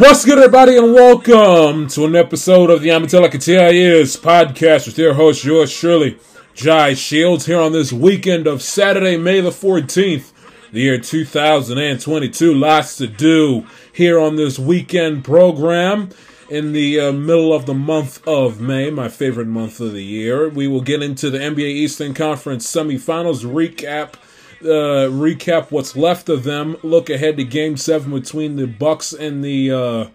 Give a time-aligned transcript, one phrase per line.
[0.00, 3.30] What's good, everybody, and welcome to an episode of the Amatella
[3.74, 6.18] Is podcast with your host, yours Shirley,
[6.54, 10.32] Jai Shields, here on this weekend of Saturday, May the 14th,
[10.72, 12.54] the year 2022.
[12.54, 16.08] Lots to do here on this weekend program
[16.48, 20.48] in the uh, middle of the month of May, my favorite month of the year.
[20.48, 24.14] We will get into the NBA Eastern Conference semifinals recap
[24.62, 26.76] uh, recap what's left of them.
[26.82, 30.06] Look ahead to Game Seven between the Bucks and the uh,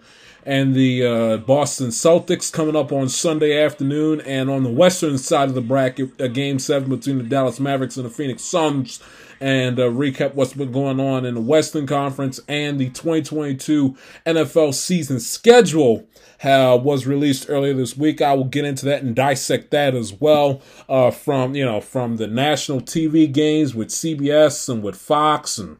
[0.44, 5.48] and the uh, Boston Celtics coming up on Sunday afternoon, and on the western side
[5.48, 9.02] of the bracket, a Game Seven between the Dallas Mavericks and the Phoenix Suns.
[9.40, 14.72] And uh, recap what's been going on in the Western Conference and the 2022 NFL
[14.74, 16.06] season schedule
[16.42, 18.20] uh, was released earlier this week.
[18.20, 22.16] I will get into that and dissect that as well uh, from you know from
[22.16, 25.78] the national TV games with CBS and with Fox and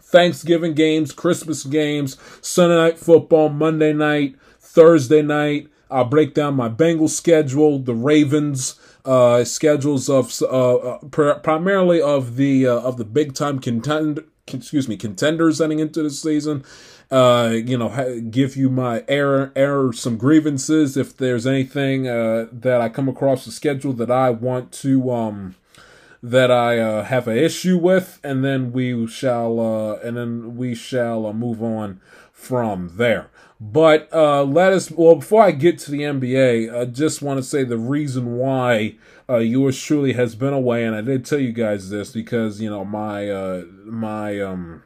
[0.00, 5.68] Thanksgiving games, Christmas games, Sunday night football, Monday night, Thursday night.
[5.90, 12.00] I'll break down my Bengals schedule, the Ravens uh, schedules of uh, uh, pr- primarily
[12.02, 16.62] of the uh, of the big time contend excuse me contenders heading into the season.
[17.10, 22.46] Uh, you know, ha- give you my error error some grievances if there's anything uh,
[22.52, 25.54] that I come across the schedule that I want to um
[26.22, 30.74] that I uh, have an issue with, and then we shall uh, and then we
[30.74, 32.00] shall uh, move on
[32.30, 33.30] from there.
[33.60, 37.42] But uh, let us well before I get to the NBA, I just want to
[37.42, 38.94] say the reason why
[39.28, 42.70] uh, yours truly has been away, and I did tell you guys this because you
[42.70, 44.84] know my uh, my um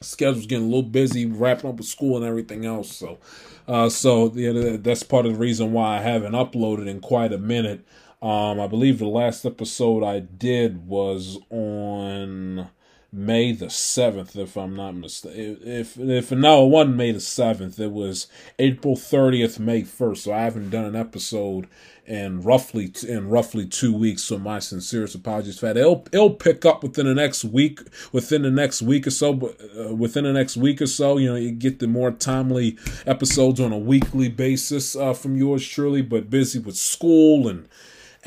[0.00, 2.94] schedule's getting a little busy wrapping up with school and everything else.
[2.96, 3.18] So,
[3.66, 7.38] uh, so yeah, that's part of the reason why I haven't uploaded in quite a
[7.38, 7.84] minute.
[8.22, 12.68] Um, I believe the last episode I did was on
[13.10, 15.60] May the seventh, if I'm not mistaken.
[15.62, 17.80] If if no, it wasn't May the seventh.
[17.80, 18.26] It was
[18.58, 20.24] April thirtieth, May first.
[20.24, 21.68] So I haven't done an episode
[22.06, 24.24] in roughly in roughly two weeks.
[24.24, 25.78] So my sincerest apologies for that.
[25.78, 27.80] It'll it'll pick up within the next week.
[28.12, 31.30] Within the next week or so, but uh, within the next week or so, you
[31.30, 32.76] know, you get the more timely
[33.06, 36.02] episodes on a weekly basis uh, from yours truly.
[36.02, 37.70] But busy with school and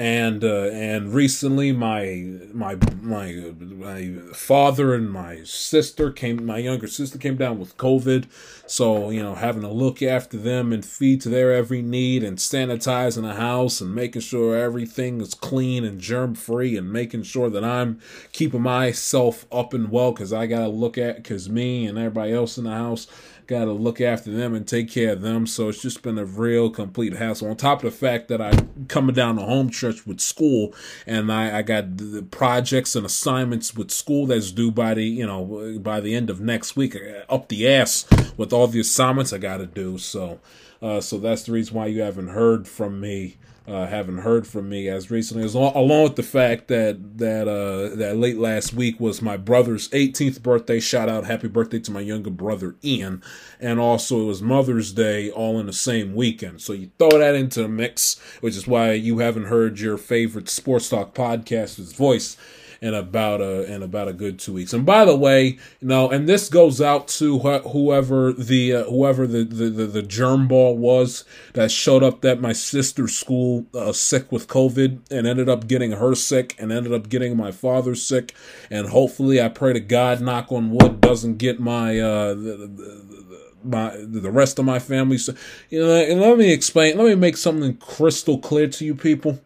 [0.01, 6.87] and uh, and recently my my my my father and my sister came my younger
[6.87, 8.25] sister came down with covid.
[8.65, 12.39] So you know having to look after them and feed to their every need and
[12.39, 17.51] sanitizing the house and making sure everything is clean and germ free and making sure
[17.51, 17.99] that I'm
[18.31, 22.33] keeping myself up and well cuz I got to look at cuz me and everybody
[22.33, 23.05] else in the house
[23.47, 25.47] got to look after them and take care of them.
[25.47, 27.49] So it's just been a real complete hassle.
[27.49, 28.53] On top of the fact that I
[28.87, 30.73] coming down the home stretch with school,
[31.05, 35.25] and I, I got the projects and assignments with school that's due by the you
[35.25, 36.95] know by the end of next week.
[37.29, 38.05] Up the ass
[38.37, 39.97] with all the assignments I got to do.
[39.97, 40.39] So.
[40.81, 44.69] Uh, so that's the reason why you haven't heard from me uh, haven't heard from
[44.69, 48.99] me as recently as along with the fact that that uh, that late last week
[48.99, 50.79] was my brother's 18th birthday.
[50.79, 53.21] Shout out, happy birthday to my younger brother Ian,
[53.59, 56.61] and also it was Mother's Day, all in the same weekend.
[56.61, 60.49] So you throw that into the mix, which is why you haven't heard your favorite
[60.49, 62.37] sports talk podcaster's voice
[62.81, 64.73] in about a in about a good two weeks.
[64.73, 68.83] And by the way, you know, and this goes out to wh- whoever the uh,
[68.85, 71.23] whoever the, the, the the germ ball was
[71.53, 75.91] that showed up at my sister's school uh, sick with COVID and ended up getting
[75.91, 78.33] her sick and ended up getting my father sick.
[78.71, 83.51] And hopefully, I pray to God, knock on wood, doesn't get my uh, the, the,
[83.63, 85.19] my the rest of my family.
[85.19, 85.35] So,
[85.69, 86.97] you know, and let me explain.
[86.97, 89.39] Let me make something crystal clear to you people.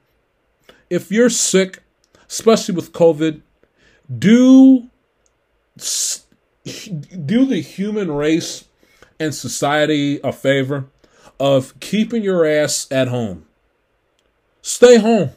[0.90, 1.82] If you're sick
[2.28, 3.42] especially with COVID,
[4.18, 4.90] do
[7.26, 8.66] do the human race
[9.20, 10.86] and society a favor
[11.40, 13.46] of keeping your ass at home.
[14.62, 15.32] Stay home.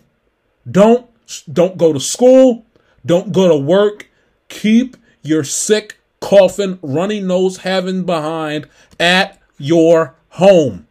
[0.70, 1.08] Don't
[1.52, 2.64] don't go to school.
[3.04, 4.08] Don't go to work.
[4.48, 8.68] Keep your sick, coughing, runny nose having behind
[8.98, 10.86] at your home.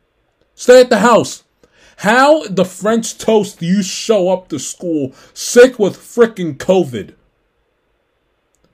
[0.53, 1.43] Stay at the house.
[1.97, 7.15] How the French toast you show up to school sick with freaking COVID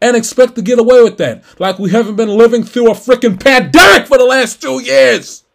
[0.01, 3.41] and expect to get away with that like we haven't been living through a freaking
[3.41, 5.45] pandemic for the last two years?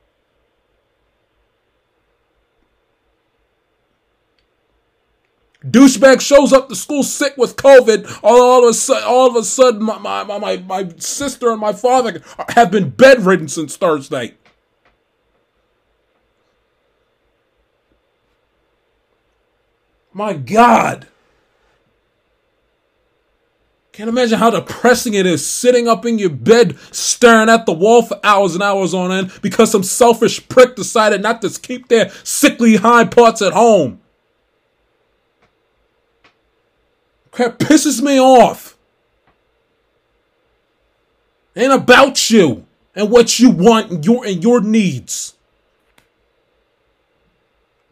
[5.63, 8.21] Douchebag shows up to school sick with COVID.
[8.23, 11.61] All, all of a sudden, all of a sudden, my, my, my, my sister and
[11.61, 14.37] my father have been bedridden since Thursday.
[20.19, 21.07] My God.
[23.93, 28.03] Can't imagine how depressing it is sitting up in your bed staring at the wall
[28.03, 32.11] for hours and hours on end because some selfish prick decided not to keep their
[32.25, 34.01] sickly hind parts at home.
[37.31, 38.77] Crap pisses me off.
[41.55, 42.67] Ain't about you
[42.97, 45.38] and what you want and your and your needs.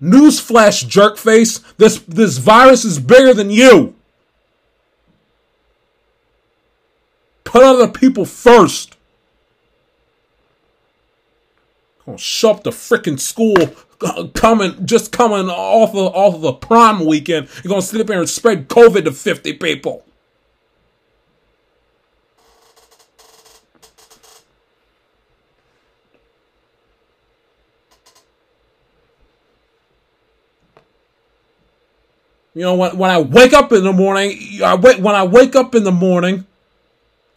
[0.01, 1.63] Newsflash, jerkface.
[1.77, 3.95] This this virus is bigger than you.
[7.45, 8.97] Put other people first.
[12.05, 13.57] Gonna up to freaking school
[14.01, 17.49] uh, coming just coming off of off of a prom weekend.
[17.65, 20.06] You're gonna sit up here and spread COVID to 50 people.
[32.57, 35.55] You know, when, when I wake up in the morning, I wait when I wake
[35.55, 36.47] up in the morning,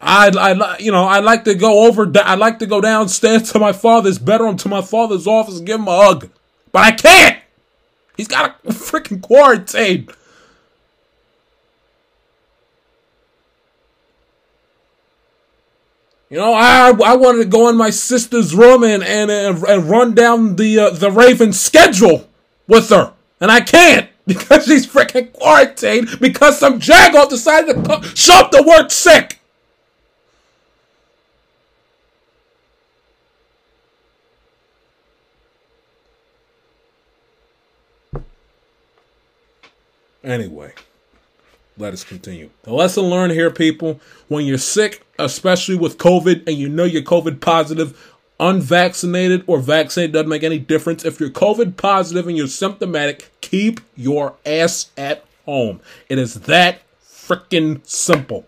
[0.00, 2.10] I I you know I like to go over.
[2.24, 5.78] I like to go downstairs to my father's bedroom, to my father's office, and give
[5.78, 6.30] him a hug,
[6.72, 7.38] but I can't.
[8.16, 10.08] He's got a freaking quarantine.
[16.30, 20.14] You know, I I wanted to go in my sister's room and and and, run
[20.14, 22.26] down the uh, the Raven schedule
[22.66, 28.34] with her, and I can't because she's freaking quarantined because some jagoff decided to show
[28.34, 29.40] up to sick.
[40.22, 40.72] Anyway,
[41.76, 42.50] let us continue.
[42.62, 47.02] The lesson learned here, people when you're sick, especially with COVID, and you know you're
[47.02, 48.09] COVID positive,
[48.40, 51.04] unvaccinated or vaccinated doesn't make any difference.
[51.04, 55.80] If you're COVID positive and you're symptomatic, keep your ass at home.
[56.08, 58.46] It is that freaking simple.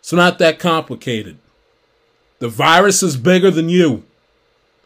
[0.00, 1.38] It's not that complicated.
[2.40, 4.04] The virus is bigger than you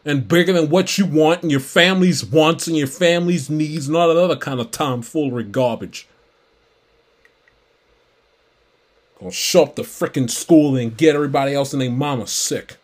[0.05, 3.97] and bigger than what you want and your family's wants and your family's needs and
[3.97, 6.07] all that other kind of tomfoolery garbage.
[9.19, 12.77] Gonna show up to frickin' school and get everybody else and their mama sick.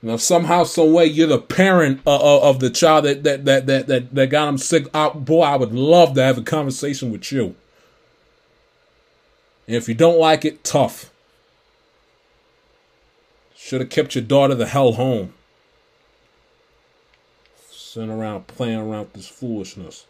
[0.00, 4.14] Now somehow, some way, you're the parent of the child that that that that that,
[4.14, 4.86] that got him sick.
[4.94, 7.56] I, boy, I would love to have a conversation with you.
[9.66, 11.10] And if you don't like it, tough.
[13.56, 15.34] Should have kept your daughter the hell home.
[17.70, 20.06] Sitting around playing around with this foolishness.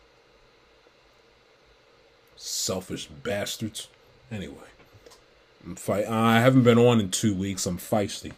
[2.37, 3.88] Selfish bastards.
[4.31, 4.69] Anyway,
[5.64, 6.06] I'm fight.
[6.06, 7.64] I haven't been on in two weeks.
[7.64, 8.33] I'm feisty.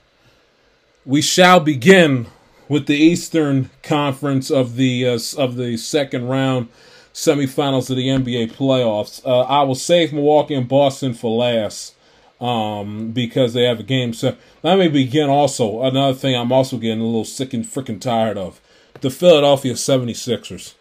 [1.07, 2.27] We shall begin
[2.69, 6.69] with the Eastern Conference of the uh, of the second round
[7.15, 9.25] semifinals of the NBA playoffs.
[9.25, 11.95] Uh, I will save Milwaukee and Boston for last
[12.41, 14.13] um, because they have a game.
[14.13, 15.83] So let me begin also.
[15.83, 18.61] Another thing I'm also getting a little sick and freaking tired of
[19.01, 20.75] the Philadelphia 76ers.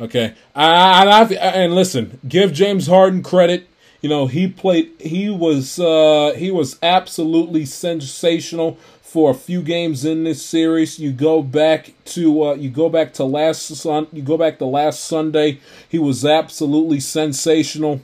[0.00, 3.68] Okay, I, I, I, and listen, give James Harden credit.
[4.00, 4.90] You know he played.
[5.00, 8.78] He was uh, he was absolutely sensational
[9.12, 10.98] for a few games in this series.
[10.98, 14.06] You go back to uh, you go back to last sun.
[14.10, 15.60] You go back to last Sunday.
[15.86, 18.00] He was absolutely sensational.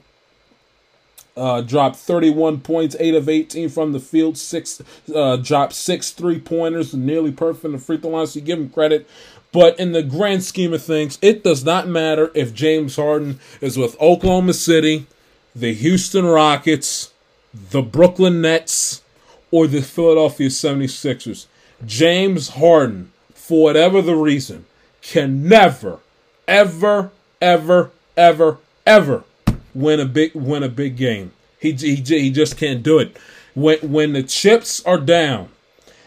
[1.34, 4.82] Uh, dropped 31 points, 8 of 18 from the field, six
[5.14, 8.58] uh, dropped six three pointers, nearly perfect in the free throw line, so you give
[8.58, 9.08] him credit.
[9.50, 13.78] But in the grand scheme of things, it does not matter if James Harden is
[13.78, 15.06] with Oklahoma City,
[15.54, 17.12] the Houston Rockets,
[17.54, 19.02] the Brooklyn Nets,
[19.50, 21.46] or the Philadelphia 76ers.
[21.84, 24.66] James Harden, for whatever the reason,
[25.00, 26.00] can never,
[26.46, 29.24] ever, ever, ever, ever
[29.74, 31.32] win a big win a big game.
[31.58, 33.16] He he he just can't do it.
[33.54, 35.48] When when the chips are down,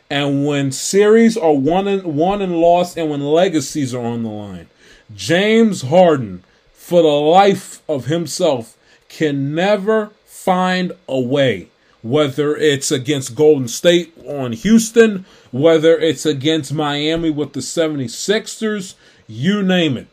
[0.10, 4.30] and when series are won and won and lost, and when legacies are on the
[4.30, 4.68] line,
[5.16, 6.44] James Harden,
[6.74, 8.78] for the life of himself,
[9.10, 11.71] can never find a way.
[12.02, 18.96] Whether it's against Golden State on Houston, whether it's against Miami with the 76ers,
[19.28, 20.08] you name it.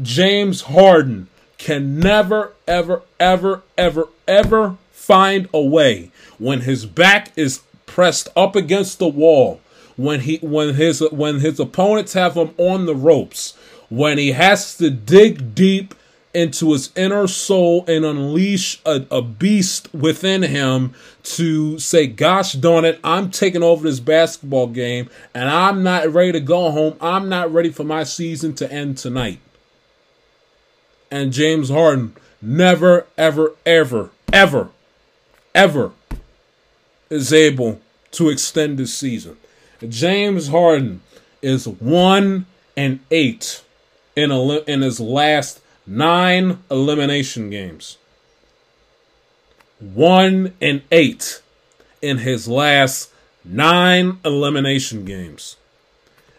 [0.00, 7.62] James Harden can never, ever, ever, ever, ever find a way when his back is
[7.86, 9.60] pressed up against the wall,
[9.96, 13.56] when he when his when his opponents have him on the ropes,
[13.88, 15.94] when he has to dig deep
[16.38, 22.84] into his inner soul and unleash a, a beast within him to say, Gosh darn
[22.84, 26.96] it, I'm taking over this basketball game and I'm not ready to go home.
[27.00, 29.40] I'm not ready for my season to end tonight.
[31.10, 34.70] And James Harden never, ever, ever, ever,
[35.56, 35.90] ever
[37.10, 37.80] is able
[38.12, 39.36] to extend this season.
[39.88, 41.00] James Harden
[41.42, 43.64] is one and eight
[44.14, 47.96] in a, in his last nine elimination games.
[49.80, 51.40] One and eight
[52.02, 53.10] in his last
[53.44, 55.56] nine elimination games.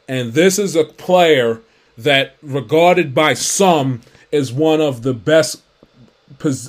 [0.07, 1.61] And this is a player
[1.97, 4.01] that, regarded by some,
[4.31, 5.63] is one of the best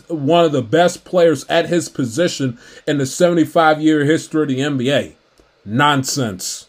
[0.08, 2.58] one of the best players at his position
[2.88, 5.14] in the 75 year history of the NBA.
[5.64, 6.66] Nonsense.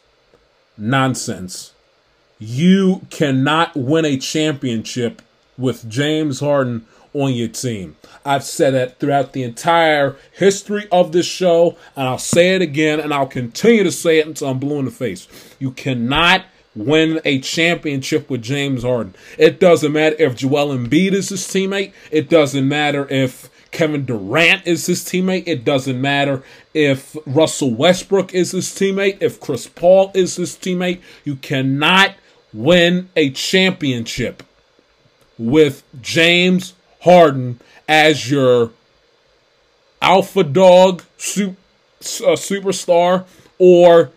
[0.77, 1.74] Nonsense.
[2.38, 5.22] You cannot win a championship
[5.62, 7.96] with James Harden on your team.
[8.25, 13.00] I've said that throughout the entire history of this show, and I'll say it again,
[13.00, 15.27] and I'll continue to say it until I'm blue in the face.
[15.60, 19.15] You cannot win a championship with James Harden.
[19.38, 21.94] It doesn't matter if Joel Embiid is his teammate.
[22.12, 25.44] It doesn't matter if Kevin Durant is his teammate.
[25.48, 31.01] It doesn't matter if Russell Westbrook is his teammate, if Chris Paul is his teammate.
[31.25, 32.15] You cannot
[32.53, 34.44] win a championship
[35.41, 38.71] with James Harden as your
[40.01, 41.55] alpha dog super,
[42.01, 43.25] uh, superstar
[43.57, 44.12] or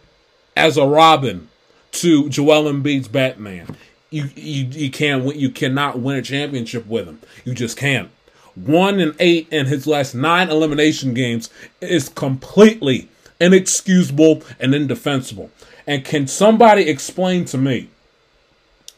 [0.57, 1.49] as a Robin
[1.93, 3.77] to Joel Embiid's Batman.
[4.11, 7.21] You, you you can't you cannot win a championship with him.
[7.45, 8.11] You just can't.
[8.55, 11.51] One and eight in his last nine elimination games
[11.81, 13.09] is completely
[13.41, 15.51] inexcusable and indefensible.
[15.87, 17.89] And can somebody explain to me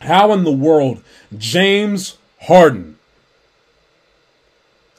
[0.00, 1.02] how in the world
[1.36, 2.98] James Harden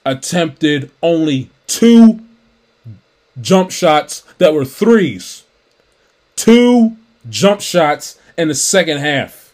[0.06, 2.20] attempted only two
[3.40, 5.44] jump shots that were threes?
[6.36, 6.98] Two
[7.30, 9.54] jump shots in the second half.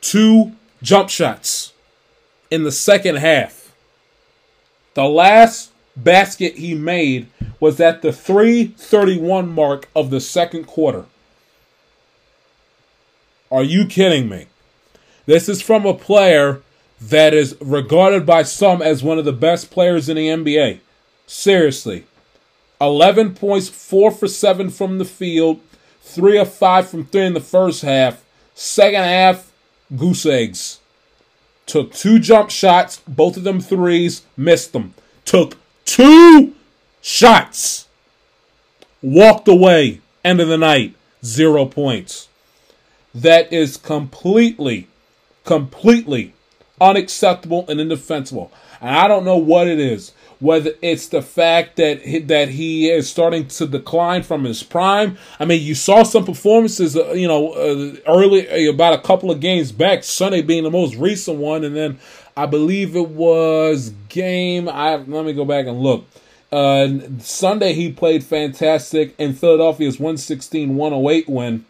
[0.00, 1.72] Two jump shots
[2.50, 3.72] in the second half.
[4.94, 7.28] The last basket he made
[7.60, 11.06] was at the 331 mark of the second quarter.
[13.52, 14.46] Are you kidding me?
[15.26, 16.62] This is from a player
[17.02, 20.80] that is regarded by some as one of the best players in the NBA.
[21.26, 22.06] Seriously.
[22.80, 25.60] 11 points, 4 for 7 from the field,
[26.00, 28.24] three of five from three in the first half.
[28.54, 29.52] Second half,
[29.94, 30.80] goose eggs.
[31.66, 34.94] Took two jump shots, both of them threes, missed them.
[35.26, 36.54] Took two
[37.02, 37.86] shots.
[39.02, 42.28] Walked away, end of the night, zero points.
[43.14, 44.88] That is completely,
[45.44, 46.34] completely
[46.80, 48.50] unacceptable and indefensible.
[48.80, 52.90] And I don't know what it is whether it's the fact that he, that he
[52.90, 55.16] is starting to decline from his prime.
[55.38, 59.30] I mean, you saw some performances, uh, you know, uh, early uh, about a couple
[59.30, 60.02] of games back.
[60.02, 62.00] Sunday being the most recent one, and then
[62.36, 64.68] I believe it was game.
[64.68, 66.06] I let me go back and look.
[66.50, 66.88] Uh,
[67.20, 71.64] Sunday he played fantastic in Philadelphia's 116-108 win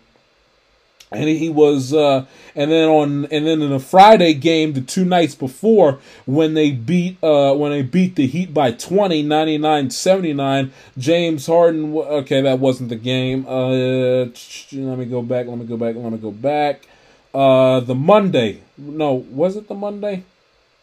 [1.14, 5.04] and he was uh, and then on and then in the Friday game the two
[5.04, 11.46] nights before when they beat uh, when they beat the Heat by 20 99-79 James
[11.46, 15.94] Harden okay that wasn't the game uh, let me go back let me go back
[15.96, 16.86] let me go back.
[17.34, 20.24] Uh, the Monday no was it the Monday?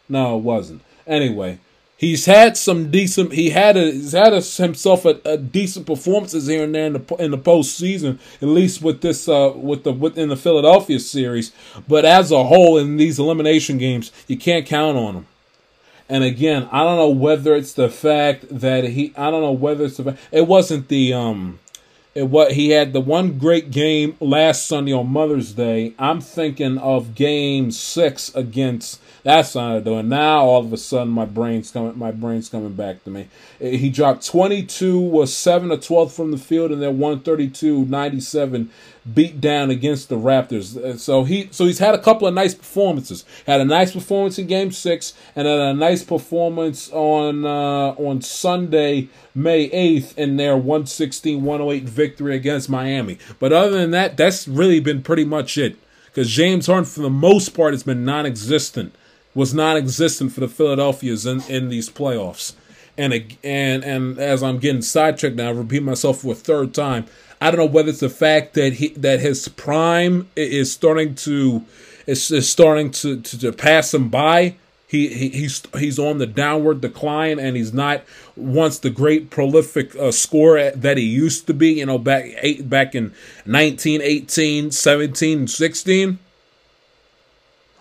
[0.08, 0.82] No it wasn't.
[1.06, 1.60] Anyway
[2.00, 3.34] He's had some decent.
[3.34, 6.94] He had a, he's had a, himself a, a, decent performances here and there in
[6.94, 11.52] the in the postseason, at least with this uh, with the within the Philadelphia series.
[11.90, 15.28] But as a whole, in these elimination games, you can't count on him.
[16.08, 19.14] And again, I don't know whether it's the fact that he.
[19.18, 20.18] I don't know whether it's the.
[20.32, 21.60] It wasn't the um
[22.16, 25.96] It what he had the one great game last Sunday on Mother's Day.
[26.00, 30.10] I'm thinking of Game Six against that's not doing.
[30.10, 31.98] Now all of a sudden my brain's coming.
[31.98, 33.28] My brain's coming back to me.
[33.60, 38.70] He dropped 22, was seven or 12 from the field, and then 132, 97
[39.14, 40.78] beat down against the Raptors.
[40.78, 43.26] Uh, so he so he's had a couple of nice performances.
[43.46, 48.22] Had a nice performance in Game Six, and had a nice performance on uh, on
[48.22, 53.18] Sunday, May eighth, in their 116-108 victory against Miami.
[53.40, 55.78] But other than that, that's really been pretty much it.
[56.06, 58.96] Because James Harden, for the most part, has been non-existent.
[59.40, 62.56] Was non-existent for the Philadelphia's in, in these playoffs.
[62.98, 67.06] And and and as I'm getting sidetracked now, I repeat myself for a third time.
[67.40, 71.64] I don't know whether it's the fact that he that his prime is starting to
[72.06, 74.56] is, is starting to, to, to pass him by.
[74.86, 78.04] He, he he's he's on the downward decline, and he's not
[78.36, 81.76] once the great prolific uh, scorer that he used to be.
[81.76, 83.14] You know, back eight, back in
[83.46, 86.20] 19, 18, 17, 16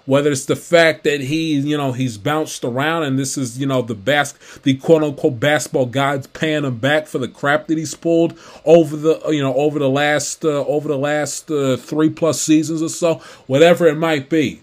[0.08, 3.66] whether it's the fact that he, you know, he's bounced around and this is, you
[3.66, 7.76] know, the bas- the quote unquote basketball gods paying him back for the crap that
[7.76, 8.32] he's pulled
[8.64, 12.80] over the, you know, over the last, uh, over the last uh, three plus seasons
[12.80, 14.62] or so, whatever it might be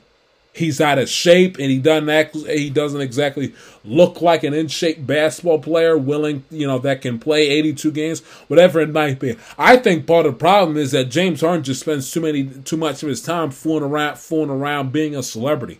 [0.55, 4.67] he's out of shape and he doesn't act, he doesn't exactly look like an in
[4.67, 9.35] shape basketball player willing you know that can play 82 games whatever it might be.
[9.57, 12.77] I think part of the problem is that james harden just spends too many too
[12.77, 15.79] much of his time fooling around fooling around being a celebrity.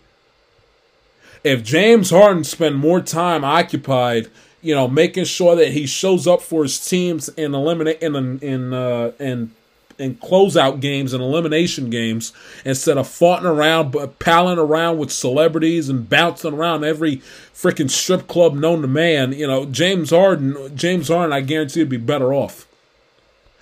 [1.43, 4.29] If james harden spent more time occupied
[4.61, 8.73] you know making sure that he shows up for his teams and eliminate in in
[8.73, 9.51] uh in
[9.97, 12.33] in closeout games and elimination games
[12.65, 17.17] instead of farting around, but palling around with celebrities and bouncing around every
[17.53, 19.31] freaking strip club known to man.
[19.31, 22.67] You know, James Harden, James Harden, I guarantee you'd be better off.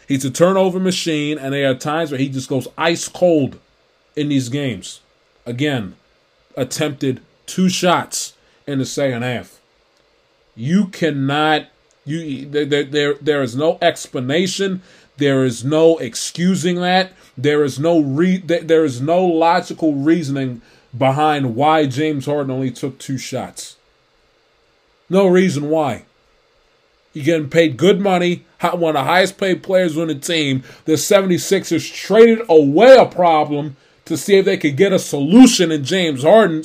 [0.08, 3.60] He's a turnover machine, and there are times where he just goes ice cold
[4.16, 5.02] in these games.
[5.46, 5.96] Again,
[6.56, 8.34] attempted two shots
[8.68, 9.60] in the second half.
[10.56, 11.68] You cannot.
[12.06, 14.82] You there there there is no explanation
[15.18, 17.14] there is no excusing that.
[17.38, 20.62] There is no re- there is no logical reasoning
[20.96, 23.78] behind why James Harden only took two shots.
[25.10, 26.04] No reason why.
[27.14, 30.64] You're getting paid good money, one of the highest paid players on the team.
[30.86, 35.84] The 76ers traded away a problem to see if they could get a solution in
[35.84, 36.64] James Harden.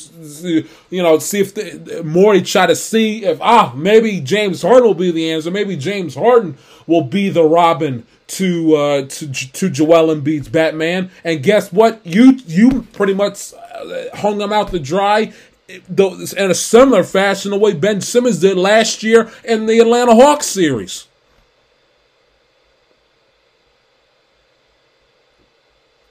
[0.90, 4.94] You know, see if the, Morey try to see if ah maybe James Harden will
[4.94, 5.50] be the answer.
[5.50, 11.10] Maybe James Harden will be the Robin to uh, to to Joel Embiid's Batman.
[11.24, 12.00] And guess what?
[12.04, 15.32] You you pretty much uh, hung him out to dry
[15.68, 20.46] in a similar fashion the way Ben Simmons did last year in the Atlanta Hawks
[20.46, 21.06] series.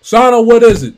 [0.02, 0.94] Sana, what is it?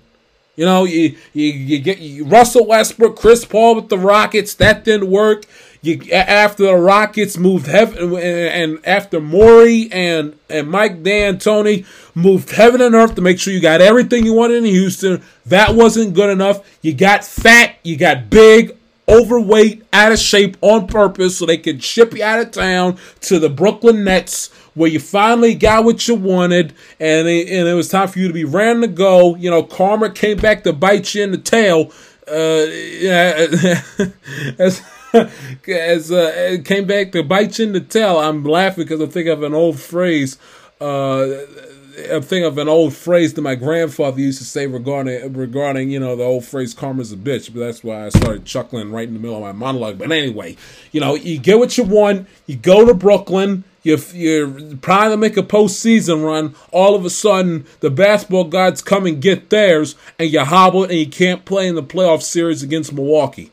[0.59, 4.55] You know, you you, you get you, Russell Westbrook, Chris Paul with the Rockets.
[4.55, 5.45] That didn't work.
[5.81, 12.81] You after the Rockets moved heaven and after Morey and and Mike D'Antoni moved heaven
[12.81, 15.23] and earth to make sure you got everything you wanted in Houston.
[15.45, 16.67] That wasn't good enough.
[16.81, 17.75] You got fat.
[17.83, 18.75] You got big
[19.09, 23.39] overweight, out of shape on purpose so they could ship you out of town to
[23.39, 27.89] the Brooklyn Nets where you finally got what you wanted and it, and it was
[27.89, 29.35] time for you to be ran to go.
[29.35, 31.91] You know, karma came back to bite you in the tail.
[32.25, 33.47] Uh, yeah,
[34.57, 34.81] as
[35.67, 38.19] as uh, it came back to bite you in the tail.
[38.19, 40.37] I'm laughing because I'm thinking of an old phrase.
[40.79, 41.27] Uh,
[42.09, 45.99] I'm thinking of an old phrase that my grandfather used to say regarding regarding you
[45.99, 49.13] know the old phrase "karma's a bitch," but that's why I started chuckling right in
[49.13, 49.97] the middle of my monologue.
[49.97, 50.55] But anyway,
[50.93, 52.29] you know, you get what you want.
[52.47, 53.65] You go to Brooklyn.
[53.89, 56.55] You're, you're trying to make a postseason run.
[56.71, 60.93] All of a sudden, the basketball gods come and get theirs, and you hobble and
[60.93, 63.51] you can't play in the playoff series against Milwaukee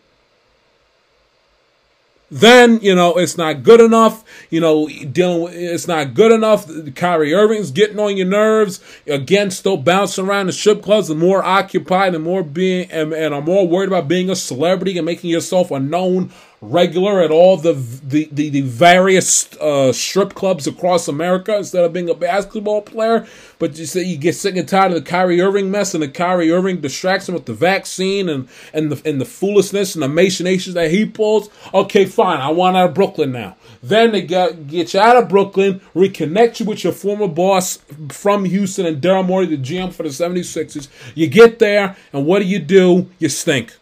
[2.30, 4.24] then you know it's not good enough.
[4.50, 6.68] You know, dealing with it's not good enough.
[6.94, 8.80] Kyrie Irving's getting on your nerves.
[9.06, 13.34] Again, still bouncing around the strip clubs and more occupied and more being and, and
[13.34, 16.32] are more worried about being a celebrity and making yourself a known
[16.70, 21.92] regular at all the the, the, the various uh, strip clubs across America instead of
[21.92, 23.26] being a basketball player.
[23.58, 26.08] But you say you get sick and tired of the Kyrie Irving mess and the
[26.08, 30.74] Kyrie Irving distraction with the vaccine and and the and the foolishness and the machinations
[30.74, 31.48] that he pulls.
[31.72, 32.40] Okay, fine.
[32.40, 33.56] I want out of Brooklyn now.
[33.82, 37.78] Then they get get you out of Brooklyn, reconnect you with your former boss
[38.10, 40.88] from Houston and Daryl Morey, the GM for the 76ers.
[41.14, 43.08] You get there, and what do you do?
[43.18, 43.76] You stink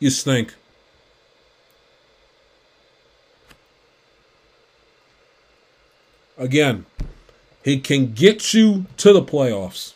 [0.00, 0.54] you stink.
[6.36, 6.86] Again,
[7.62, 9.92] he can get you to the playoffs.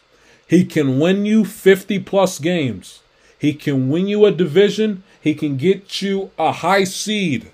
[0.47, 3.01] He can win you 50 plus games.
[3.39, 5.03] He can win you a division.
[5.21, 7.51] He can get you a high seed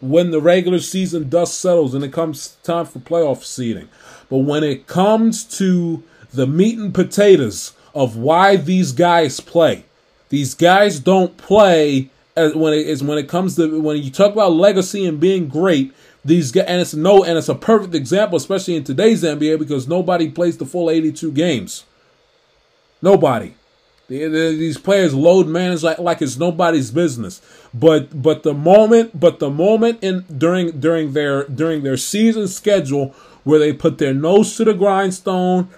[0.00, 3.88] when the regular season dust settles and it comes time for playoff seeding.
[4.28, 9.84] But when it comes to the meat and potatoes of why these guys play,
[10.28, 14.32] these guys don't play as when it is when it comes to when you talk
[14.32, 15.92] about legacy and being great.
[16.24, 19.88] These guys, and it's no, and it's a perfect example, especially in today's NBA, because
[19.88, 21.84] nobody plays the full 82 games.
[23.00, 23.54] Nobody.
[24.08, 27.42] These players load manage like like it's nobody's business.
[27.74, 33.14] But but the moment but the moment in during during their during their season schedule
[33.44, 35.68] where they put their nose to the grindstone.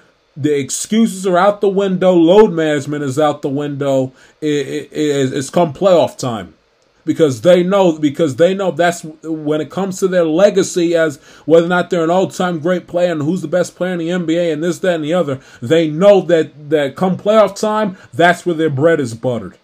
[0.41, 2.15] The excuses are out the window.
[2.15, 4.13] Load management is out the window.
[4.41, 6.55] It, it, it, it's come playoff time
[7.05, 11.67] because they know because they know that's when it comes to their legacy as whether
[11.67, 14.53] or not they're an all-time great player and who's the best player in the NBA
[14.53, 18.55] and this that and the other they know that that come playoff time that's where
[18.55, 19.59] their bread is buttered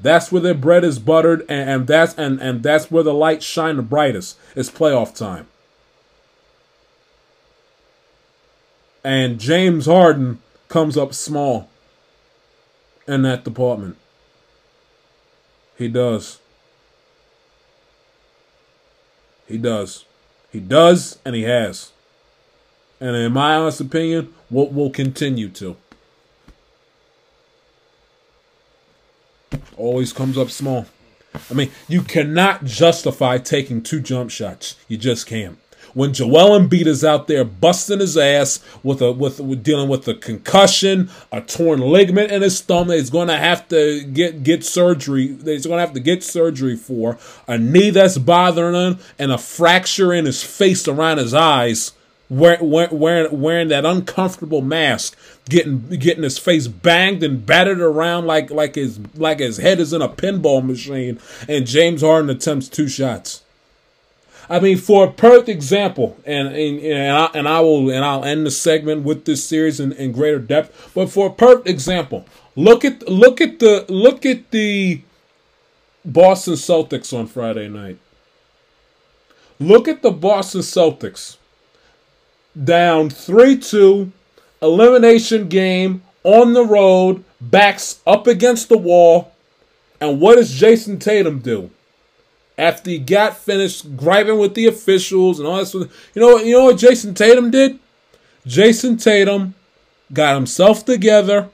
[0.00, 3.44] that's where their bread is buttered and, and that's and and that's where the lights
[3.44, 5.48] shine the brightest it's playoff time
[9.08, 11.70] and James Harden comes up small
[13.06, 13.96] in that department
[15.78, 16.40] he does.
[19.46, 20.04] He does.
[20.50, 21.92] He does, and he has.
[23.00, 25.76] And in my honest opinion, will will continue to.
[29.76, 30.86] Always comes up small.
[31.48, 34.74] I mean, you cannot justify taking two jump shots.
[34.88, 35.58] You just can't
[35.98, 40.06] when Joel Embiid is out there busting his ass with a with, with dealing with
[40.06, 44.44] a concussion, a torn ligament in his thumb that he's going to have to get
[44.44, 45.26] get surgery.
[45.26, 49.32] That he's going to have to get surgery for a knee that's bothering him and
[49.32, 51.90] a fracture in his face around his eyes.
[52.30, 58.52] Wearing, wearing, wearing that uncomfortable mask, getting getting his face banged and battered around like
[58.52, 62.86] like his like his head is in a pinball machine, and James Harden attempts two
[62.86, 63.42] shots.
[64.50, 68.24] I mean, for a perfect example, and and and I, and I will and I'll
[68.24, 70.92] end the segment with this series in, in greater depth.
[70.94, 72.24] But for a perfect example,
[72.56, 75.02] look at look at the look at the
[76.04, 77.98] Boston Celtics on Friday night.
[79.60, 81.36] Look at the Boston Celtics
[82.64, 84.12] down 3 2,
[84.62, 89.32] elimination game on the road, backs up against the wall.
[90.00, 91.70] And what does Jayson Tatum do?
[92.58, 95.72] After he got finished griping with the officials and all this.
[95.72, 97.78] You know, what you know what Jayson Tatum did?
[98.46, 99.54] Jayson Tatum
[100.12, 101.48] got himself together,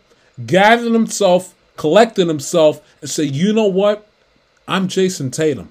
[0.46, 4.08] gathered himself, collected himself, and said, "You know what?
[4.66, 5.70] I'm Jayson Tatum.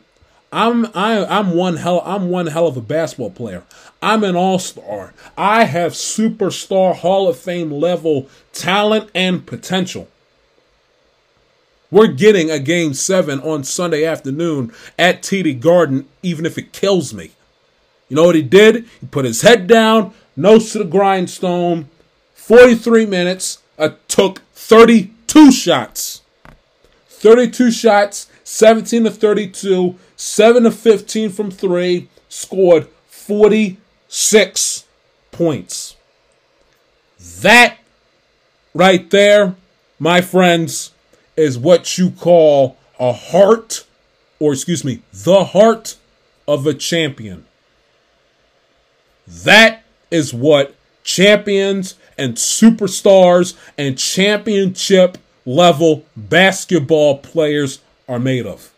[0.51, 3.63] I'm I, I'm one hell I'm one hell of a basketball player.
[4.03, 5.13] I'm an all-star.
[5.35, 10.07] I have superstar Hall of Fame level talent and potential.
[11.93, 17.13] We're getting a game seven on Sunday afternoon at TD Garden, even if it kills
[17.13, 17.33] me.
[18.09, 18.87] You know what he did?
[18.99, 21.87] He put his head down, nose to the grindstone.
[22.33, 26.23] 43 minutes, uh, took 32 shots.
[27.09, 34.85] 32 shots, 17 to 32, 7 to 15 from 3, scored 46
[35.31, 35.95] points.
[37.41, 37.77] That
[38.73, 39.53] right there,
[39.99, 40.92] my friends,
[41.35, 43.85] is what you call a heart,
[44.39, 45.95] or excuse me, the heart
[46.47, 47.45] of a champion.
[49.27, 58.71] That is what champions and superstars and championship level basketball players are made of.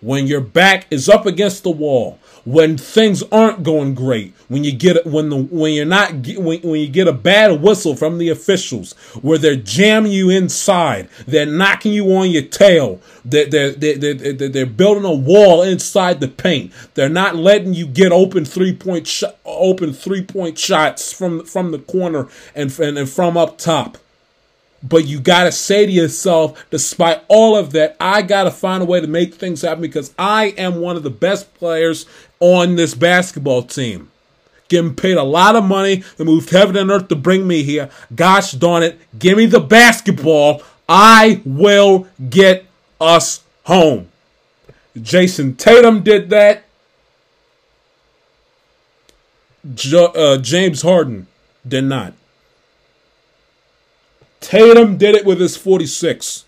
[0.00, 4.72] When your back is up against the wall, when things aren't going great, when you
[4.72, 8.28] get when the when you're not when, when you get a bad whistle from the
[8.28, 14.14] officials, where they're jamming you inside, they're knocking you on your tail, they're they're they're,
[14.14, 16.72] they're, they're building a wall inside the paint.
[16.94, 21.70] They're not letting you get open three point sh- open three point shots from from
[21.70, 23.98] the corner and and, and from up top.
[24.82, 28.82] But you got to say to yourself, despite all of that, I got to find
[28.82, 32.06] a way to make things happen because I am one of the best players
[32.38, 34.10] on this basketball team.
[34.68, 37.90] Getting paid a lot of money to moved heaven and earth to bring me here.
[38.14, 40.62] Gosh darn it, give me the basketball.
[40.88, 42.66] I will get
[43.00, 44.08] us home.
[44.96, 46.64] Jayson Tatum did that.
[49.74, 51.26] J- uh, James Harden
[51.66, 52.14] did not.
[54.40, 56.44] Tatum did it with his 46.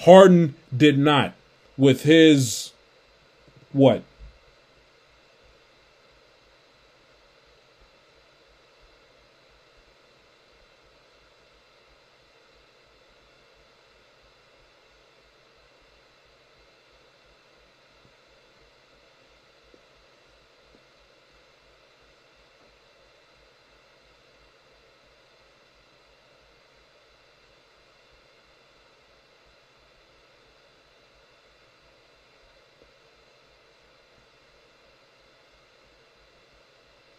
[0.00, 1.34] Harden did not
[1.76, 2.72] with his
[3.72, 4.02] what?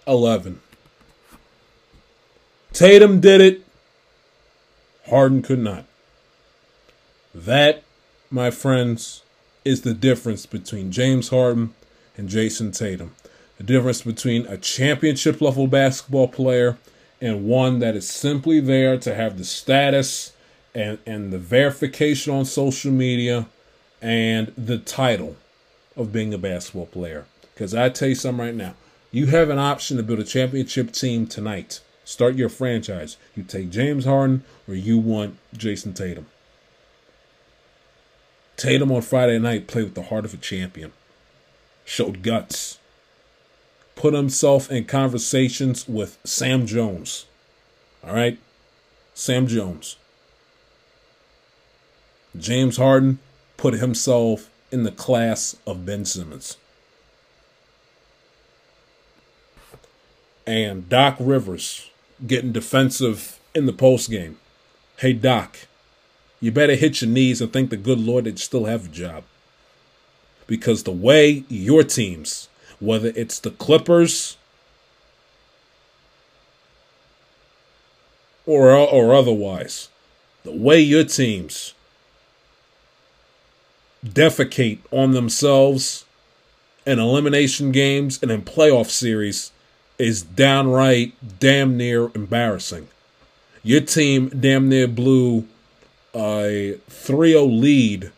[0.07, 0.59] 11.
[2.73, 3.65] Tatum did it.
[5.07, 5.85] Harden could not.
[7.33, 7.83] That,
[8.29, 9.21] my friends,
[9.63, 11.73] is the difference between James Harden
[12.17, 13.15] and Jayson Tatum.
[13.57, 16.77] The difference between a championship level basketball player
[17.21, 20.33] and one that is simply there to have the status
[20.73, 23.47] and, and the verification on social media
[24.01, 25.35] and the title
[25.95, 27.25] of being a basketball player.
[27.53, 28.75] Because I tell you something right now,
[29.15, 31.79] you have an option to build a championship team tonight.
[32.03, 33.15] Start your franchise.
[33.33, 36.25] You take James Harden or you want Jayson Tatum.
[38.57, 40.91] Tatum on Friday night played with the heart of a champion.
[41.85, 42.77] Showed guts.
[43.95, 47.25] Put himself in conversations with Sam Jones.
[48.05, 48.37] All right?
[49.13, 49.95] Sam Jones.
[52.37, 53.19] James Harden
[53.55, 56.57] put himself in the class of Ben Simmons.
[60.47, 61.89] And Doc Rivers
[62.25, 64.37] getting defensive in the post game.
[64.97, 65.57] Hey Doc,
[66.39, 68.89] you better hit your knees and thank the good Lord that you still have a
[68.89, 69.23] job.
[70.47, 72.47] Because the way your teams,
[72.79, 74.37] whether it's the Clippers
[78.45, 79.89] or or otherwise,
[80.43, 81.73] the way your teams
[84.05, 86.05] defecate on themselves
[86.85, 89.51] in elimination games and in playoff series
[89.97, 92.87] is downright damn near embarrassing.
[93.63, 95.47] Your team damn near blew
[96.13, 98.11] a 3-0 lead,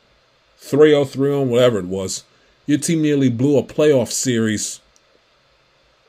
[0.60, 2.24] 3-0, 3-0, whatever it was.
[2.66, 4.82] Your team nearly blew a playoff series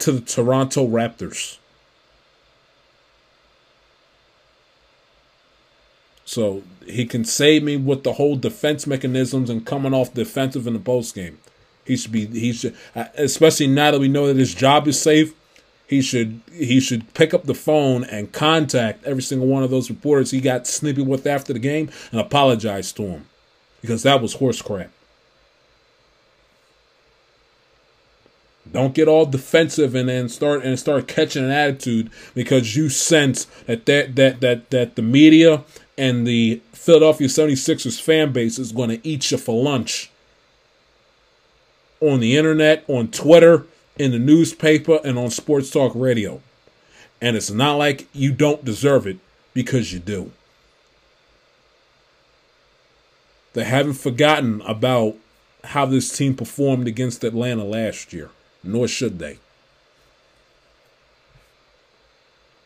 [0.01, 1.59] to the Toronto Raptors.
[6.25, 10.75] So he can save me with the whole defense mechanisms and coming off defensive in
[10.75, 11.39] the post game.
[11.87, 15.33] He should be he should especially now that we know that his job is safe.
[15.89, 19.89] He should he should pick up the phone and contact every single one of those
[19.89, 23.27] reporters he got snippy with after the game and apologize to him
[23.81, 24.91] because that was horse crap.
[28.71, 33.47] Don't get all defensive and then start and start catching an attitude because you sense
[33.65, 35.65] that that that that, that the media
[35.97, 40.11] and the Philadelphia 76ers fan base is going to eat you for lunch
[42.01, 43.67] on the internet, on Twitter,
[43.99, 46.41] in the newspaper, and on sports talk radio.
[47.21, 49.19] And it's not like you don't deserve it
[49.55, 50.31] because you do.
[53.55, 55.17] They haven't forgotten about
[55.65, 58.31] how this team performed against Atlanta last year,
[58.63, 59.39] nor should they.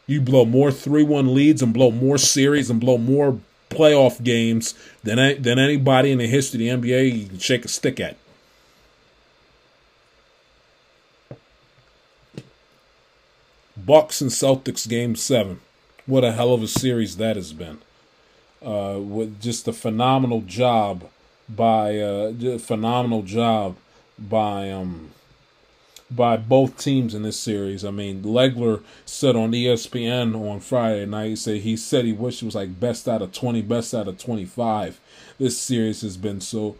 [0.06, 3.38] You blow more 3 1 leads and blow more series and blow more
[3.70, 7.68] playoff games than, than anybody in the history of the NBA you can shake a
[7.68, 8.16] stick at.
[13.86, 15.60] Bucks and Celtics game seven.
[16.06, 17.78] What a hell of a series that has been.
[18.64, 21.08] Uh, with just a phenomenal job
[21.48, 23.76] by uh, phenomenal job
[24.18, 25.10] by um
[26.16, 27.84] by both teams in this series.
[27.84, 32.42] I mean, Legler said on ESPN on Friday night, he said he said he wished
[32.42, 35.00] it was like best out of 20, best out of 25.
[35.38, 36.76] This series has been so,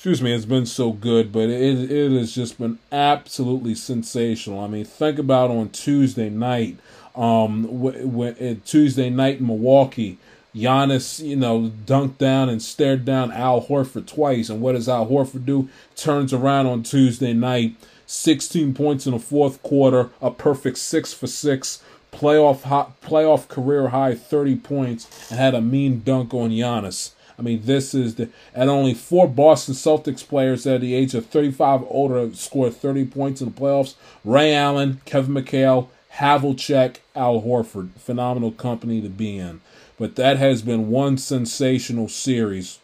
[0.00, 4.58] excuse me, it's been so good, but it, it has just been absolutely sensational.
[4.58, 6.78] I mean, think about on Tuesday night,
[7.14, 10.16] um, when, Tuesday night in Milwaukee,
[10.54, 14.48] Giannis, you know, dunked down and stared down Al Horford twice.
[14.48, 15.68] And what does Al Horford do?
[15.96, 21.26] Turns around on Tuesday night 16 points in the fourth quarter, a perfect six for
[21.26, 27.10] six, playoff hot, playoff career high 30 points, and had a mean dunk on Giannis.
[27.40, 31.24] I mean, this is the and only four Boston Celtics players at the age of
[31.24, 33.94] 35 or older scored 30 points in the playoffs.
[34.26, 37.92] Ray Allen, Kevin McHale, Havlicek, Al Horford.
[37.92, 39.62] Phenomenal company to be in.
[39.98, 42.78] But that has been one sensational series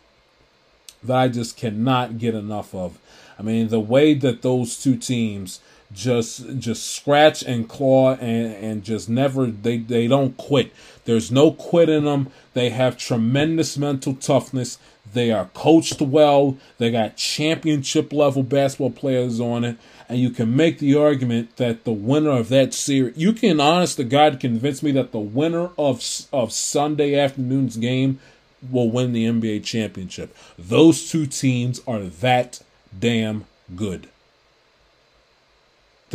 [1.05, 2.99] that I just cannot get enough of.
[3.39, 5.61] I mean, the way that those two teams
[5.93, 10.73] just just scratch and claw and and just never they they don't quit.
[11.05, 12.29] There's no quit in them.
[12.55, 14.79] They have tremendous mental toughness.
[15.13, 16.59] They are coached well.
[16.79, 19.79] They got championship level basketball players on it.
[20.09, 23.97] And you can make the argument that the winner of that series, you can honest
[23.97, 28.19] to God convince me that the winner of of Sunday afternoon's game
[28.71, 30.37] will win the NBA championship.
[30.59, 32.61] Those two teams are that
[32.99, 33.45] damn
[33.75, 34.09] good.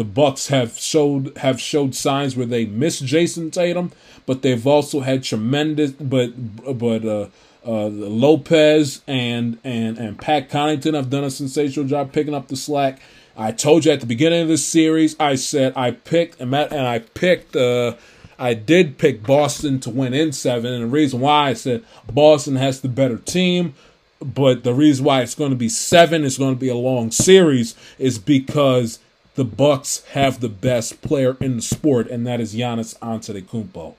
[0.02, 3.92] The Bucks have showed have showed signs where they miss Jayson Tatum,
[4.26, 6.32] but they've also had tremendous but
[6.76, 7.28] but uh,
[7.64, 12.56] uh, Lopez and and and Pat Connaughton have done a sensational job picking up the
[12.56, 13.00] slack.
[13.38, 16.98] I told you at the beginning of this series, I said I picked and I
[17.14, 17.94] picked uh,
[18.40, 22.56] I did pick Boston to win in seven, and the reason why I said Boston
[22.56, 23.76] has the better team,
[24.20, 27.12] but the reason why it's going to be seven it's going to be a long
[27.12, 28.98] series is because
[29.36, 33.96] the Bucks have the best player in the sport, and that is Giannis Antetokounmpo.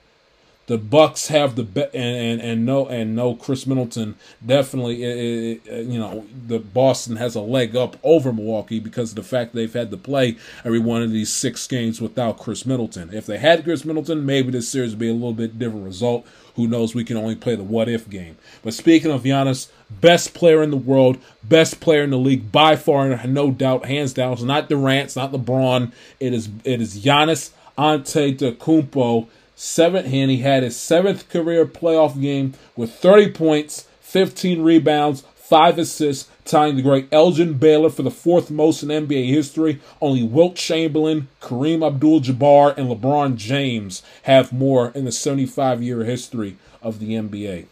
[0.66, 5.60] The Bucks have the be- and, and and no and no Khris Middleton definitely it,
[5.66, 9.54] it, you know the Boston has a leg up over Milwaukee because of the fact
[9.54, 13.12] they've had to play every one of these six games without Khris Middleton.
[13.12, 16.26] If they had Khris Middleton, maybe this series would be a little bit different result.
[16.54, 16.94] Who knows?
[16.94, 18.36] We can only play the what if game.
[18.62, 22.76] But speaking of Giannis, best player in the world, best player in the league by
[22.76, 24.34] far, no doubt, hands down.
[24.34, 25.92] It's not Durant, it's not LeBron.
[26.20, 29.28] It is it is Giannis Antetokounmpo
[29.62, 35.78] seventh and he had his seventh career playoff game with 30 points, 15 rebounds, five
[35.78, 39.80] assists, tying the great Elgin Baylor for the fourth most in NBA history.
[40.00, 46.98] Only Wilt Chamberlain, Kareem Abdul-Jabbar, and LeBron James have more in the 75-year history of
[46.98, 47.66] the NBA.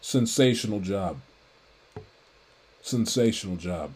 [0.00, 1.16] Sensational job.
[2.82, 3.90] Sensational job.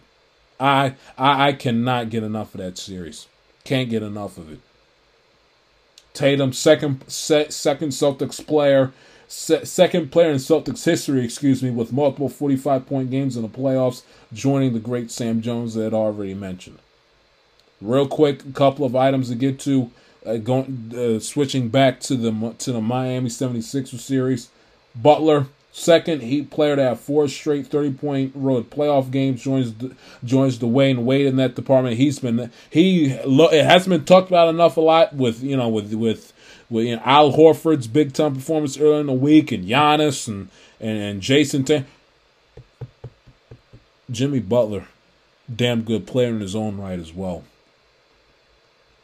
[0.59, 3.29] I, I I cannot get enough of that series.
[3.63, 4.61] Can't get enough of it.
[6.19, 8.93] Tatum, second se- second Celtics player,
[9.29, 13.49] se- second player in Celtics history, excuse me, with multiple 45 point games in the
[13.49, 14.03] playoffs,
[14.33, 16.81] joining the great Sam Jones that I already mentioned.
[17.81, 19.93] Real quick, a couple of items to get to.
[20.27, 24.49] Uh, going uh, switching back to the to the Miami 76ers series.
[24.97, 29.95] Butler, second Heat player to have four straight 30 point road playoff games, joins the,
[30.25, 31.97] joins Dwyane Wade in that department.
[31.97, 35.93] He's been he it hasn't been talked about enough a lot with you know with
[35.95, 36.33] with
[36.71, 40.49] with you know, Al Horford's big time performance earlier in the week and Giannis and
[40.81, 41.87] and, and Jayson Tatum.
[44.11, 44.87] Jimmy Butler,
[45.55, 47.45] damn good player in his own right as well.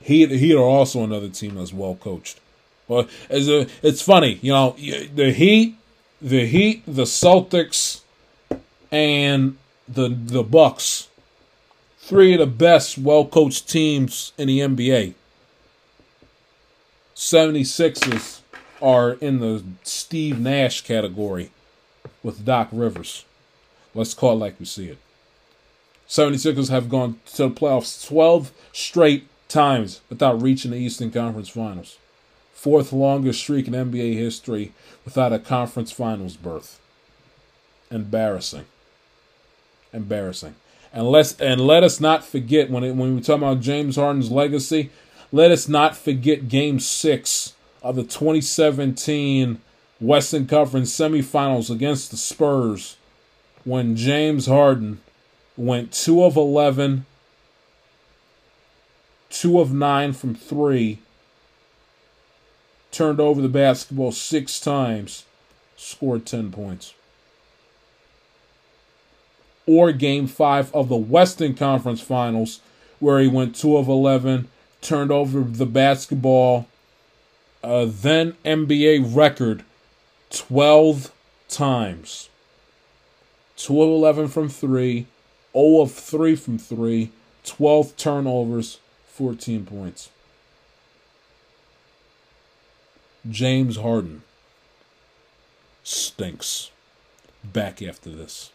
[0.01, 2.41] He he are also another team that's well coached.
[2.87, 5.77] Well, it's, a, it's funny, you know, the Heat,
[6.21, 8.01] the Heat, the Celtics,
[8.91, 9.57] and
[9.89, 11.09] the the Bucks,
[11.99, 15.15] three of the best well coached teams in the NBA.
[17.15, 18.41] 76ers
[18.83, 21.51] are in the Steve Nash category
[22.23, 23.25] with Doc Rivers.
[23.95, 24.99] Let's call it like we see it.
[26.09, 31.99] 76ers have gone to the playoffs 12 straight times without reaching the Eastern Conference Finals.
[32.65, 34.73] Fourth longest streak in NBA history
[35.05, 36.81] without a conference finals berth.
[37.91, 38.65] Embarrassing.
[39.93, 40.55] Embarrassing.
[40.91, 44.31] And let's and let us not forget when it, when we talk about James Harden's
[44.31, 44.89] legacy,
[45.31, 49.61] let us not forget game 6 of the 2017
[50.01, 52.97] Western Conference semifinals against the Spurs
[53.65, 55.03] when James Harden
[55.59, 57.05] went 2 of 11
[59.35, 61.01] two of nine from three,
[62.95, 65.25] turned over the basketball six times,
[65.77, 66.95] scored 10 points.
[69.67, 72.61] Or game five of the Western Conference Finals,
[73.01, 74.49] where he went two of 11,
[74.81, 76.69] turned over the basketball,
[77.65, 79.65] uh, then NBA record
[80.31, 81.11] 12
[81.49, 82.29] times.
[83.57, 85.07] 2 of 11 from 3,
[85.53, 87.11] 0 of 3 from 3,
[87.45, 90.11] 12 turnovers, 14 points.
[93.31, 94.23] James Harden
[95.83, 96.71] stinks.
[97.43, 98.51] Back after this.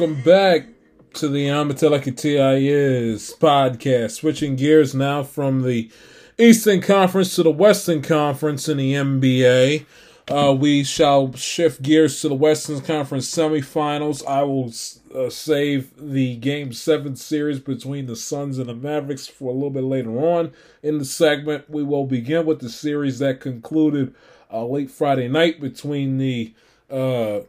[0.00, 0.66] Welcome back
[1.12, 4.12] to the Amatelaka TIS podcast.
[4.12, 5.90] Switching gears now from the
[6.38, 9.84] Eastern Conference to the Western Conference in the NBA.
[10.26, 14.26] Uh, we shall shift gears to the Western Conference semifinals.
[14.26, 14.72] I will
[15.14, 19.68] uh, save the Game 7 series between the Suns and the Mavericks for a little
[19.68, 21.68] bit later on in the segment.
[21.68, 24.14] We will begin with the series that concluded
[24.50, 26.54] uh, late Friday night between the
[26.90, 27.40] uh,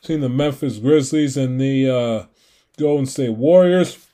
[0.00, 2.26] between the Memphis Grizzlies and the uh,
[2.78, 4.06] Golden State Warriors.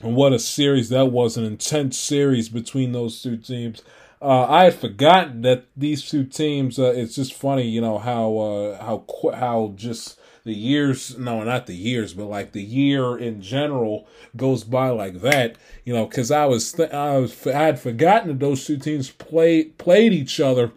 [0.00, 1.36] And what a series that was!
[1.36, 3.82] An intense series between those two teams.
[4.20, 6.78] Uh, I had forgotten that these two teams.
[6.78, 9.04] Uh, it's just funny, you know how uh, how
[9.34, 11.16] how just the years.
[11.16, 14.06] No, not the years, but like the year in general
[14.36, 15.56] goes by like that.
[15.84, 19.10] You know, because I was th- I was I had forgotten that those two teams
[19.10, 20.72] played played each other.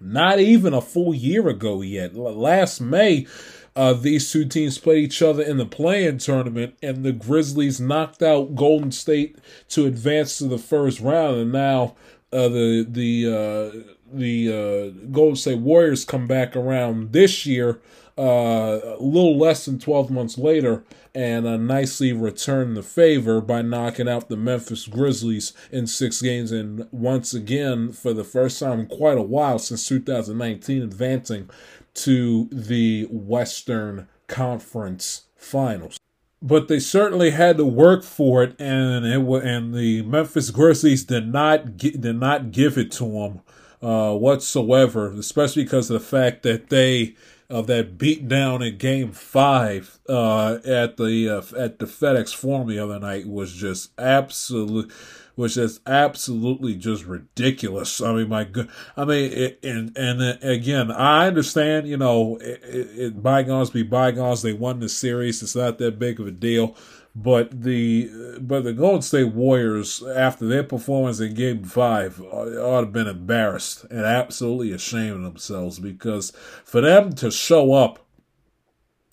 [0.00, 2.14] Not even a full year ago yet.
[2.14, 3.26] Last May,
[3.74, 8.22] uh, these two teams played each other in the play-in tournament, and the Grizzlies knocked
[8.22, 9.38] out Golden State
[9.70, 11.36] to advance to the first round.
[11.36, 11.96] And now
[12.32, 17.80] uh, the the uh, the uh, Golden State Warriors come back around this year,
[18.16, 20.84] uh, a little less than twelve months later,
[21.14, 26.52] and uh, nicely returned the favor by knocking out the Memphis Grizzlies in six games,
[26.52, 31.50] and once again for the first time in quite a while since 2019, advancing
[31.94, 35.98] to the Western Conference Finals.
[36.40, 41.32] But they certainly had to work for it, and it and the Memphis Grizzlies did
[41.32, 43.40] not did not give it to them
[43.82, 47.16] uh, whatsoever, especially because of the fact that they
[47.50, 52.34] of uh, that beat down in Game Five uh, at the uh, at the FedEx
[52.34, 54.92] Forum the other night was just absolute
[55.38, 58.00] which is absolutely just ridiculous.
[58.00, 58.68] I mean, my good.
[58.96, 61.86] I mean, it, and and again, I understand.
[61.86, 64.42] You know, it, it, bygones be bygones.
[64.42, 65.40] They won the series.
[65.40, 66.76] It's not that big of a deal.
[67.20, 72.80] But the but the Golden State Warriors, after their performance in Game Five, uh, ought
[72.80, 76.32] to have been embarrassed and absolutely ashamed of themselves because
[76.64, 78.06] for them to show up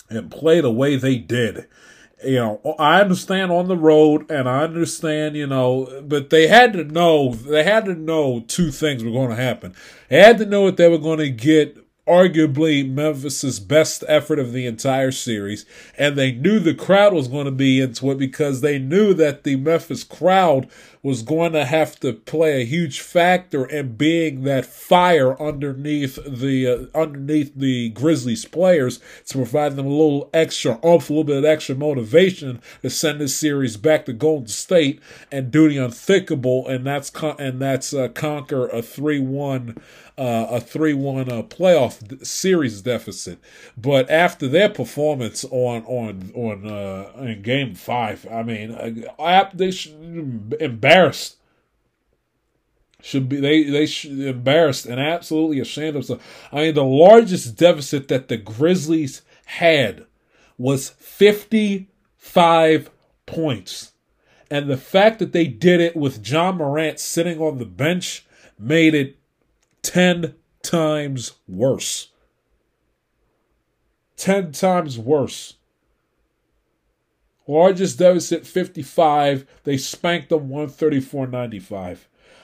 [0.09, 1.67] and play the way they did
[2.23, 6.73] you know, I understand on the road and I understand, you know, but they had
[6.73, 9.75] to know, they had to know two things were going to happen.
[10.09, 11.77] They had to know that they were going to get
[12.07, 15.65] arguably Memphis's best effort of the entire series,
[15.97, 19.43] and they knew the crowd was going to be into it because they knew that
[19.43, 20.69] the Memphis crowd
[21.05, 26.67] was going to have to play a huge factor in being that fire underneath the
[26.67, 31.37] uh, underneath the Grizzlies players to provide them a little extra oomph, a little bit
[31.37, 34.99] of extra motivation to send this series back to Golden State
[35.31, 39.77] and do the unthinkable, and that's con- and that's uh, conquer a three one
[40.17, 43.39] uh, a 3 1 uh, playoff series deficit.
[43.77, 48.71] But after their performance on on on uh, in game five, I mean,
[49.19, 51.37] uh, they should embarrassed.
[53.01, 56.23] Should be they they should embarrassed and absolutely ashamed of themselves.
[56.51, 60.05] I mean, the largest deficit that the Grizzlies had
[60.57, 62.89] was fifty five
[63.25, 63.91] points.
[64.49, 68.25] And the fact that they did it with Ja Morant sitting on the bench
[68.59, 69.17] made it
[69.85, 70.33] 10
[70.63, 72.09] times worse.
[74.17, 75.55] 10 times worse.
[77.47, 79.45] Largest deficit 55.
[79.63, 81.99] They spanked them 134.95.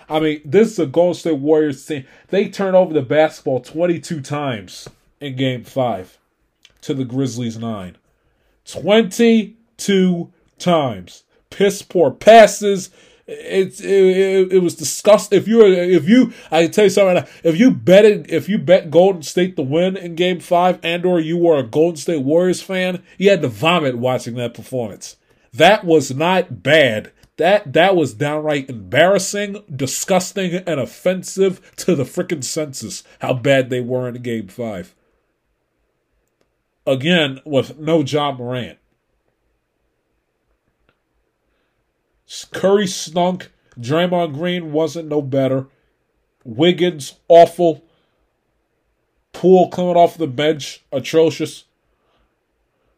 [0.07, 2.05] I mean, this is a Golden State Warriors team.
[2.27, 4.87] They turned over the basketball 22 times
[5.19, 6.19] in game five
[6.81, 7.97] to the Grizzlies nine.
[8.65, 11.23] 22 times.
[11.49, 12.91] Piss poor passes
[13.27, 15.37] it's it, it, it, was disgusting.
[15.37, 18.57] If you if you I tell you something right now, if you betted if you
[18.57, 22.23] bet Golden State to win in Game Five, and or you were a Golden State
[22.23, 25.17] Warriors fan, you had to vomit watching that performance.
[25.53, 27.11] That was not bad.
[27.37, 33.03] That that was downright embarrassing, disgusting, and offensive to the freaking senses.
[33.19, 34.95] How bad they were in Game Five.
[36.85, 38.79] Again, with no Ja Morant.
[42.51, 43.51] Curry stunk.
[43.79, 45.67] Draymond Green wasn't no better.
[46.43, 47.83] Wiggins, awful.
[49.33, 51.65] Poole coming off the bench, atrocious.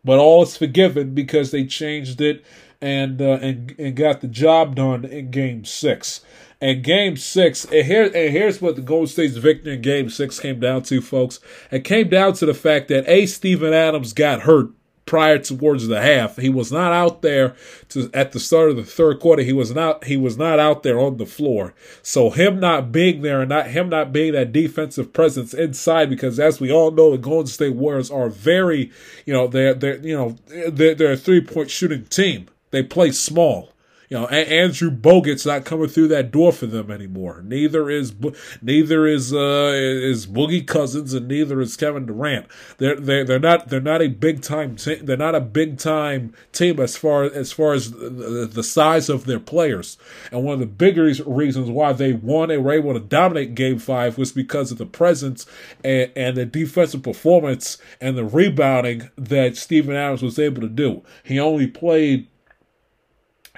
[0.03, 2.43] But all is forgiven because they changed it
[2.81, 6.21] and uh, and and got the job done in Game Six.
[6.59, 10.39] And Game Six, and here and here's what the Golden State's victory in Game Six
[10.39, 11.39] came down to, folks.
[11.71, 14.69] It came down to the fact that a Steven Adams got hurt
[15.05, 16.37] prior towards the half.
[16.37, 17.55] He was not out there
[17.89, 19.43] to at the start of the third quarter.
[19.43, 21.73] He was not he was not out there on the floor.
[22.01, 26.39] So him not being there and not him not being that defensive presence inside because
[26.39, 28.91] as we all know the Golden State Warriors are very,
[29.25, 30.37] you know, they're they're you know
[30.69, 32.47] they're, they're a three point shooting team.
[32.71, 33.72] They play small.
[34.13, 37.41] You know, Andrew Bogut's not coming through that door for them anymore.
[37.43, 38.13] Neither is
[38.61, 42.45] neither is uh, is Boogie Cousins, and neither is Kevin Durant.
[42.77, 45.03] They're they're they're not they're not a big time team.
[45.07, 49.25] They're not a big time team as far as far as the, the size of
[49.25, 49.97] their players.
[50.31, 53.79] And one of the bigger reasons why they won and were able to dominate Game
[53.79, 55.47] Five was because of the presence
[55.83, 61.01] and, and the defensive performance and the rebounding that Steven Adams was able to do.
[61.23, 62.27] He only played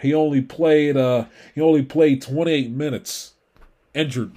[0.02, 3.34] he only played uh he only played 28 minutes
[3.94, 4.34] injured.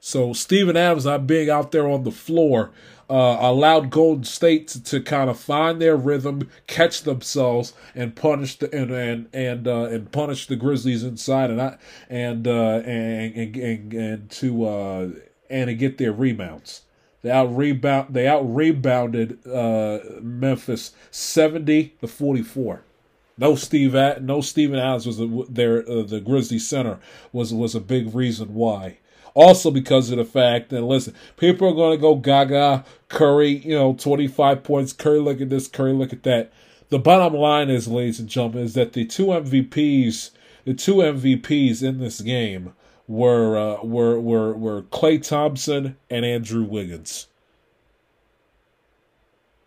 [0.00, 2.70] So Steven Adams not being out there on the floor
[3.08, 8.58] uh, allowed Golden State to, to, kind of find their rhythm, catch themselves, and punish
[8.58, 11.78] the and and and, uh, and punish the Grizzlies inside and I,
[12.08, 15.08] and, uh, and and and and to uh,
[15.50, 16.82] and to get their rebounds.
[17.22, 18.14] They out rebound.
[18.14, 22.82] They out rebounded uh, Memphis seventy to forty four.
[23.36, 25.88] No Steve, no Steven Adams was there.
[25.88, 26.98] Uh, the Grizzly center
[27.32, 28.98] was was a big reason why.
[29.34, 33.56] Also because of the fact that listen, people are going to go Gaga Curry.
[33.58, 34.92] You know, twenty five points.
[34.92, 35.66] Curry, look at this.
[35.66, 36.52] Curry, look at that.
[36.90, 40.30] The bottom line is, ladies and gentlemen, is that the two MVPs,
[40.64, 42.74] the two MVPs in this game
[43.08, 47.26] were uh, were were were Klay Thompson and Andrew Wiggins.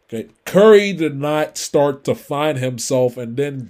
[0.09, 3.69] Okay, Curry did not start to find himself, and then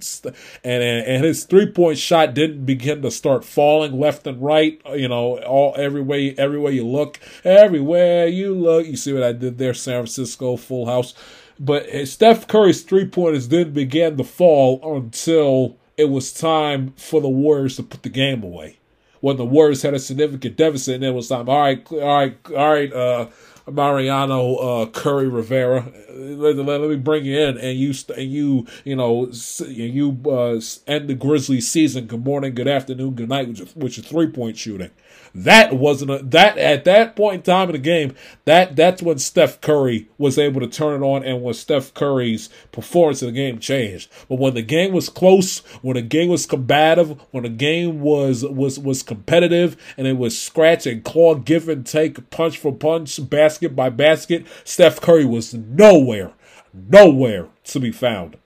[0.62, 4.80] and and his three point shot didn't begin to start falling left and right.
[4.94, 9.32] You know, all every way, everywhere you look, everywhere you look, you see what I
[9.32, 11.12] did there, San Francisco, full house.
[11.58, 17.28] But Steph Curry's three pointers didn't begin to fall until it was time for the
[17.28, 18.78] Warriors to put the game away.
[19.20, 21.48] When the Warriors had a significant deficit, and it was time.
[21.48, 22.92] All right, all right, all right.
[22.92, 23.26] Uh,
[23.70, 25.90] Mariano uh, Curry Rivera.
[26.10, 29.30] Let, let, let, me bring you in, and you and you you know
[29.66, 32.06] you uh, end the Grizzlies season.
[32.06, 34.90] Good morning, good afternoon, good night with your, with your three point shooting.
[35.34, 38.14] That wasn't a, that at that point in time in the game.
[38.44, 42.48] That that's when Steph Curry was able to turn it on, and when Steph Curry's
[42.72, 44.10] performance in the game changed.
[44.28, 48.44] But when the game was close, when the game was combative, when the game was
[48.44, 53.18] was was competitive, and it was scratch and claw, give and take, punch for punch,
[53.28, 56.32] basket by basket, Steph Curry was nowhere,
[56.72, 58.36] nowhere to be found.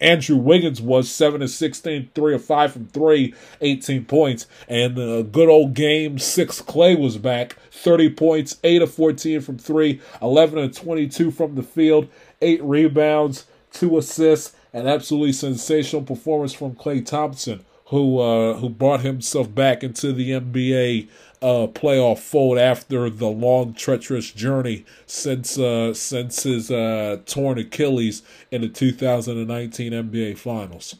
[0.00, 4.46] Andrew Wiggins was 7 of 16, 3 of 5 from 3, 18 points.
[4.68, 9.58] And the good old game 6 Klay was back, 30 points, 8 of 14 from
[9.58, 12.08] 3, 11 of 22 from the field,
[12.42, 19.00] 8 rebounds, 2 assists, an absolutely sensational performance from Klay Thompson, who uh, who brought
[19.00, 21.08] himself back into the NBA
[21.42, 28.22] uh, playoff fold after the long, treacherous journey since uh, since his uh, torn Achilles
[28.50, 30.96] in the 2019 NBA Finals.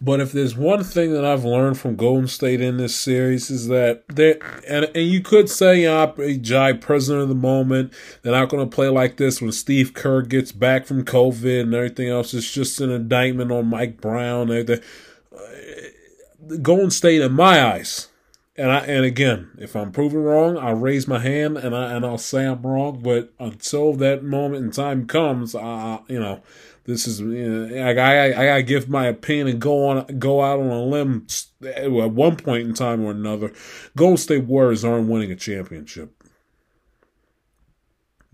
[0.00, 3.68] But if there's one thing that I've learned from Golden State in this series is
[3.68, 8.32] that they and and you could say, you know, Jai, president of the moment, they're
[8.32, 12.08] not going to play like this when Steve Kerr gets back from COVID and everything
[12.08, 12.34] else.
[12.34, 14.48] It's just an indictment on Mike Brown.
[14.48, 18.08] They, uh, Golden State, in my eyes,
[18.56, 22.04] and I and again, if I'm proven wrong, I'll raise my hand and I and
[22.04, 23.00] I'll say I'm wrong.
[23.02, 26.42] But until that moment in time comes, I you know,
[26.84, 30.42] this is you know, I, I I gotta give my opinion and go on go
[30.42, 31.26] out on a limb
[31.64, 33.52] at one point in time or another.
[33.96, 36.12] Golden State Warriors aren't winning a championship.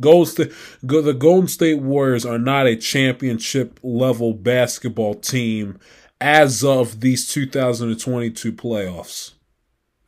[0.01, 0.53] Golden State,
[0.83, 5.79] the Golden State Warriors are not a championship level basketball team
[6.21, 9.33] as of these 2022 playoffs.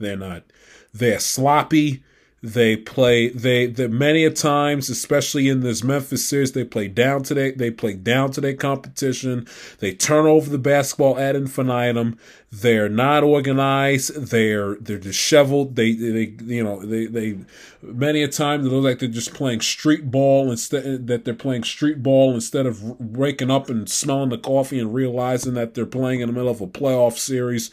[0.05, 0.45] They're not.
[0.93, 2.05] They're sloppy.
[2.45, 7.23] They play they the many a times, especially in this Memphis series, they play down
[7.23, 9.47] to their they play down to their competition.
[9.79, 12.19] They turn over the basketball ad infinitum.
[12.53, 14.15] They're not organized.
[14.29, 15.77] They're they're disheveled.
[15.77, 17.39] They they you know they they
[17.81, 21.65] many a time they look like they're just playing street ball instead that they're playing
[21.65, 26.21] street ball instead of waking up and smelling the coffee and realizing that they're playing
[26.21, 27.71] in the middle of a playoff series.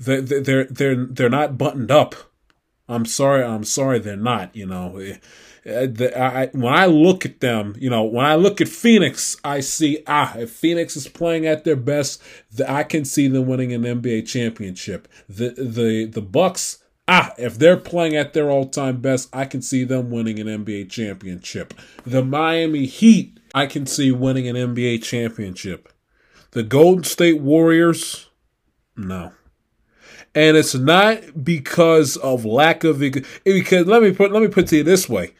[0.00, 2.14] They they're they're they're not buttoned up
[2.88, 4.98] I'm sorry, I'm sorry they're not, you know.
[4.98, 5.16] Eh,
[5.64, 9.60] eh, I, when I look at them, you know, when I look at Phoenix, I
[9.60, 12.22] see, ah, if Phoenix is playing at their best,
[12.68, 15.08] I can see them winning an NBA championship.
[15.28, 19.60] The, the, the Bucks, Ah, if they're playing at their all time best, I can
[19.60, 21.74] see them winning an NBA championship.
[22.06, 25.92] The Miami Heat, I can see winning an NBA championship.
[26.52, 28.30] The Golden State Warriors,
[28.96, 29.32] no.
[30.34, 34.76] And it's not because of lack of because let me put let me put to
[34.78, 35.32] you this way.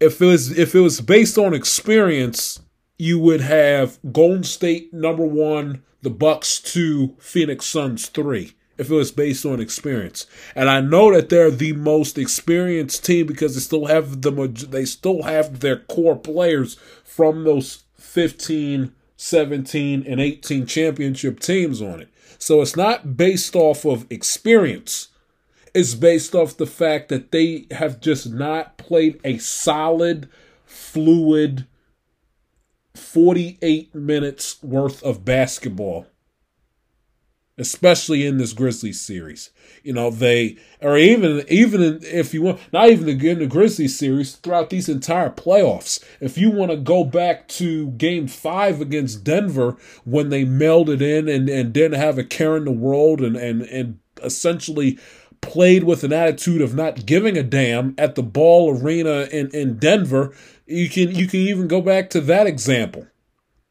[0.00, 2.60] If it was if it was based on experience,
[2.98, 8.94] you would have Golden State number 1, the Bucks 2, Phoenix Suns 3 if it
[8.94, 10.26] was based on experience.
[10.54, 14.30] And I know that they're the most experienced team because they still have the
[14.70, 22.00] they still have their core players from those 15, 17 and 18 championship teams on
[22.00, 22.08] it.
[22.38, 25.08] So it's not based off of experience.
[25.74, 30.28] It's based off the fact that they have just not played a solid,
[30.64, 31.66] fluid
[32.94, 36.06] 48 minutes worth of basketball
[37.58, 39.50] especially in this Grizzlies series.
[39.82, 44.36] You know, they or even even if you want not even in the Grizzlies series
[44.36, 46.02] throughout these entire playoffs.
[46.20, 51.28] If you want to go back to game five against Denver when they melded in
[51.28, 54.98] and, and didn't have a care in the world and, and, and essentially
[55.40, 59.78] played with an attitude of not giving a damn at the ball arena in, in
[59.78, 60.34] Denver,
[60.66, 63.06] you can you can even go back to that example.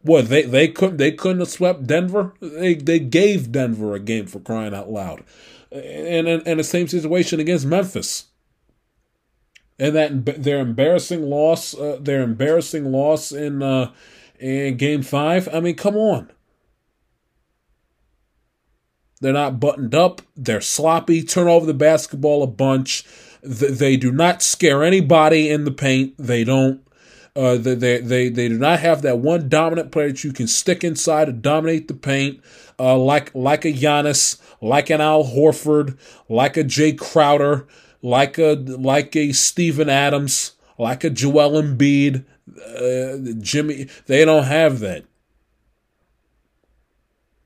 [0.08, 2.34] What they they couldn't they couldn't have swept Denver.
[2.39, 5.24] They they gave Denver a game for crying out loud,
[5.70, 8.28] and and, and the same situation against Memphis.
[9.78, 13.91] And that their embarrassing loss, uh, their embarrassing loss in uh,
[14.39, 15.49] in Game Five.
[15.53, 16.32] I mean, come on.
[19.20, 20.22] They're not buttoned up.
[20.38, 21.22] They're sloppy.
[21.22, 23.03] Turn over the basketball a bunch.
[23.43, 26.16] They do not scare anybody in the paint.
[26.18, 26.87] They don't
[27.38, 30.48] uh, they, they, they, they do not have that one dominant player that you can
[30.48, 32.42] stick inside to dominate the paint,
[32.80, 37.68] uh, like like a Giannis, like an Al Horford, like a Jae Crowder,
[38.02, 42.26] like a like a Steven Adams, like a Joel Embiid,
[42.58, 43.88] uh, Jimmy.
[44.08, 45.06] They don't have that.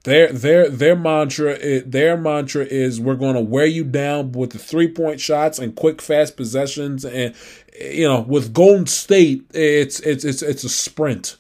[0.04, 4.52] Their their their mantra is, their mantra is we're going to wear you down with
[4.52, 7.36] the three point shots and quick fast possessions and
[7.80, 11.38] you know with Golden State it's it's it's it's a sprint.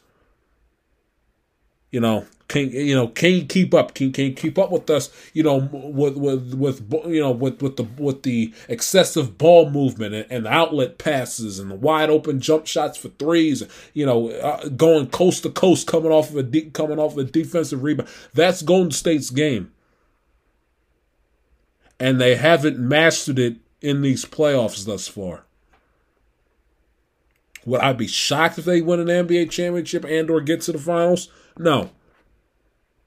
[1.90, 3.94] You know, can you know can you keep up?
[3.94, 5.10] Can can you keep up with us?
[5.34, 10.14] You know, with with with you know with with the with the excessive ball movement
[10.14, 13.64] and, and outlet passes and the wide open jump shots for threes.
[13.94, 17.24] You know, uh, going coast to coast, coming off of a coming off of a
[17.24, 18.10] defensive rebound.
[18.34, 19.72] That's Golden State's game,
[22.02, 25.46] and they haven't mastered it in these playoffs thus far.
[27.66, 30.80] Would I be shocked if they win an NBA championship and or get to the
[30.80, 31.30] finals?
[31.58, 31.92] No.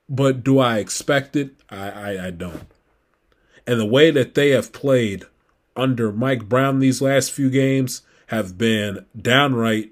[0.09, 1.55] But do I expect it?
[1.70, 2.66] I, I, I don't.
[3.66, 5.24] And the way that they have played
[5.74, 9.90] under Mike Brown these last few games have been downright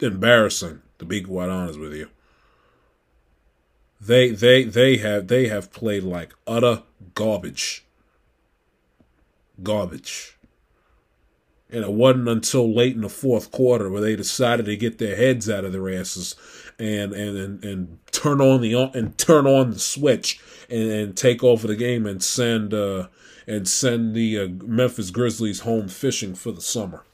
[0.00, 2.08] embarrassing, to be quite honest with you.
[4.00, 6.82] They they they have they have played like utter
[7.14, 7.84] garbage.
[9.62, 10.36] Garbage.
[11.70, 15.16] And it wasn't until late in the fourth quarter where they decided to get their
[15.16, 16.36] heads out of their asses
[16.78, 21.42] and and and, and turn on the and turn on the switch and, and take
[21.42, 23.08] over the game and send uh,
[23.46, 27.04] and send the uh, Memphis Grizzlies home fishing for the summer.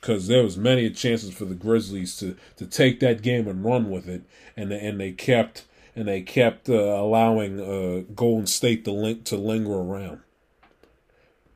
[0.00, 3.90] Because there was many chances for the Grizzlies to, to take that game and run
[3.90, 4.22] with it,
[4.56, 5.64] and and they kept
[5.96, 10.20] and they kept uh, allowing uh, Golden State to link to linger around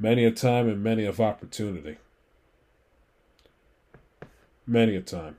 [0.03, 1.97] many a time and many of opportunity.
[4.66, 5.36] Many a time.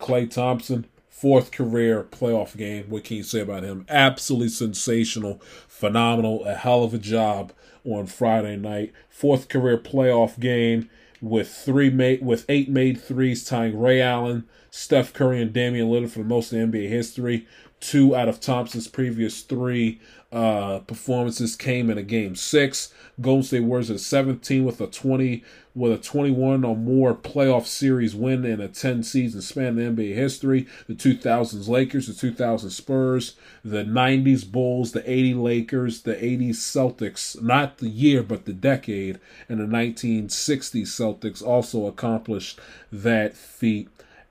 [0.00, 2.84] Klay Thompson, fourth career playoff game.
[2.88, 3.84] What can you say about him?
[3.88, 7.52] Absolutely sensational, phenomenal, a hell of a job
[7.84, 8.92] on Friday night.
[9.10, 10.88] Fourth career playoff game
[11.20, 16.10] with three made with eight made threes, tying Ray Allen, Steph Curry, and Damian Lillard
[16.10, 17.46] for the most in NBA history.
[17.80, 20.00] Two out of Thompson's previous three
[20.32, 22.92] uh, performances came in a game six.
[23.20, 25.44] Golden State Warriors at 17 with a 20
[25.78, 30.14] with a 21 or more playoff series win in a 10 season span in NBA
[30.14, 30.66] history.
[30.86, 37.40] The 2000s Lakers, the 2000 Spurs, the 90s Bulls, the 80 Lakers, the 80s Celtics,
[37.40, 42.58] not the year but the decade, and the 1960s Celtics also accomplished
[42.92, 43.88] that feat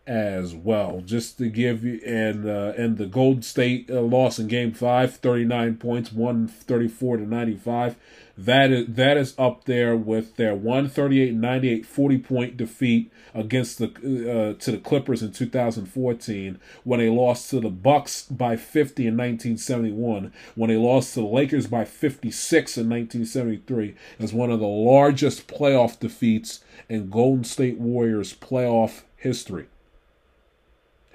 [0.08, 1.02] as well.
[1.06, 5.18] Just to give you and uh, and the Golden State uh, loss in Game Five,
[5.18, 7.98] 39 points, one thirty four to ninety five.
[8.38, 14.54] That is that is up there with their 138-98 40 point defeat against the uh,
[14.62, 20.32] to the Clippers in 2014 when they lost to the Bucks by 50 in 1971
[20.54, 25.48] when they lost to the Lakers by 56 in 1973 as one of the largest
[25.48, 29.66] playoff defeats in Golden State Warriors playoff history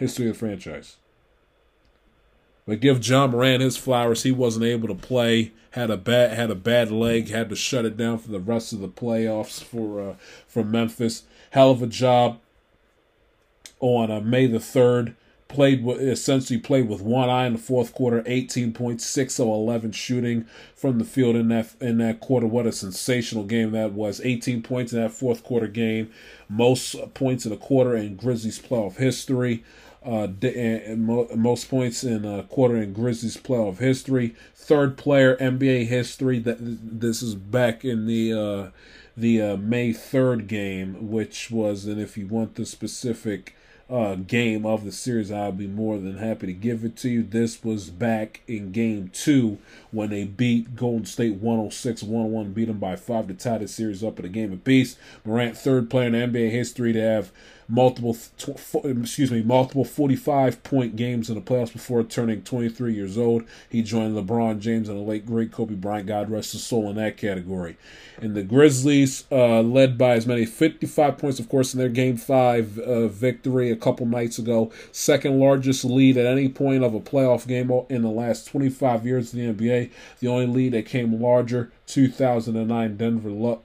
[0.03, 0.97] history of the franchise.
[2.67, 4.23] But give Ja Morant his flowers.
[4.23, 5.53] He wasn't able to play.
[5.73, 7.29] Had a bad had a bad leg.
[7.29, 10.15] Had to shut it down for the rest of the playoffs for uh,
[10.47, 11.25] for Memphis.
[11.51, 12.39] Hell of a job
[13.81, 15.17] on uh, May the third.
[15.49, 18.23] Played with, essentially played with one eye in the fourth quarter.
[18.23, 22.47] 18.6 of 11 shooting from the field in that in that quarter.
[22.47, 24.23] What a sensational game that was.
[24.25, 26.11] Eighteen points in that fourth quarter game.
[26.49, 29.63] Most points in a quarter in Grizzlies playoff history
[30.05, 34.35] uh, and most points in a quarter in Grizzlies playoff history.
[34.55, 36.39] Third player NBA history.
[36.39, 38.71] That this is back in the uh,
[39.17, 43.55] the uh, May third game, which was, and if you want the specific
[43.91, 47.23] uh, game of the series, I'll be more than happy to give it to you.
[47.23, 49.59] This was back in game two
[49.91, 54.03] when they beat Golden State 106 101, beat them by five to tie the series
[54.03, 54.97] up at a game apiece.
[55.25, 57.33] Morant, third player in NBA history to have
[57.73, 58.15] multiple
[58.85, 63.45] excuse me multiple 45 point games in the playoffs before turning 23 years old.
[63.71, 66.07] He joined lebron james and the late great kobe bryant.
[66.07, 67.79] God rest his soul in that category.
[68.21, 72.19] And the grizzlies uh, led by as many 55 points of course in their game
[72.19, 74.71] five uh, victory a couple nights ago.
[74.93, 79.33] Second largest lead at any point of a playoff game in the last 25 years
[79.33, 83.59] in the nba the only lead that came larger 2009 denver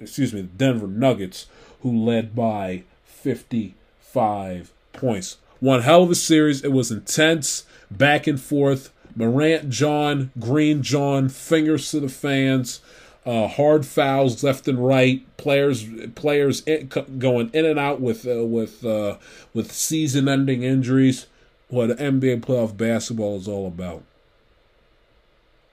[0.00, 1.46] excuse me denver nuggets
[1.80, 2.82] who led by
[3.20, 5.36] 55 points.
[5.60, 6.64] One hell of a series.
[6.64, 8.92] It was intense, back and forth.
[9.14, 12.80] Morant, John, Green, John, fingers to the fans.
[13.26, 15.22] Uh, hard fouls left and right.
[15.36, 19.18] Players, players in, going in and out with uh, with uh,
[19.52, 21.26] with season-ending injuries.
[21.68, 24.02] What NBA playoff basketball is all about.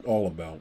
[0.05, 0.59] All about.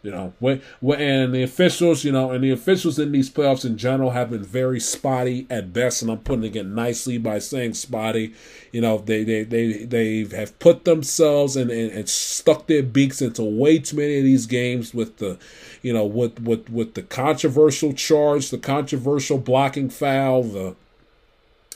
[0.00, 3.64] You know, when, when, and the officials, you know, and the officials in these playoffs
[3.64, 7.74] in general have been very spotty at best, and I'm putting it nicely by saying
[7.74, 8.32] spotty.
[8.70, 13.20] You know, they they they they have put themselves and, and, and stuck their beaks
[13.20, 15.36] into way too many of these games with the,
[15.82, 20.76] you know, with with with the controversial charge, the controversial blocking foul, the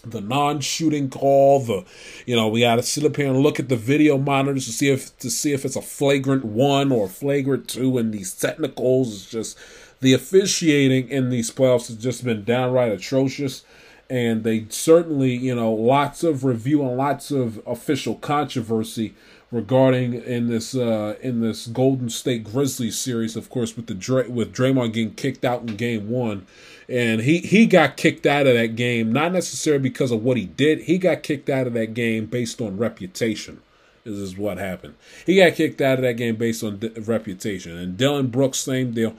[0.05, 1.85] the non-shooting call the
[2.27, 4.73] you know we got to sit up here and look at the video monitors to
[4.73, 9.13] see if to see if it's a flagrant one or flagrant two and these technicals
[9.13, 9.59] is just
[10.03, 13.65] the officiating in these playoffs has just been downright atrocious.
[14.11, 19.15] And they certainly you know lots of review and lots of official controversy
[19.51, 24.29] regarding in this uh, in this Golden State Grizzlies series, of course, with the Dray-
[24.29, 26.47] with Draymond getting kicked out in Game One,
[26.89, 30.47] and he he got kicked out of that game not necessarily because of what he
[30.47, 30.83] did.
[30.83, 33.61] He got kicked out of that game based on reputation.
[34.05, 34.95] This is what happened.
[35.25, 37.77] He got kicked out of that game based on reputation.
[37.77, 39.15] And Dillon Brooks, same deal.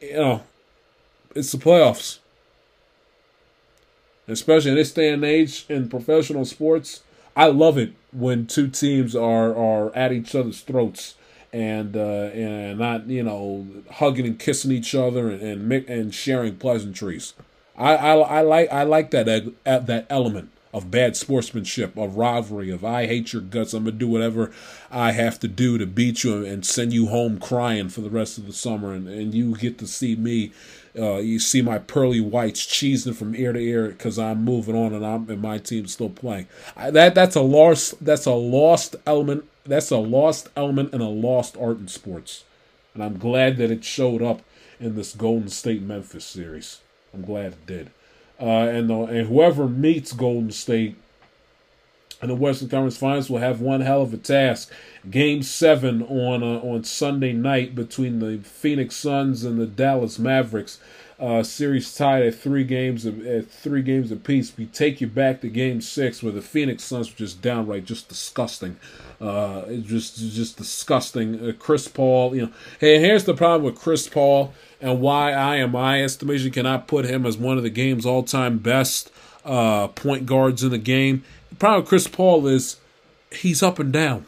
[0.00, 0.42] You know,
[1.34, 2.18] it's the playoffs.
[4.26, 7.02] Especially in this day and age in professional sports,
[7.36, 11.16] I love it when two teams are are at each other's throats
[11.54, 16.56] and uh, and not you know hugging and kissing each other and and, and sharing
[16.56, 17.32] pleasantries.
[17.78, 19.26] I, I, I like I like that
[19.64, 23.72] that element of bad sportsmanship, of rivalry, of I hate your guts.
[23.72, 24.50] I'm gonna do whatever
[24.90, 28.36] I have to do to beat you and send you home crying for the rest
[28.36, 30.52] of the summer, and, and you get to see me
[30.98, 34.92] uh, you see my pearly whites cheesing from ear to ear because I'm moving on
[34.92, 36.48] and I'm and my team's still playing.
[36.76, 39.44] I, that that's a lost that's a lost element.
[39.66, 42.44] That's a lost element and a lost art in sports,
[42.92, 44.42] and I'm glad that it showed up
[44.78, 46.80] in this Golden State Memphis series.
[47.12, 47.90] I'm glad it did.
[48.40, 50.96] Uh, and the, and whoever meets Golden State
[52.20, 54.70] in the Western Conference Finals will have one hell of a task.
[55.08, 60.78] Game seven on uh, on Sunday night between the Phoenix Suns and the Dallas Mavericks.
[61.18, 64.56] Uh, series tied at three games at three games apiece.
[64.56, 68.08] We take you back to Game Six, where the Phoenix Suns were just downright just
[68.08, 68.76] disgusting.
[69.20, 71.48] Uh, just just disgusting.
[71.48, 72.52] Uh, Chris Paul, you know.
[72.80, 77.04] Hey, here's the problem with Chris Paul and why I, in my estimation, cannot put
[77.04, 79.12] him as one of the game's all-time best
[79.44, 81.22] uh, point guards in the game.
[81.50, 82.80] The problem with Chris Paul is
[83.30, 84.26] he's up and down.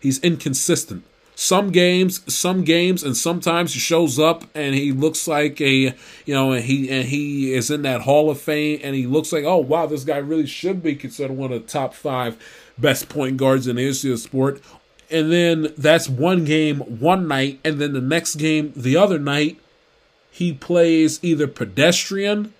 [0.00, 1.04] He's inconsistent.
[1.36, 6.34] Some games, some games, and sometimes he shows up and he looks like a, you
[6.34, 9.44] know, and he and he is in that Hall of Fame, and he looks like,
[9.44, 12.36] oh wow, this guy really should be considered one of the top five
[12.78, 14.60] best point guards in the history of sport.
[15.10, 19.60] And then that's one game, one night, and then the next game, the other night,
[20.30, 22.54] he plays either pedestrian,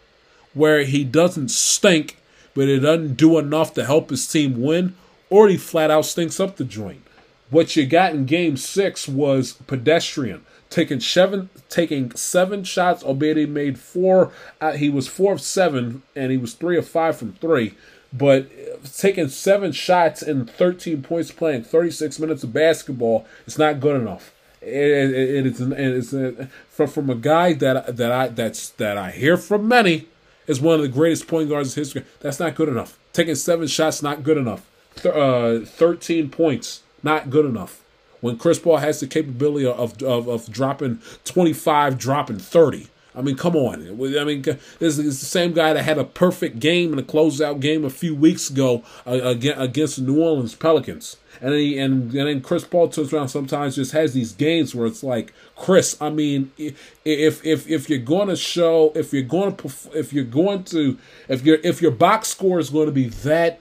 [0.53, 2.19] where he doesn't stink,
[2.55, 4.95] but it doesn't do enough to help his team win,
[5.31, 7.05] or he flat out stinks up the joint.
[7.51, 10.45] What you got in game six was pedestrian.
[10.71, 14.33] Taking seven, taking seven shots, he made four.
[14.61, 17.75] Uh, he was four of seven, and he was three of five from three.
[18.13, 18.49] But
[18.97, 24.33] taking seven shots and 13 points, playing 36 minutes of basketball, it's not good enough.
[24.61, 28.97] It, it, it is it's a, from from a guy that that I that's that
[28.97, 30.09] I hear from many
[30.47, 32.05] is one of the greatest point guards in history.
[32.21, 32.99] That's not good enough.
[33.13, 34.65] Taking seven shots, not good enough.
[34.97, 37.83] Th- uh, 13 points not good enough.
[38.21, 42.89] When Chris Paul has the capability of, of, of dropping 25, dropping 30.
[43.17, 43.87] I mean, come on.
[43.87, 47.61] I mean, this is the same guy that had a perfect game in a closeout
[47.61, 51.17] game a few weeks ago uh, against the New Orleans Pelicans.
[51.41, 54.75] And then, he, and, and then Chris Paul turns around sometimes just has these games
[54.75, 55.97] where it's like Chris.
[56.01, 60.25] I mean, if if if you're going to show, if you're going to if you're
[60.25, 60.99] going to
[61.29, 63.61] if your if your box score is going to be that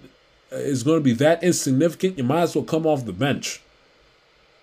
[0.54, 3.62] is going to be that insignificant, you might as well come off the bench.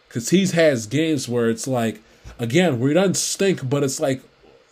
[0.09, 2.01] Because he's has games where it's like,
[2.39, 4.23] again, he doesn't stink, but it's like,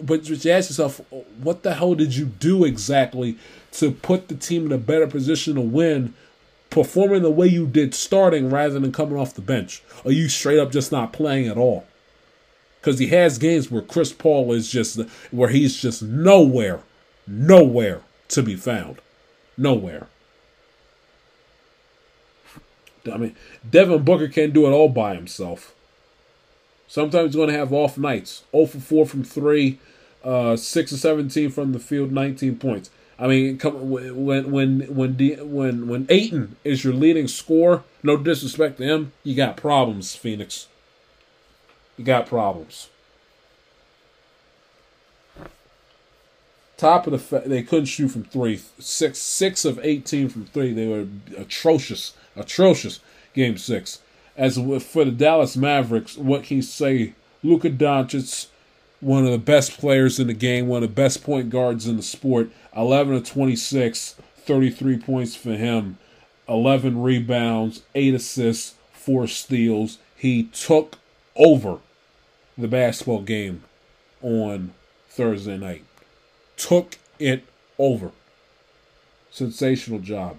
[0.01, 1.01] but you ask yourself,
[1.41, 3.37] what the hell did you do exactly
[3.73, 6.15] to put the team in a better position to win,
[6.71, 9.83] performing the way you did starting rather than coming off the bench?
[10.05, 11.87] Are you straight up just not playing at all?
[12.81, 15.01] Because he has games where Chris Paul is just,
[15.31, 16.81] where he's just nowhere,
[17.27, 19.01] nowhere to be found.
[19.57, 20.07] Nowhere.
[23.11, 23.37] I mean,
[23.69, 25.75] Devin Booker can't do it all by himself.
[26.87, 28.45] Sometimes he's going to have off nights.
[28.53, 29.79] 0 for 4 from 3,
[30.25, 32.91] uh, 6 or 17 from the field, 19 points.
[33.19, 38.79] I mean, come, when when when when when Ayton is your leading scorer, no disrespect
[38.79, 40.69] to him, you got problems, Phoenix.
[41.97, 42.91] You got problems.
[46.77, 48.61] Top of the, they couldn't shoot from three.
[48.79, 50.73] Six six of eighteen from three.
[50.73, 53.01] They were atrocious atrocious
[53.35, 54.01] game six.
[54.37, 57.15] As for the Dallas Mavericks, what can you say?
[57.43, 58.47] Luka Doncic,
[59.01, 61.97] one of the best players in the game, one of the best point guards in
[61.97, 62.51] the sport.
[62.77, 65.99] 11 of 26, 33 points for him,
[66.49, 69.99] 11 rebounds, 8 assists, 4 steals.
[70.17, 70.99] He took
[71.37, 71.79] over
[72.57, 73.65] the basketball game
[74.23, 74.73] on
[75.09, 75.85] Thursday night.
[76.57, 77.45] Took it
[77.79, 78.11] over.
[79.31, 80.37] Sensational job.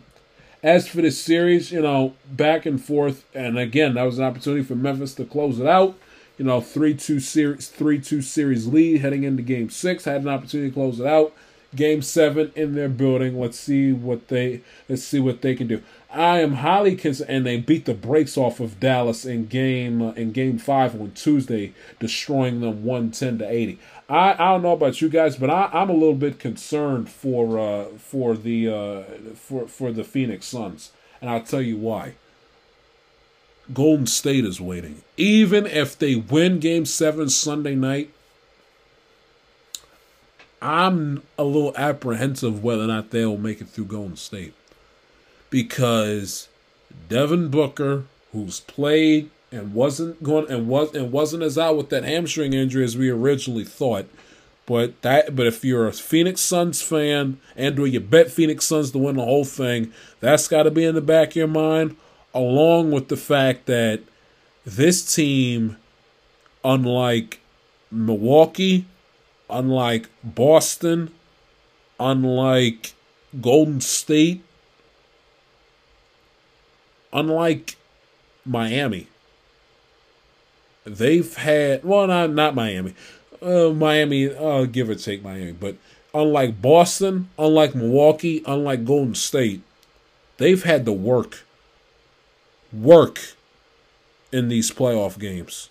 [0.62, 4.64] As for this series, you know, back and forth, and again, that was an opportunity
[4.64, 5.98] for Memphis to close it out.
[6.38, 10.04] You know, three two series, three two series lead heading into Game Six.
[10.04, 11.34] Had an opportunity to close it out.
[11.76, 13.40] Game Seven in their building.
[13.40, 15.82] Let's see what they let's see what they can do.
[16.12, 20.12] I am highly concerned, and they beat the brakes off of Dallas in game uh,
[20.14, 23.80] in Game Five on Tuesday, destroying them one ten to eighty.
[24.10, 27.60] I, I don't know about you guys, but I, I'm a little bit concerned for
[27.60, 29.04] uh, for the uh,
[29.36, 30.92] for for the Phoenix Suns,
[31.22, 32.16] and I'll tell you why.
[33.72, 35.04] Golden State is waiting.
[35.16, 38.12] Even if they win Game Seven Sunday night,
[40.60, 44.56] I'm a little apprehensive whether or not they'll make it through Golden State
[45.52, 46.50] because
[47.08, 52.04] Devin Booker, who's played and wasn't going and was and wasn't as out with that
[52.04, 54.08] hamstring injury as we originally thought.
[54.66, 58.92] But that but if you're a Phoenix Suns fan and or you bet Phoenix Suns
[58.92, 61.96] to win the whole thing, that's got to be in the back of your mind,
[62.34, 64.02] along with the fact that
[64.66, 65.78] this team,
[66.64, 67.40] unlike
[67.90, 68.86] Milwaukee,
[69.50, 71.12] unlike Boston,
[72.00, 72.94] unlike
[73.42, 74.44] Golden State,
[77.12, 77.76] unlike
[78.46, 79.08] Miami,
[80.98, 82.94] they've had well, not not Miami,
[83.42, 85.76] uh, Miami, uh, give or take Miami, but
[86.14, 89.62] unlike Boston, unlike Milwaukee, unlike Golden State,
[90.38, 91.44] they've had to work,
[92.72, 93.20] work
[94.32, 95.70] in these playoff games.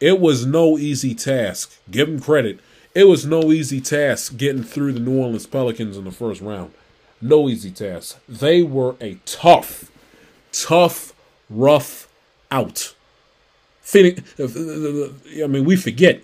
[0.00, 1.76] It was no easy task.
[1.90, 2.60] Give them credit.
[2.94, 6.72] It was no easy task getting through the New Orleans Pelicans in the first round.
[7.20, 8.18] No easy task.
[8.28, 9.90] They were a tough,
[10.52, 11.12] tough,
[11.50, 12.08] rough
[12.50, 12.94] out.
[13.88, 16.20] Phoenix, uh, uh, uh, I mean, we forget.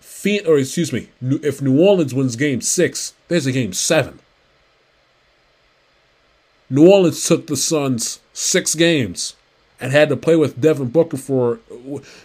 [0.00, 4.20] Phoenix, or excuse me, if New Orleans wins game six, there's a game seven.
[6.70, 9.36] New Orleans took the Suns six games
[9.78, 11.58] and had to play with Devin Booker for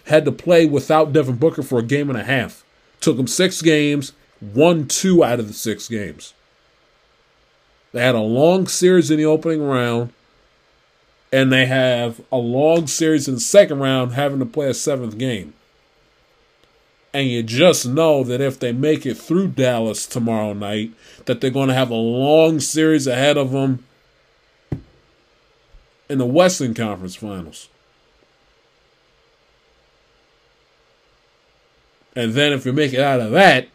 [0.06, 2.64] had to play without Devin Booker for a game and a half.
[3.02, 6.32] Took them six games, won two out of the six games.
[7.92, 10.14] They had a long series in the opening round,
[11.32, 15.18] and they have a long series in the second round, having to play a seventh
[15.18, 15.54] game.
[17.12, 20.92] And you just know that if they make it through Dallas tomorrow night,
[21.24, 23.84] that they're going to have a long series ahead of them
[26.08, 27.68] in the Western Conference Finals.
[32.14, 33.68] And then if you make it out of that,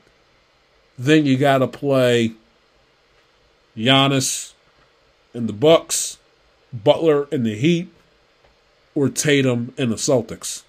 [0.97, 2.33] then you got to play
[3.77, 4.53] Giannis
[5.33, 6.17] and the Bucks,
[6.73, 7.89] Butler and the Heat,
[8.95, 10.63] or Tatum and the Celtics.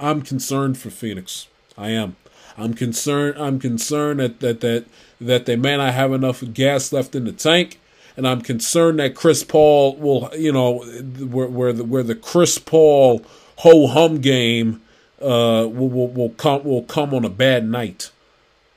[0.00, 1.48] I'm concerned for Phoenix.
[1.76, 2.16] I am.
[2.56, 3.40] I'm concerned.
[3.40, 4.84] I'm concerned that that that
[5.20, 7.80] that they may not have enough gas left in the tank,
[8.16, 12.58] and I'm concerned that Chris Paul will, you know, where where the where the Chris
[12.58, 13.24] Paul
[13.58, 14.82] ho hum game
[15.20, 18.10] uh, will, will will come will come on a bad night,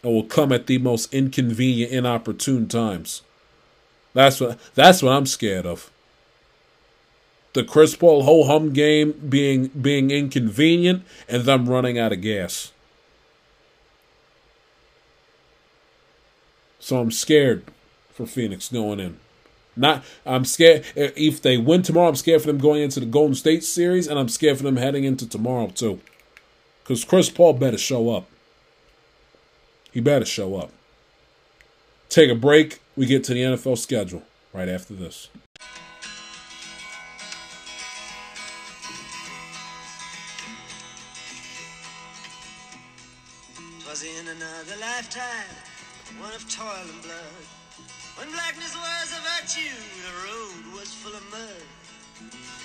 [0.04, 3.24] or will come at the most inconvenient, inopportune times.
[4.14, 5.90] That's what that's what I'm scared of
[7.54, 12.72] the Chris Paul ho hum game being being inconvenient and them running out of gas.
[16.80, 17.66] So I'm scared
[18.12, 19.18] for Phoenix going in.
[19.76, 22.10] Not I'm scared eh, if they win tomorrow.
[22.10, 24.78] I'm scared for them going into the Golden State series, and I'm scared for them
[24.78, 26.00] heading into tomorrow too.
[26.84, 28.28] Because Chris Paul better show up.
[29.92, 30.72] He better show up.
[32.10, 32.80] Take a break.
[33.02, 34.22] We get to the NFL schedule
[34.54, 35.30] right after this.
[44.02, 45.50] In another lifetime,
[46.20, 47.46] one of toil and blood.
[48.18, 51.66] When blackness was a virtue, the road was full of mud.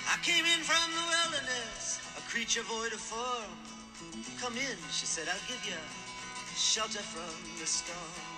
[0.07, 3.53] I came in from the wilderness, a creature void of form.
[4.41, 5.81] Come in, she said, I'll give you
[6.57, 8.36] shelter from the storm.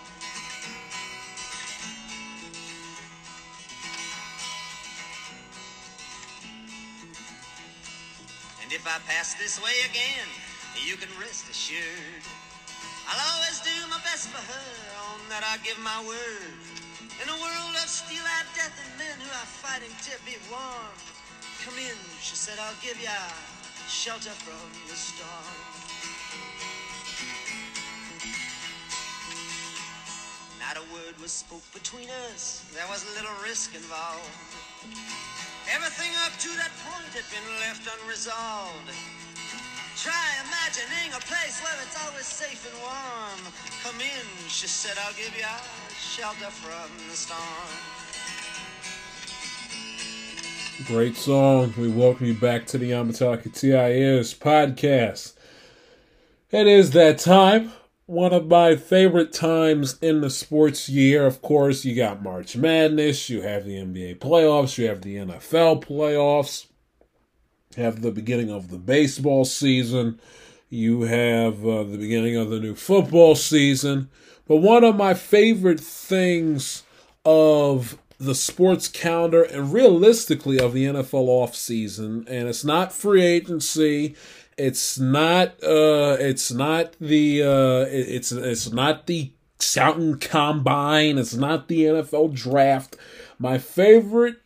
[8.89, 10.25] I pass this way again,
[10.81, 12.25] you can rest assured.
[13.05, 14.71] I'll always do my best for her,
[15.13, 16.57] on that I give my word.
[17.21, 20.97] In a world of steel-eyed death and men who are fighting to be warm.
[21.69, 23.13] Come in, she said, I'll give ya
[23.93, 24.57] shelter from
[24.89, 25.53] the storm.
[30.65, 34.33] Not a word was spoke between us, there was little risk involved.
[35.75, 38.89] Everything up to that point had been left unresolved.
[39.97, 43.53] Try imagining a place where it's always safe and warm.
[43.83, 45.45] Come in, she said, I'll give you
[46.01, 47.69] shelter from the storm.
[50.87, 51.75] Great song.
[51.77, 55.35] We welcome you back to the Amatalaka TIS podcast.
[56.51, 57.73] It is that time.
[58.09, 61.27] One of my favorite times in the sports year.
[61.27, 65.85] Of course, you got March Madness, you have the NBA playoffs, you have the NFL
[65.85, 66.69] playoffs,
[67.77, 70.19] you have the beginning of the baseball season,
[70.71, 74.09] you have uh, the beginning of the new football season.
[74.47, 76.85] But one of my favorite things
[77.27, 84.17] of the sports calendar and realistically of the NFL offseason, and it's not free agency,
[84.59, 91.69] it's not uh it's not the uh it's it's not the scouting combine, it's not
[91.69, 92.97] the NFL draft.
[93.39, 94.37] My favorite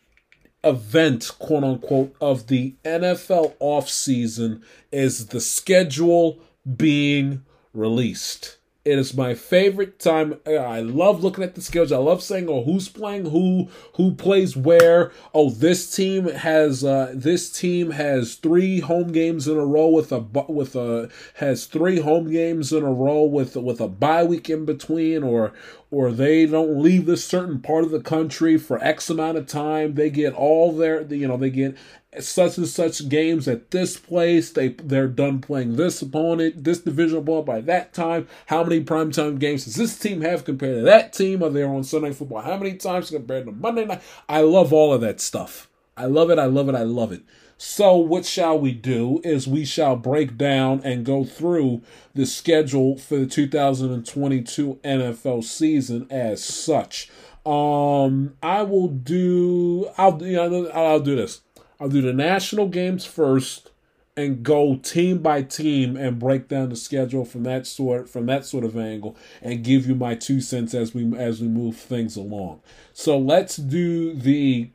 [0.63, 4.61] event, quote unquote, of the NFL offseason
[4.91, 6.39] is the schedule
[6.77, 7.43] being
[7.73, 8.57] released.
[8.85, 10.41] It is my favorite time.
[10.45, 11.95] I love looking at the schedule.
[11.95, 13.69] I love saying, "Oh, who's playing who?
[13.95, 15.13] Who plays where?
[15.33, 20.11] Oh, this team has uh, this team has three home games in a row with
[20.11, 24.49] a with a has three home games in a row with with a bye week
[24.49, 25.53] in between, or
[25.93, 29.93] or they don't leave this certain part of the country for X amount of time.
[29.93, 31.77] They get all their you know they get
[32.19, 34.49] such and such games at this place.
[34.49, 38.27] They they're done playing this opponent, this divisional opponent by that time.
[38.47, 41.43] How many primetime games does this team have compared to that team?
[41.43, 42.41] Are they on Sunday football?
[42.41, 44.01] How many times compared to Monday night?
[44.27, 45.69] I love all of that stuff.
[45.95, 46.39] I love it.
[46.39, 46.75] I love it.
[46.75, 47.21] I love it.
[47.57, 49.21] So what shall we do?
[49.23, 51.81] Is we shall break down and go through
[52.13, 57.09] the schedule for the 2022 NFL season as such.
[57.45, 59.89] Um, I will do.
[59.97, 61.41] I'll you know I'll do this.
[61.79, 63.71] I'll do the national games first
[64.15, 68.45] and go team by team and break down the schedule from that sort from that
[68.45, 72.15] sort of angle and give you my two cents as we as we move things
[72.15, 72.61] along.
[72.93, 74.69] So let's do the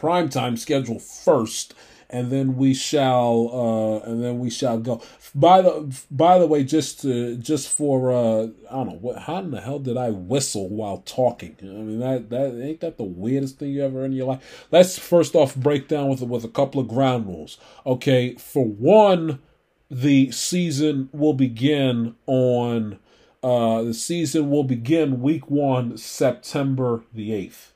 [0.00, 1.74] primetime schedule first,
[2.08, 5.02] and then we shall uh, and then we shall go.
[5.34, 9.38] By the by the way, just to, just for uh, I don't know what how
[9.38, 11.56] in the hell did I whistle while talking?
[11.60, 14.66] I mean that that ain't that the weirdest thing you ever in your life.
[14.70, 17.58] Let's first off break down with with a couple of ground rules.
[17.86, 19.40] Okay, for one,
[19.90, 22.98] the season will begin on
[23.42, 27.72] uh, the season will begin week one, September the eighth.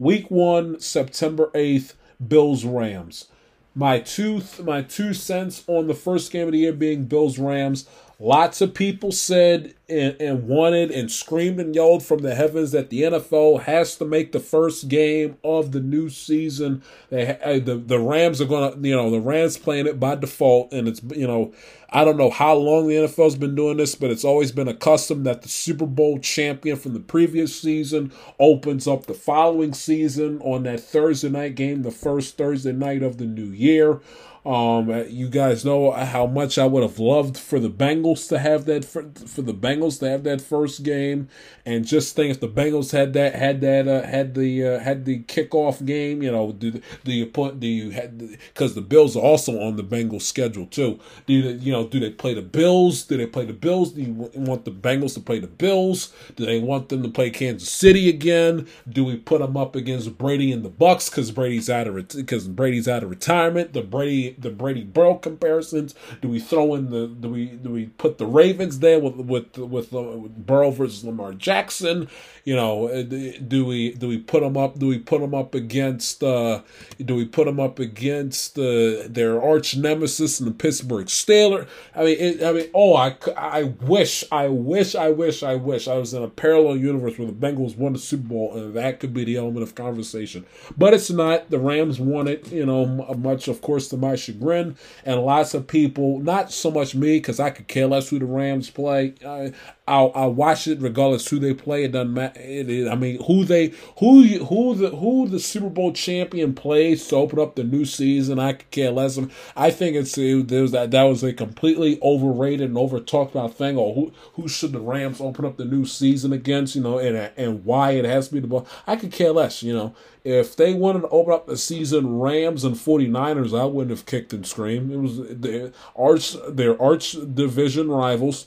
[0.00, 1.94] Week one, September eighth,
[2.26, 3.28] Bills Rams
[3.74, 7.86] my two my two cents on the first game of the year being Bills Rams.
[8.22, 12.90] Lots of people said and, and, wanted and screamed and yelled from the heavens that
[12.90, 16.82] the NFL has to make the first game of the new season.
[17.08, 20.70] They, uh, the the Rams are gonna, you know, the Rams playing it by default,
[20.72, 21.54] and it's you know,
[21.92, 24.74] I don't know how long the NFL's been doing this, but it's always been a
[24.74, 30.40] custom that the Super Bowl champion from the previous season opens up the following season
[30.42, 34.00] on that Thursday night game, the first Thursday night of the new year.
[34.44, 38.64] Um, you guys know how much I would have loved for the Bengals to have
[38.64, 41.28] that for, for the Bengals to have that first game,
[41.66, 45.04] and just think if the Bengals had that had that uh, had the uh, had
[45.04, 49.14] the kickoff game, you know, do do you put do you had because the Bills
[49.14, 50.98] are also on the Bengals schedule too.
[51.26, 53.04] Do you, you know do they play the Bills?
[53.04, 53.92] Do they play the Bills?
[53.92, 56.12] Do you want the Bengals to play the Bills?
[56.36, 58.66] Do they want them to play Kansas City again?
[58.88, 62.48] Do we put them up against Brady and the Bucs because Brady's out of because
[62.48, 63.72] Brady's out of retirement?
[63.72, 65.94] The Brady the Brady Burrow comparisons?
[66.22, 69.58] Do we throw in the do we do we put the Ravens there with with
[69.58, 72.08] with, uh, with Burrow versus Lamar Jackson?
[72.44, 74.78] You know, uh, do we do we put them up?
[74.78, 76.22] Do we put them up against?
[76.24, 76.62] Uh,
[77.04, 81.68] do we put them up against uh, their arch nemesis in the Pittsburgh Steelers?
[81.94, 85.88] I mean, it, I mean, oh, I, I wish, I wish, I wish, I wish
[85.88, 89.00] I was in a parallel universe where the Bengals won the Super Bowl, and that
[89.00, 90.46] could be the element of conversation.
[90.76, 91.50] But it's not.
[91.50, 92.50] The Rams won it.
[92.52, 96.94] You know, much of course to my chagrin, and lots of people, not so much
[96.94, 99.14] me, because I could care less who the Rams play.
[99.26, 99.52] I,
[99.90, 101.82] I'll, I'll watch it regardless who they play.
[101.82, 102.40] It doesn't matter.
[102.40, 107.08] It is, I mean, who they who who the who the Super Bowl champion plays
[107.08, 108.38] to open up the new season.
[108.38, 109.18] I could care less.
[109.56, 113.76] I think it's it, that that was a completely overrated and over talked about thing.
[113.76, 116.76] Or who who should the Rams open up the new season against?
[116.76, 118.68] You know, and and why it has to be the ball.
[118.86, 119.60] I could care less.
[119.60, 123.90] You know, if they wanted to open up the season Rams and 49ers, I wouldn't
[123.90, 124.92] have kicked and screamed.
[124.92, 128.46] It was their arch their arch division rivals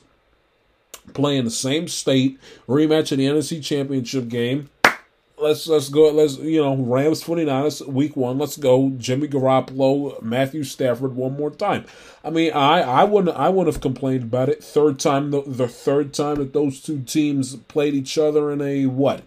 [1.14, 4.70] playing the same state, rematch in the NFC Championship game.
[5.38, 6.10] Let's let's go.
[6.12, 8.38] Let's you know Rams 49ers week one.
[8.38, 11.86] Let's go Jimmy Garoppolo, Matthew Stafford one more time.
[12.24, 14.64] I mean, I I wouldn't I wouldn't have complained about it.
[14.64, 18.86] Third time the, the third time that those two teams played each other in a
[18.86, 19.24] what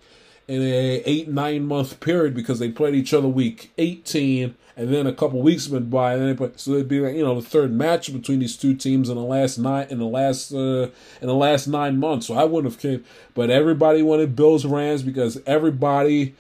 [0.49, 5.07] in a eight nine month period because they played each other week 18 and then
[5.07, 7.41] a couple weeks went by and then they play, so it'd be like you know
[7.41, 10.89] the third match between these two teams in the last nine in the last uh,
[11.20, 13.05] in the last nine months so I wouldn't have came
[13.35, 16.35] but everybody wanted Bills Rams because everybody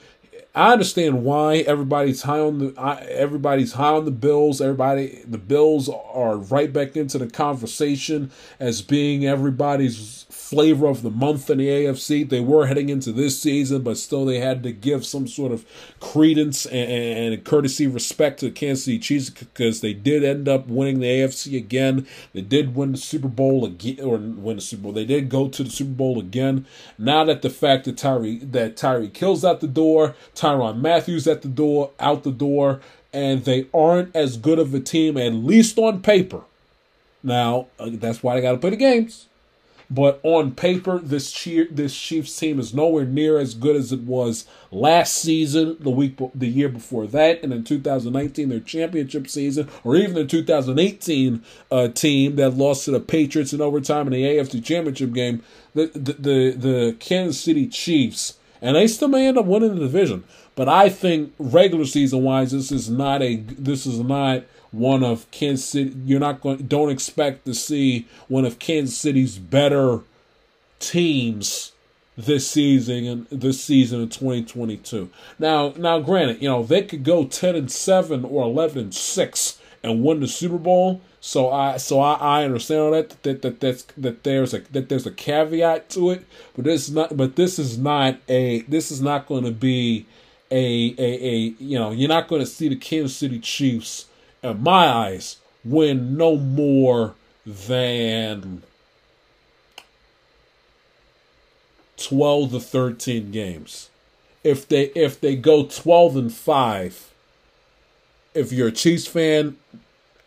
[0.56, 4.62] I understand why everybody's high on the everybody's high on the Bills.
[4.62, 11.10] Everybody, the Bills are right back into the conversation as being everybody's flavor of the
[11.10, 12.28] month in the AFC.
[12.28, 15.66] They were heading into this season, but still they had to give some sort of
[15.98, 20.68] credence and, and courtesy respect to the Kansas City Chiefs because they did end up
[20.68, 22.06] winning the AFC again.
[22.32, 24.92] They did win the Super Bowl again, or win the Super Bowl.
[24.92, 26.64] They did go to the Super Bowl again.
[26.96, 31.42] Now that the fact that Tyree that Tyreek Hill's out the door, Tyrann Mathieu at
[31.42, 32.80] the door, out the door,
[33.12, 36.42] and they aren't as good of a team, at least on paper.
[37.22, 39.26] Now, uh, that's why they got to play the games.
[39.88, 44.00] But on paper, this cheer, this Chiefs team is nowhere near as good as it
[44.00, 49.68] was last season, the week, the year before that, and in 2019, their championship season,
[49.84, 54.24] or even the 2018 uh, team that lost to the Patriots in overtime in the
[54.24, 55.42] AFC Championship game.
[55.74, 59.80] The the the, the Kansas City Chiefs, and they still may end up winning the
[59.80, 60.24] division.
[60.56, 64.42] But I think regular season wise, this is not a this is not
[64.76, 65.94] one of Kansas City.
[66.04, 66.66] You're not going.
[66.66, 70.00] Don't expect to see one of Kansas City's better
[70.78, 71.72] teams
[72.16, 75.10] this season and this season in 2022.
[75.38, 79.60] Now, now, granted, you know they could go 10 and seven or 11 and six
[79.82, 81.00] and win the Super Bowl.
[81.20, 84.88] So I, so I, I understand all that that that that's that there's a that
[84.88, 86.24] there's a caveat to it,
[86.54, 87.16] but this is not.
[87.16, 88.62] But this is not a.
[88.62, 90.06] This is not going to be
[90.50, 91.36] a a a.
[91.58, 94.06] You know, you're not going to see the Kansas City Chiefs
[94.42, 97.14] in my eyes, win no more
[97.44, 98.62] than
[101.96, 103.90] 12 to 13 games.
[104.44, 107.10] if they if they go twelve and five,
[108.34, 109.56] if you're a Chiefs fan,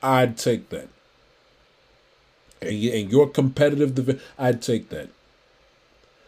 [0.03, 0.89] I'd take that.
[2.61, 5.09] And, and you're competitive I'd take that.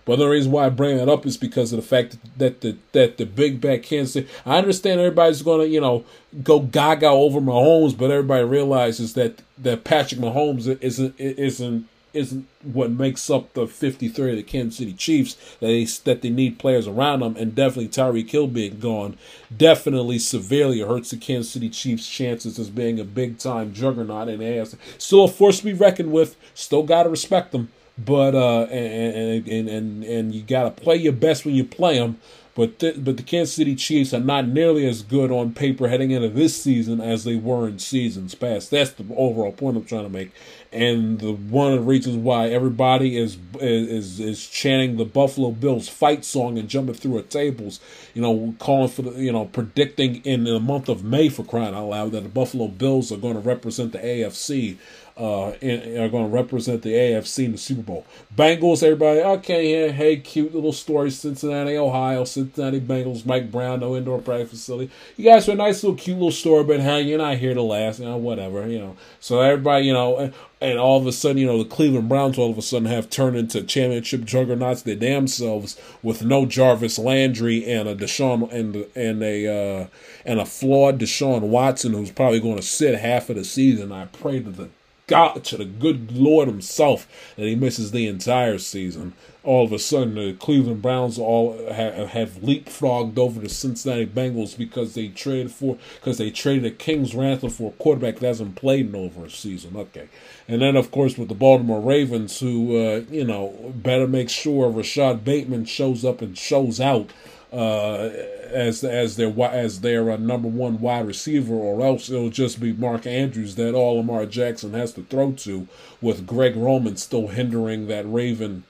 [0.06, 2.78] But the reason why I bring that up is because of the fact that the
[2.94, 4.28] that the big back Kansas City.
[4.46, 6.06] I understand everybody's to you know
[6.44, 12.92] go gaga over Mahomes, but everybody realizes that that Patrick Mahomes isn't isn't isn't what
[12.92, 16.88] makes up the 53 of the Kansas City Chiefs that they that they need players
[16.88, 19.18] around them and definitely Tyreek Hill being gone
[19.56, 24.40] definitely severely hurts the Kansas City Chiefs chances as being a big time juggernaut in
[24.40, 24.76] the AFC.
[24.98, 26.36] Still a force to be reckoned with.
[26.54, 27.70] Still got to respect them
[28.06, 31.98] but uh, and and and and you got to play your best when you play
[32.00, 32.20] them.
[32.54, 36.12] But th- but the Kansas City Chiefs are not nearly as good on paper heading
[36.12, 38.72] into this season as they were in seasons past.
[38.72, 40.32] That's the overall point I'm trying to make,
[40.74, 45.88] and the one of the reasons why everybody is is is chanting the Buffalo Bills
[45.88, 47.80] fight song and jumping through the tables,
[48.14, 51.74] you know, calling for the you know predicting in the month of May for crying
[51.74, 54.78] out loud that the Buffalo Bills are going to represent the AFC
[55.22, 58.06] uh, and are going to represent the AFC in the Super Bowl.
[58.36, 63.96] Bengals, everybody, okay, yeah, hey, cute little story, Cincinnati, Ohio, Cincinnati Bengals, Mike Brown, no
[63.96, 64.92] indoor practice facility.
[65.18, 67.62] You guys are a nice little cute little story, but hey, you're not here to
[67.62, 68.98] last, you know, whatever, you know.
[69.20, 72.50] So everybody, you know, and all of a sudden, you know, the Cleveland Browns all
[72.50, 77.64] of a sudden have turned into championship juggernauts their damn selves with no Jarvis Landry
[77.72, 79.88] and a Deshaun and and a uh,
[80.26, 83.92] and a flawed Deshaun Watson who's probably going to sit half of the season.
[83.92, 84.70] I pray to the
[85.08, 89.14] God, to the good Lord Himself, that He misses the entire season.
[89.44, 94.56] All of a sudden, the Cleveland Browns all have, have leapfrogged over the Cincinnati Bengals
[94.56, 98.56] because they traded for because they traded a King's ransom for a quarterback that hasn't
[98.56, 99.76] played in over a season.
[99.76, 100.10] Okay,
[100.48, 104.70] and then of course with the Baltimore Ravens, who uh, you know better make sure
[104.70, 107.10] Rashod Bateman shows up and shows out
[107.52, 108.10] uh,
[108.50, 112.74] as as their as their uh, number one wide receiver, or else it'll just be
[112.74, 115.68] Mark Andrews that all Lamar Jackson has to throw to,
[116.00, 118.64] with Greg Roman still hindering that Raven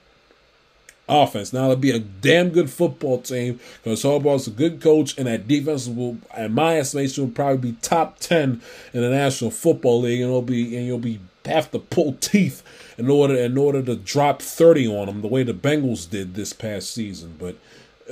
[1.08, 1.52] offense.
[1.52, 5.46] Now it'll be a damn good football team because Harbaugh's a good coach, and that
[5.46, 10.20] defense will, in my estimation, will probably be top ten in the National Football League,
[10.20, 12.62] and it'll be and you'll be have to pull teeth
[12.96, 16.52] in order in order to drop thirty on them the way the Bengals did this
[16.52, 17.56] past season, but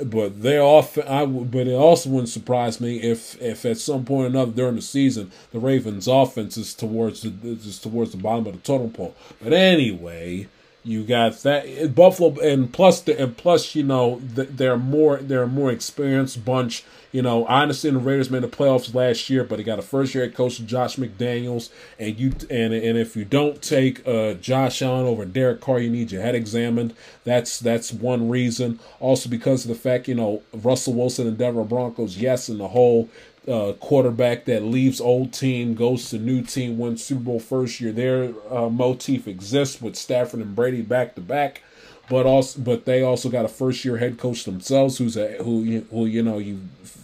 [0.05, 0.97] but they off.
[0.97, 4.75] I but it also wouldn't surprise me if if at some point or another during
[4.75, 8.91] the season the Ravens' offense is towards the is towards the bottom of the totem
[8.91, 9.15] pole.
[9.41, 10.47] But anyway,
[10.83, 15.47] you got that Buffalo, and plus the and plus you know they're more they're a
[15.47, 16.83] more experienced bunch.
[17.11, 19.81] You know, I understand the Raiders made the playoffs last year, but they got a
[19.81, 21.69] first year head coach, Josh McDaniels,
[21.99, 25.89] and you and and if you don't take uh, Josh Allen over Derek Carr, you
[25.89, 26.93] need your head examined.
[27.25, 28.79] That's that's one reason.
[28.99, 32.69] Also because of the fact you know Russell Wilson and Denver Broncos, yes, in the
[32.69, 33.09] whole
[33.47, 37.91] uh, quarterback that leaves old team, goes to new team, wins Super Bowl first year.
[37.91, 41.63] Their uh, motif exists with Stafford and Brady back to back,
[42.11, 45.79] but also but they also got a first year head coach themselves, who's a who
[45.91, 46.59] who you know you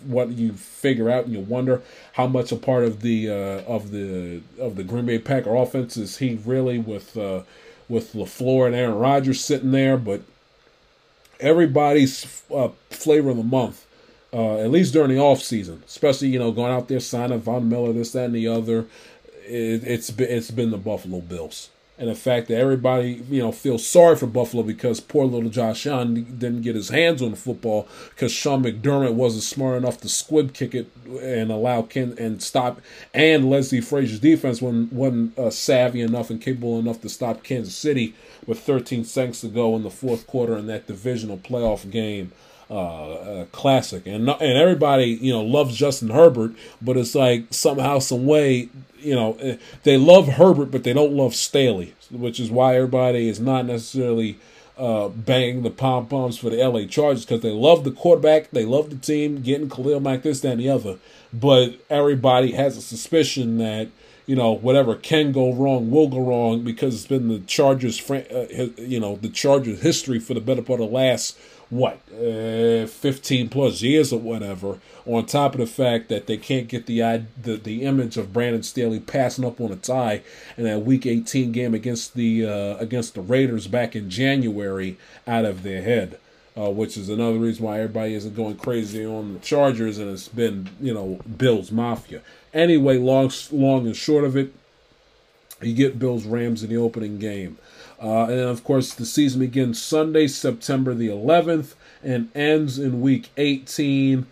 [0.05, 1.81] what you figure out and you wonder
[2.13, 5.95] how much a part of the uh, of the of the Green Bay Packer offense
[5.95, 7.43] is he really with uh,
[7.87, 10.23] with LaFleur and Aaron Rodgers sitting there, but
[11.39, 13.87] everybody's uh, flavor of the month
[14.33, 17.69] uh, at least during the off season, especially you know going out there signing Von
[17.69, 18.87] Miller, this, that, and the other.
[19.45, 23.51] It, it's been it's been the Buffalo Bills, and the fact that everybody you know
[23.51, 27.37] feels sorry for Buffalo because poor little Josh Allen didn't get his hands on the
[27.37, 30.89] football because Sean McDermott wasn't smart enough to squib kick it
[31.21, 32.81] and allow Ken and stop,
[33.13, 38.13] and Leslie Frazier's defense wasn't, uh, savvy enough and capable enough to stop Kansas City
[38.45, 42.31] with 13 seconds to go in the fourth quarter in that divisional playoff game
[42.69, 48.25] uh, classic, and and everybody you know loves Justin Herbert, but it's like somehow, some
[48.25, 48.69] way,
[48.99, 53.29] you know, eh, they love Herbert, but they don't love Staley, which is why everybody
[53.29, 54.37] is not necessarily
[54.77, 58.65] uh, banging the pom poms for the LA Chargers because they love the quarterback, they
[58.65, 60.97] love the team, getting Khalil Mack, this, that, and the other.
[61.33, 63.89] But everybody has a suspicion that
[64.25, 68.67] you know whatever can go wrong will go wrong because it's been the Chargers, uh,
[68.77, 71.37] you know, the Chargers history for the better part of the last
[71.69, 76.67] what uh, 15 plus years or whatever on top of the fact that they can't
[76.67, 76.99] get the
[77.41, 80.21] the, the image of Brandon Staley passing up on a tie
[80.55, 85.45] in that week 18 game against the uh, against the Raiders back in January out
[85.45, 86.17] of their head
[86.57, 90.27] uh, which is another reason why everybody isn't going crazy on the Chargers and it's
[90.27, 92.21] been you know Bills Mafia.
[92.53, 94.53] Anyway long long and short of it
[95.61, 97.57] you get Bills Rams in the opening game
[98.01, 103.29] Uh, and of course, the season begins Sunday, September the 11th, and ends in week
[103.37, 104.27] 18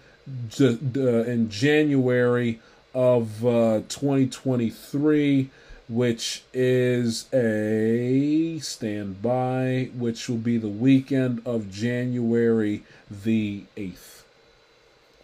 [0.60, 2.60] in January
[2.94, 5.50] of uh, 2023,
[5.90, 14.24] which is a standby, which will be the weekend of January the 8th.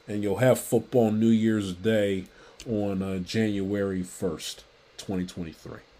[0.08, 2.26] And you'll have football New Year's Day
[2.68, 4.64] on uh, January 1st,
[4.98, 5.91] 2023.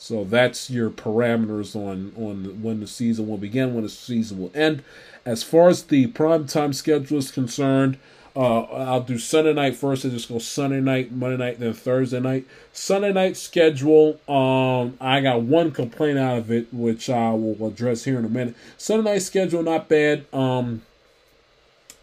[0.00, 4.50] So that's your parameters on on when the season will begin, when the season will
[4.54, 4.82] end.
[5.26, 7.98] As far as the prime time schedule is concerned,
[8.34, 10.06] uh, I'll do Sunday night first.
[10.06, 12.46] I just go Sunday night, Monday night, then Thursday night.
[12.72, 14.18] Sunday night schedule.
[14.26, 18.30] Um, I got one complaint out of it, which I will address here in a
[18.30, 18.54] minute.
[18.78, 20.24] Sunday night schedule not bad.
[20.32, 20.80] Um,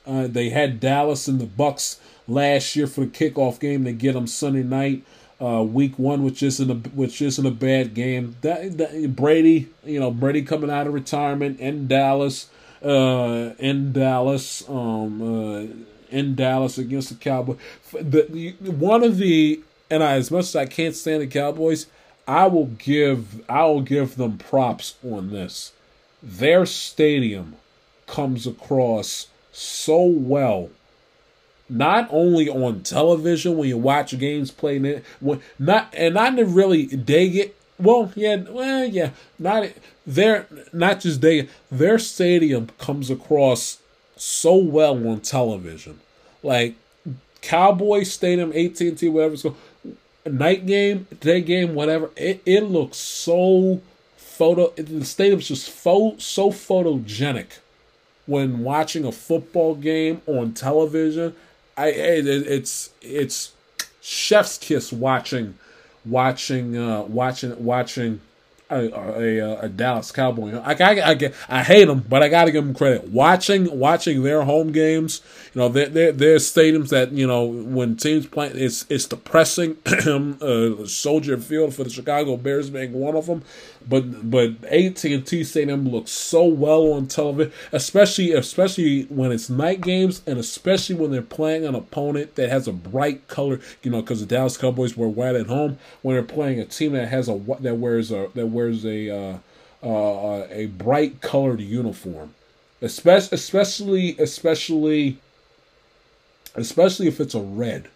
[0.05, 1.97] uh, they had Dallas and the Bucs
[2.27, 3.85] last year for the kickoff game.
[3.85, 5.03] They get them Sunday night
[5.41, 8.35] uh, week one, which isn't a which isn't a bad game.
[8.41, 12.49] That, that, Brady, you know, Brady coming out of retirement in Dallas,
[12.83, 15.65] uh, in Dallas, um, uh,
[16.09, 17.57] in Dallas against the Cowboys.
[17.91, 21.87] The, one of the and I, as much as I can't stand the Cowboys,
[22.27, 25.73] I will give I will give them props on this.
[26.21, 27.55] Their stadium
[28.05, 30.69] comes across so well
[31.69, 36.45] not only on television when you watch games playing it, when not and not to
[36.45, 37.55] really dig it.
[37.79, 39.69] Well, yeah, well, yeah, not
[40.05, 43.79] their not just they their stadium comes across
[44.15, 45.99] so well on television,
[46.41, 46.75] like
[47.41, 49.57] Cowboy Stadium, AT and T, whatever called,
[50.25, 52.09] night game, day game, whatever.
[52.15, 53.81] It it looks so
[54.15, 54.71] photo.
[54.71, 57.59] The stadium's just fo- so photogenic
[58.25, 61.35] when watching a football game on television
[61.77, 63.53] I it's it's
[64.01, 65.55] chef's kiss watching
[66.05, 68.21] watching uh watching watching
[68.69, 70.57] a, a, a Dallas Cowboy.
[70.59, 73.09] I, I, I, I hate them, but I got to give them credit.
[73.09, 75.21] Watching watching their home games,
[75.53, 79.77] you know, they're, they're stadiums that you know when teams play, it's it's depressing.
[79.85, 83.43] uh, Soldier Field for the Chicago Bears being one of them,
[83.87, 89.49] but but AT and T Stadium looks so well on television, especially especially when it's
[89.49, 93.59] night games, and especially when they're playing an opponent that has a bright color.
[93.83, 95.77] You know, because the Dallas Cowboys were white at home.
[96.01, 99.37] When they're playing a team that has a that wears a that wears a uh,
[99.83, 102.33] uh, a bright colored uniform,
[102.81, 105.19] especially especially especially
[106.55, 107.89] especially if it's a red.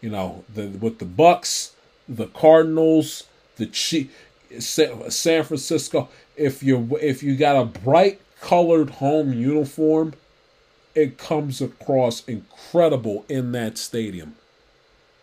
[0.00, 1.72] You know, the with the Bucs,
[2.08, 3.24] the Cardinals,
[3.56, 4.12] the Chiefs
[4.58, 10.14] San Francisco, if you if you got a bright colored home uniform,
[10.94, 14.34] it comes across incredible in that stadium.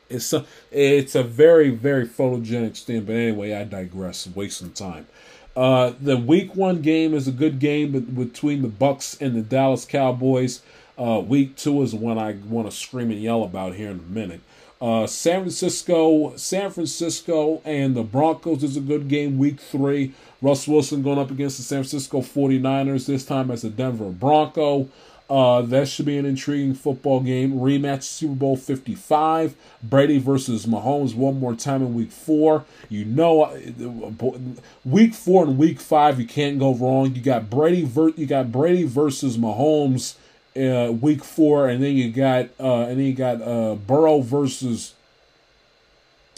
[0.10, 3.06] It's a, it's a very very photogenic stadium.
[3.06, 4.28] But anyway, I digress.
[4.28, 5.08] Wasting time.
[5.56, 9.86] Uh, the week one game is a good game between the Bucs and the Dallas
[9.86, 10.62] Cowboys.
[10.98, 14.00] Uh, week two is the one I want to scream and yell about here in
[14.00, 14.42] a minute.
[14.82, 19.38] Uh, San Francisco, San Francisco, and the Broncos is a good game.
[19.38, 23.70] Week three, Russ Wilson going up against the San Francisco 49ers this time as a
[23.70, 24.88] Denver Bronco.
[25.30, 27.54] Uh, that should be an intriguing football game.
[27.54, 29.56] Rematch Super Bowl 55.
[29.84, 32.66] Brady versus Mahomes one more time in week four.
[32.90, 34.38] You know, uh,
[34.84, 37.14] week four and week five, you can't go wrong.
[37.14, 40.16] You got Brady, ver- you got Brady versus Mahomes
[40.58, 44.96] uh, week four, and then you got uh, and then you got uh, Burrow versus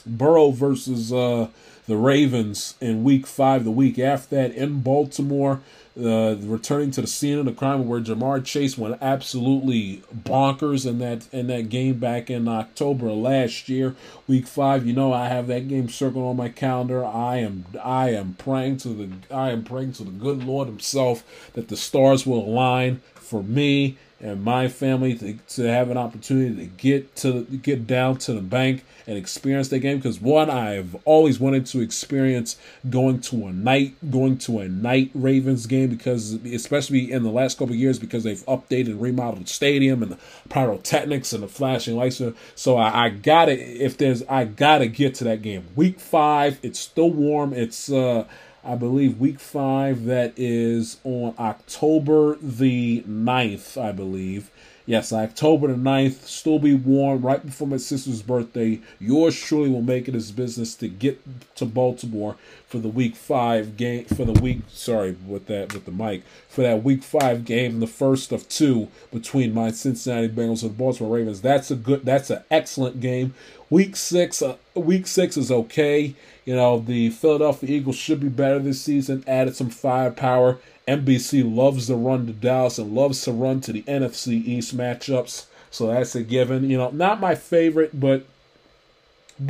[0.05, 1.47] Burrow versus uh,
[1.91, 3.65] the Ravens in week five.
[3.65, 5.59] The week after that in Baltimore,
[6.01, 10.99] uh, returning to the scene of the crime where Ja'Marr Chase went absolutely bonkers in
[10.99, 13.93] that in that game back in October last year.
[14.26, 17.03] Week five, you know, I have that game circled on my calendar.
[17.03, 21.26] I am I am praying to the I am praying to the good Lord Himself
[21.55, 26.55] that the stars will align for me and my family to, to have an opportunity
[26.55, 30.95] to get to get down to the bank and experience that game because one I've
[31.03, 32.55] always wanted to experience
[32.89, 37.57] going to a night going to a night Ravens game because especially in the last
[37.57, 40.17] couple years because they've updated and remodeled the stadium and the
[40.49, 42.21] pyrotechnics and the flashing lights.
[42.55, 45.67] So I, I gotta if there's I gotta get to that game.
[45.75, 47.53] Week five it's still warm.
[47.53, 48.25] It's uh
[48.63, 54.51] I believe week five, that is on October the 9th, I believe.
[54.85, 58.79] Yes, October the 9th, still be warm right before my sister's birthday.
[58.99, 61.21] Yours truly will make it his business to get
[61.55, 62.35] to Baltimore
[62.67, 66.61] for the week five game for the week sorry with that with the mic for
[66.61, 71.17] that week five game, the first of two between my Cincinnati Bengals and the Baltimore
[71.17, 71.41] Ravens.
[71.41, 73.33] That's a good that's an excellent game.
[73.69, 76.15] Week six uh, week six is okay.
[76.45, 81.88] You know, the Philadelphia Eagles should be better this season, added some firepower NBC loves
[81.88, 85.45] to run to Dallas and loves to run to the NFC East matchups.
[85.69, 86.69] So that's a given.
[86.69, 88.26] You know, not my favorite, but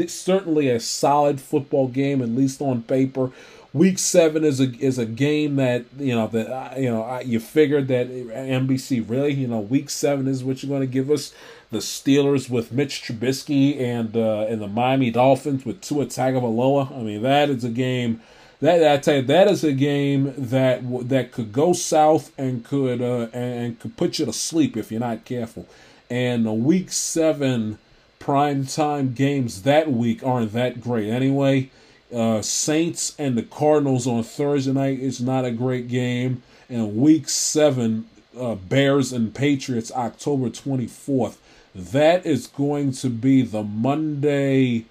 [0.07, 3.31] certainly a solid football game, at least on paper.
[3.73, 7.39] Week seven is a is a game that you know that uh, you know you
[7.39, 11.34] figured that NBC really you know week seven is what you're going to give us
[11.72, 16.91] the Steelers with Mitch Trubisky and uh, and the Miami Dolphins with Tua Tagovailoa.
[16.95, 18.22] I mean that is a game
[18.60, 23.02] that I tell you, that is a game that that could go south and could
[23.02, 25.68] uh, and could put you to sleep if you're not careful.
[26.10, 27.80] And the week seven
[28.19, 31.72] prime time games that week aren't that great anyway.
[32.14, 36.43] Uh, Saints and the Cardinals on Thursday night is not a great game.
[36.69, 38.07] And week seven,
[38.38, 41.38] uh, Bears and Patriots, October 24th.
[41.73, 44.85] That is going to be the Monday.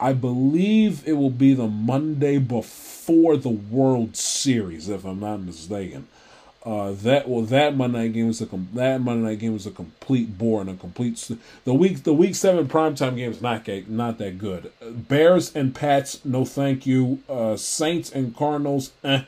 [0.00, 6.08] I believe it will be the Monday before the World Series, if I'm not mistaken.
[6.64, 9.66] Uh, that well, that Monday night game was a com- that Monday night game was
[9.66, 11.30] a complete bore and a complete
[11.64, 14.72] the week the week seven primetime game is not not that good.
[14.80, 17.22] Bears and Pats, no thank you.
[17.28, 19.24] Uh, Saints and Cardinals, eh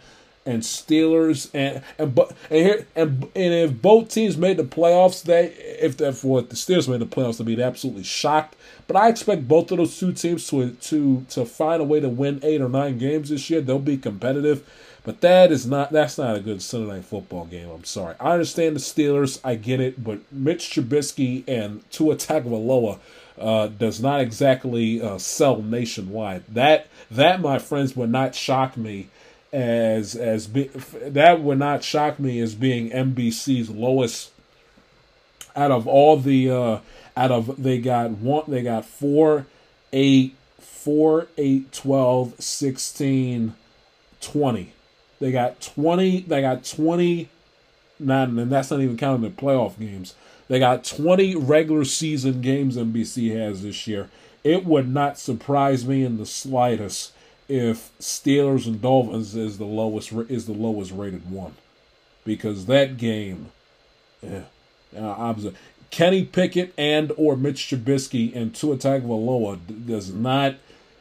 [0.46, 5.22] and Steelers and and but and here and and if both teams made the playoffs,
[5.22, 8.56] they if if what the Steelers made the playoffs, they'd be absolutely shocked.
[8.86, 12.08] But I expect both of those two teams to to to find a way to
[12.08, 13.60] win eight or nine games this year.
[13.60, 14.64] They'll be competitive.
[15.06, 17.68] But that is not that's not a good Sunday night football game.
[17.68, 18.16] I'm sorry.
[18.18, 22.98] I understand the Steelers, I get it, but Mitch Trubisky and Tua Tagovailoa
[23.38, 26.42] uh, does not exactly uh, sell nationwide.
[26.48, 29.08] That that my friends would not shock me
[29.52, 30.64] as as be,
[31.02, 34.32] that would not shock me as being NBC's lowest
[35.54, 36.78] out of all the uh
[37.16, 39.46] out of they got one they got 4
[39.92, 43.54] 8 4 8 12 16
[44.20, 44.72] 20
[45.20, 47.28] they got 20 they got 20
[47.98, 50.14] not and that's not even counting the playoff games.
[50.48, 54.08] They got 20 regular season games NBC has this year.
[54.44, 57.12] It would not surprise me in the slightest
[57.48, 61.54] if Steelers and Dolphins is the lowest is the lowest rated one,
[62.24, 63.50] because that game,
[64.22, 64.44] yeah,
[64.98, 65.34] uh,
[65.90, 70.56] Kenny Pickett and or Mitch Trubisky and Tua Tagovailoa does not.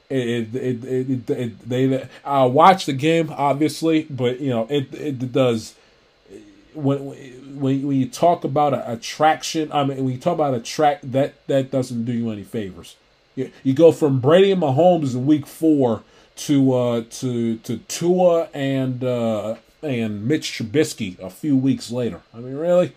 [0.07, 5.31] It, it, it, it, they I watch the game obviously, but you know it it
[5.31, 5.73] does
[6.75, 6.99] when
[7.59, 9.71] when when you talk about attraction.
[9.71, 12.95] I mean, when you talk about a track that that doesn't do you any favors.
[13.35, 16.03] You, you go from Brady and Mahomes in Week Four
[16.35, 22.21] to uh, to to Tua and uh, and Mitch Trubisky a few weeks later.
[22.33, 22.93] I mean, really.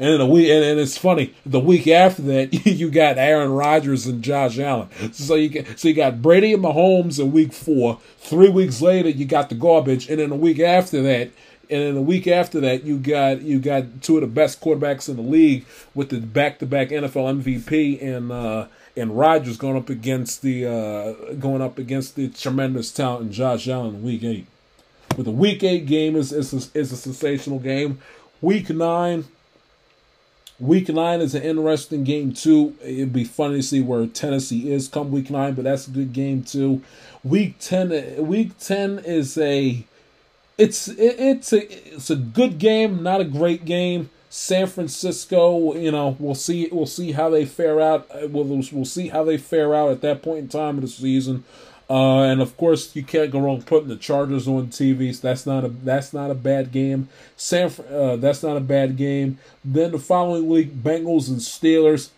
[0.00, 1.34] And then a week, and, and it's funny.
[1.44, 4.88] The week after that, you got Aaron Rodgers and Josh Allen.
[5.12, 7.98] So you get, so you got Brady and Mahomes in week four.
[8.18, 11.32] Three weeks later, you got the garbage, and then a week after that,
[11.70, 15.08] and then a week after that, you got you got two of the best quarterbacks
[15.08, 18.66] in the league with the back to back NFL MVP and uh,
[18.98, 23.68] and Rodgers going up against the uh, going up against the tremendous talent in Josh
[23.68, 24.46] Allen in Week Eight.
[25.16, 28.00] But the Week Eight game is is a, is a sensational game.
[28.40, 29.24] Week Nine.
[30.60, 32.74] Week nine is an interesting game too.
[32.82, 36.12] It'd be funny to see where Tennessee is come week nine, but that's a good
[36.12, 36.82] game too.
[37.22, 39.84] Week ten, week ten is a,
[40.56, 44.10] it's it, it's a it's a good game, not a great game.
[44.30, 46.68] San Francisco, you know, we'll see.
[46.70, 48.08] We'll see how they fare out.
[48.10, 50.88] Uh, we'll we'll see how they fare out at that point in time of the
[50.88, 51.44] season.
[51.90, 55.14] Uh, and of course, you can't go wrong putting the Chargers on TV.
[55.14, 57.08] So that's not a that's not a bad game.
[57.36, 59.38] San uh, that's not a bad game.
[59.64, 62.10] Then the following week, Bengals and Steelers.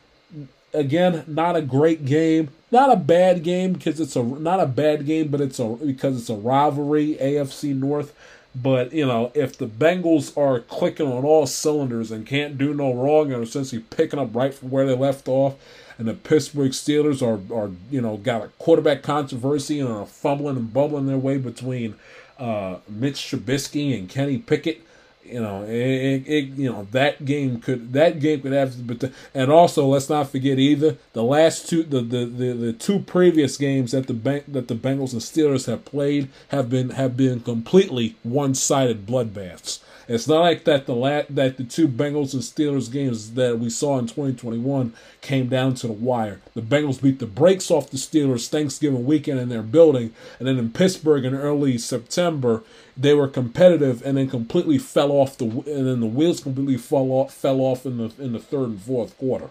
[0.73, 2.51] Again, not a great game.
[2.70, 6.19] Not a bad game because it's a not a bad game, but it's a because
[6.19, 7.16] it's a rivalry.
[7.20, 8.15] AFC North.
[8.55, 12.93] But you know, if the Bengals are clicking on all cylinders and can't do no
[12.93, 15.55] wrong and are essentially picking up right from where they left off,
[15.98, 20.56] and the Pittsburgh Steelers are are you know got a quarterback controversy and are fumbling
[20.56, 21.94] and bubbling their way between
[22.39, 24.82] uh, Mitch Trubisky and Kenny Pickett,
[25.31, 29.12] you know, it, it, you know that game could that game could have, but the,
[29.35, 33.57] and also let's not forget either the last two the, the, the, the two previous
[33.57, 37.40] games that the bank that the Bengals and Steelers have played have been have been
[37.40, 39.81] completely one sided bloodbaths.
[40.11, 43.70] It's not like that the la- that the two Bengals and Steelers games that we
[43.70, 46.40] saw in 2021 came down to the wire.
[46.55, 50.59] The Bengals beat the brakes off the Steelers Thanksgiving weekend in their building, and then
[50.59, 52.65] in Pittsburgh in early September
[53.01, 57.10] they were competitive and then completely fell off the and then the wheels completely fell
[57.10, 59.48] off fell off in the in the third and fourth quarter.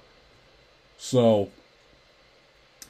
[0.97, 1.49] So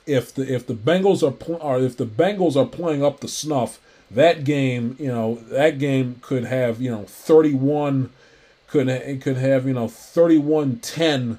[0.05, 3.79] if the if the Bengals are or if the Bengals are playing up the snuff
[4.11, 8.09] that game, you know, that game could have, you know, 31
[8.67, 11.37] could it could have, you know, 31-10,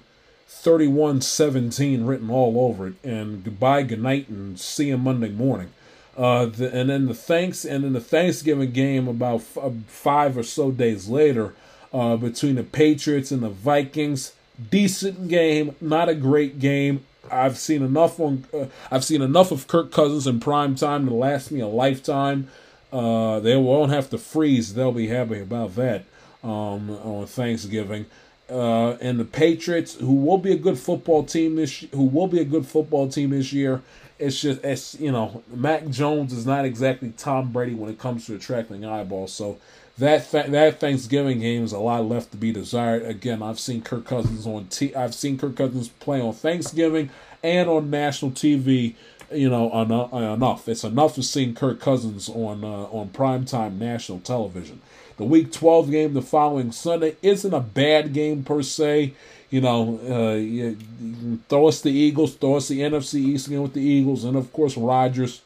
[0.49, 5.71] 31-17 written all over it and goodbye, good night and see you Monday morning.
[6.17, 10.37] Uh, the, and then the thanks and then the Thanksgiving game about f- uh, five
[10.37, 11.55] or so days later
[11.93, 14.33] uh, between the Patriots and the Vikings.
[14.71, 17.05] Decent game, not a great game.
[17.31, 18.45] I've seen enough on.
[18.53, 22.49] Uh, I've seen enough of Kirk Cousins in prime time to last me a lifetime.
[22.93, 24.75] Uh, they won't have to freeze.
[24.75, 26.05] They'll be happy about that
[26.43, 28.07] um, on Thanksgiving.
[28.51, 32.41] Uh, and the Patriots, who will be a good football team this, who will be
[32.41, 33.81] a good football team this year.
[34.21, 38.27] It's just, it's you know, Mac Jones is not exactly Tom Brady when it comes
[38.27, 39.33] to attracting eyeballs.
[39.33, 39.59] So
[39.99, 43.05] that that Thanksgiving game is a lot left to be desired.
[43.05, 44.95] Again, I've seen Kirk Cousins on T.
[44.95, 47.11] I've seen Kirk Cousins play on Thanksgiving
[47.43, 48.95] and on national TV.
[49.33, 50.69] You know, enough.
[50.69, 54.81] It's enough to see Kirk Cousins on uh, on primetime national television.
[55.19, 59.13] The Week 12 game the following Sunday isn't a bad game per se.
[59.51, 63.63] You know, uh, you, you throw us the Eagles, throw us the NFC East again
[63.63, 65.43] with the Eagles, and of course Rodgers.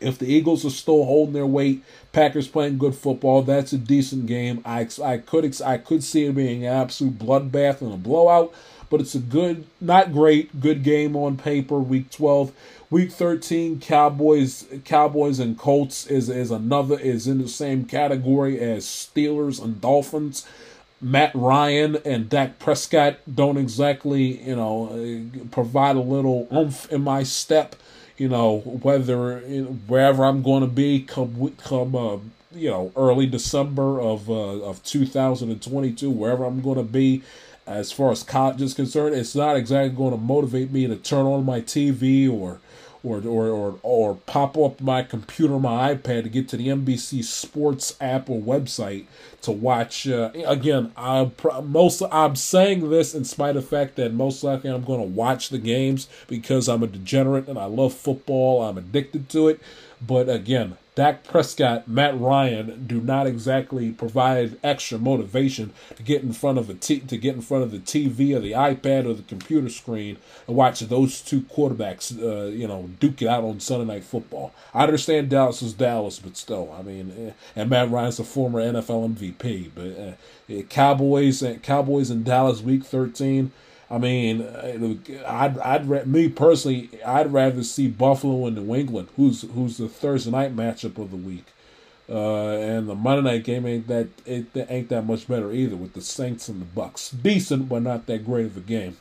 [0.00, 4.26] If the Eagles are still holding their weight, Packers playing good football, that's a decent
[4.26, 4.62] game.
[4.64, 8.52] I I could I could see it being an absolute bloodbath and a blowout,
[8.88, 11.78] but it's a good, not great, good game on paper.
[11.78, 12.52] Week twelve,
[12.88, 18.84] week thirteen, Cowboys, Cowboys and Colts is is another is in the same category as
[18.86, 20.46] Steelers and Dolphins.
[21.00, 27.22] Matt Ryan and Dak Prescott don't exactly, you know, provide a little oomph in my
[27.22, 27.76] step.
[28.18, 32.18] You know, whether wherever I'm going to be come come uh,
[32.52, 37.22] you know early December of uh, of 2022, wherever I'm going to be,
[37.66, 41.24] as far as college is concerned, it's not exactly going to motivate me to turn
[41.24, 42.60] on my TV or
[43.02, 47.24] or or or, or pop up my computer, my iPad to get to the NBC
[47.24, 49.06] Sports app or website
[49.42, 50.08] to watch.
[50.08, 51.30] Uh, again, I
[51.62, 55.06] most I'm saying this in spite of the fact that most likely I'm going to
[55.06, 58.62] watch the games because I'm a degenerate and I love football.
[58.62, 59.60] I'm addicted to it.
[60.00, 66.34] But again, Dak Prescott, Matt Ryan do not exactly provide extra motivation to get in
[66.34, 69.14] front of a t- to get in front of the TV or the iPad or
[69.14, 73.60] the computer screen and watch those two quarterbacks, uh, you know, duke it out on
[73.60, 74.52] Sunday Night Football.
[74.74, 78.60] I understand Dallas is Dallas, but still, I mean, eh, and Matt Ryan's a former
[78.60, 83.52] NFL MVP, but uh, Cowboys and Cowboys in Dallas Week 13
[83.90, 84.42] I mean,
[85.26, 90.30] I'd, I'd me personally, I'd rather see Buffalo and New England, who's who's the Thursday
[90.30, 91.46] night matchup of the week,
[92.08, 95.94] uh, and the Monday night game ain't that it ain't that much better either with
[95.94, 97.10] the Saints and the Bucs.
[97.20, 98.96] Decent, but not that great of a game.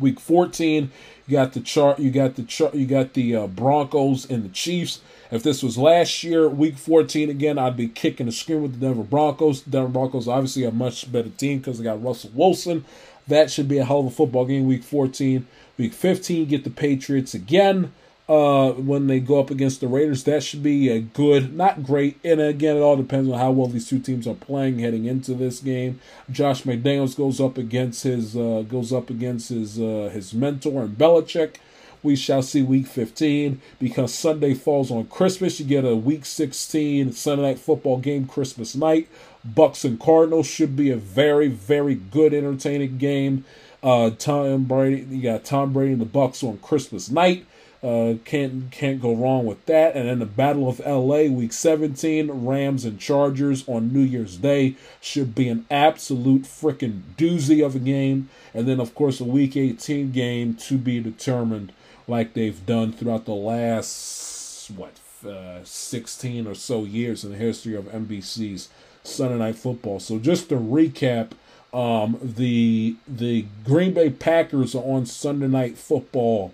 [0.00, 0.90] Week 14,
[1.26, 1.98] you got the chart.
[1.98, 2.74] You got the chart.
[2.74, 5.00] You got the uh, Broncos and the Chiefs.
[5.30, 8.86] If this was last year, Week 14 again, I'd be kicking the screen with the
[8.86, 9.60] Denver Broncos.
[9.60, 12.84] Denver Broncos obviously a much better team because they got Russell Wilson.
[13.30, 14.66] That should be a hell of a football game.
[14.66, 15.46] Week 14,
[15.78, 17.92] week 15, get the Patriots again.
[18.28, 22.16] Uh, when they go up against the Raiders, that should be a good, not great.
[22.22, 25.34] And again, it all depends on how well these two teams are playing heading into
[25.34, 25.98] this game.
[26.30, 30.96] Josh McDaniels goes up against his uh, goes up against his uh, his mentor and
[30.96, 31.56] Belichick.
[32.02, 35.60] We shall see week 15 because Sunday falls on Christmas.
[35.60, 39.08] You get a week 16 Sunday night football game Christmas night.
[39.46, 43.44] Bucs and Cardinals should be a very, very good, entertaining game.
[43.82, 47.46] Uh, Tom Brady, you got Tom Brady and the Bucs on Christmas night.
[47.82, 49.96] Uh, can't can't go wrong with that.
[49.96, 51.30] And then the Battle of L.A.
[51.30, 57.64] Week 17, Rams and Chargers on New Year's Day should be an absolute freaking doozy
[57.64, 58.28] of a game.
[58.52, 61.72] And then of course a Week 18 game to be determined,
[62.06, 67.74] like they've done throughout the last what uh, 16 or so years in the history
[67.74, 68.68] of NBC's
[69.02, 70.00] Sunday Night Football.
[70.00, 71.32] So just to recap,
[71.72, 76.52] um, the the Green Bay Packers are on Sunday Night Football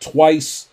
[0.00, 0.68] twice.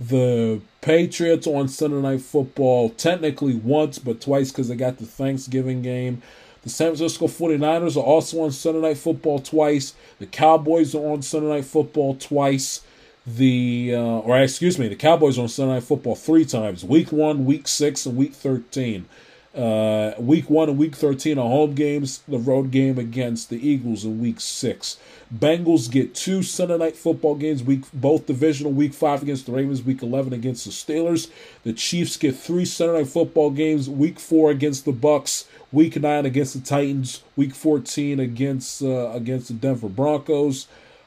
[0.00, 5.82] The Patriots on Sunday Night Football, technically once, but twice because they got the Thanksgiving
[5.82, 6.20] game.
[6.62, 9.94] The San Francisco 49ers are also on Sunday Night Football twice.
[10.18, 12.82] The Cowboys are on Sunday Night Football twice.
[13.26, 17.12] The, uh, or excuse me, the Cowboys are on Sunday Night Football three times week
[17.12, 19.06] one, week six, and week 13.
[19.54, 24.04] Uh, week one and week 13 are home games, the road game against the Eagles
[24.04, 24.96] in week six.
[25.32, 29.82] Bengals get two Sunday night football games, week both divisional, week five against the Ravens,
[29.82, 31.30] week 11 against the Steelers.
[31.62, 36.26] The Chiefs get three Sunday night football games, week four against the Bucs, week nine
[36.26, 40.66] against the Titans, week 14 against uh, against the Denver Broncos.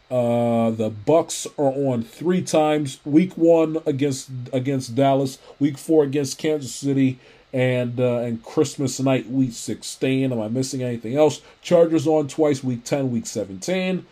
[0.09, 3.01] Uh, the Bucs are on three times.
[3.03, 5.37] Week one against against Dallas.
[5.59, 7.19] Week four against Kansas City
[7.57, 10.31] and uh, and Christmas night, week 16.
[10.31, 11.41] Am I missing anything else?
[11.63, 14.05] Chargers on twice, week 10, week 17.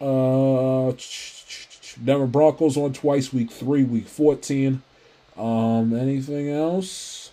[0.00, 0.92] Uh,
[2.04, 4.82] Denver Broncos on twice, week 3, week 14.
[5.36, 7.30] Um, anything else?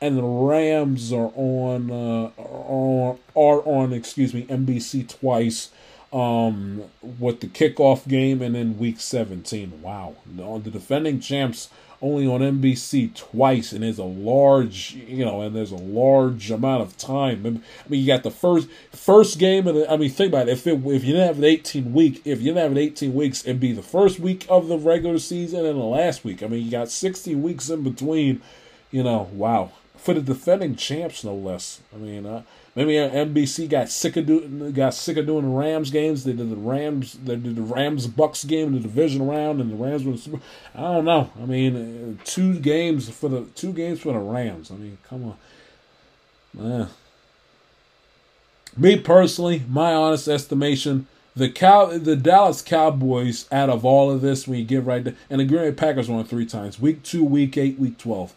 [0.00, 5.70] And the Rams are on uh, are, are on excuse me NBC twice
[6.12, 9.82] um, with the kickoff game and then week 17.
[9.82, 10.16] Wow.
[10.36, 11.68] On the defending champs
[12.02, 16.82] only on NBC twice, and there's a large, you know, and there's a large amount
[16.82, 17.44] of time.
[17.46, 17.50] I
[17.88, 20.52] mean, you got the first first game, and I mean, think about it.
[20.52, 23.14] If it, if you didn't have an 18 week, if you didn't have an 18
[23.14, 26.42] weeks, it'd be the first week of the regular season and the last week.
[26.42, 28.40] I mean, you got 60 weeks in between.
[28.90, 29.70] You know, wow,
[30.00, 31.80] for the defending champs, no less.
[31.94, 32.42] I mean, uh,
[32.76, 36.22] Maybe NBC got sick of doing got sick of doing the Rams games.
[36.22, 39.76] They did the Rams they did the Rams Bucs game the division round, and the
[39.76, 40.16] Rams were.
[40.16, 40.40] Super,
[40.74, 41.30] I don't know.
[41.40, 44.70] I mean, uh, two games for the two games for the Rams.
[44.70, 45.36] I mean, come
[46.56, 46.82] on.
[46.82, 46.86] Eh.
[48.76, 54.46] Me personally, my honest estimation, the cow the Dallas Cowboys out of all of this,
[54.46, 57.24] when you get right there, and the Green Bay Packers won three times: week two,
[57.24, 58.32] week eight, week twelve.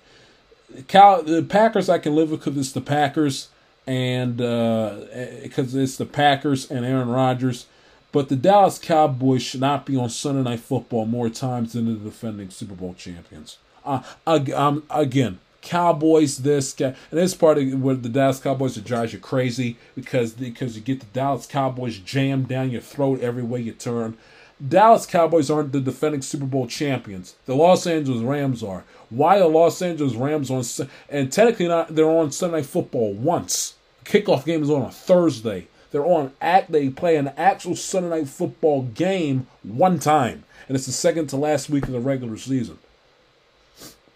[0.88, 3.50] Cow the Packers I can live with because it's the Packers
[3.86, 7.66] and because uh, it's the Packers and Aaron Rodgers.
[8.12, 11.94] But the Dallas Cowboys should not be on Sunday Night Football more times than the
[11.94, 13.58] defending Super Bowl champions.
[13.84, 19.14] Uh, um, again, Cowboys this and this part of where the Dallas Cowboys it drives
[19.14, 23.62] you crazy because because you get the Dallas Cowboys jammed down your throat every way
[23.62, 24.18] you turn.
[24.66, 27.36] Dallas Cowboys aren't the defending Super Bowl champions.
[27.46, 28.84] The Los Angeles Rams are.
[29.10, 30.64] Why the Los Angeles Rams on
[31.10, 33.76] and technically not they're on Sunday Night Football once.
[34.06, 35.68] Kickoff game is on a Thursday.
[35.92, 40.86] They're on act they play an actual Sunday Night Football game one time, and it's
[40.86, 42.80] the second to last week of the regular season.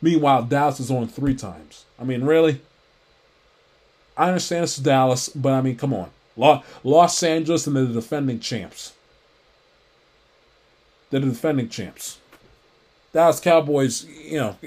[0.01, 1.85] Meanwhile, Dallas is on three times.
[1.99, 2.61] I mean, really?
[4.15, 6.09] I understand it's Dallas, but I mean, come on.
[6.83, 8.93] Los Angeles and they're the defending champs.
[11.09, 12.19] The defending champs.
[13.13, 14.57] Dallas Cowboys, you know,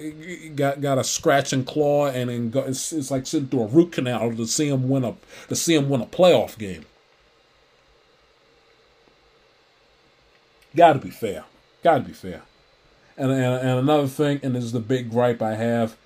[0.56, 3.92] got got a scratch and claw, and go, it's, it's like sitting through a root
[3.92, 5.14] canal to see them win a
[5.48, 6.84] to see them win a playoff game.
[10.74, 11.44] Got to be fair.
[11.82, 12.42] Got to be fair.
[13.16, 15.96] And, and and another thing, and this is the big gripe I have,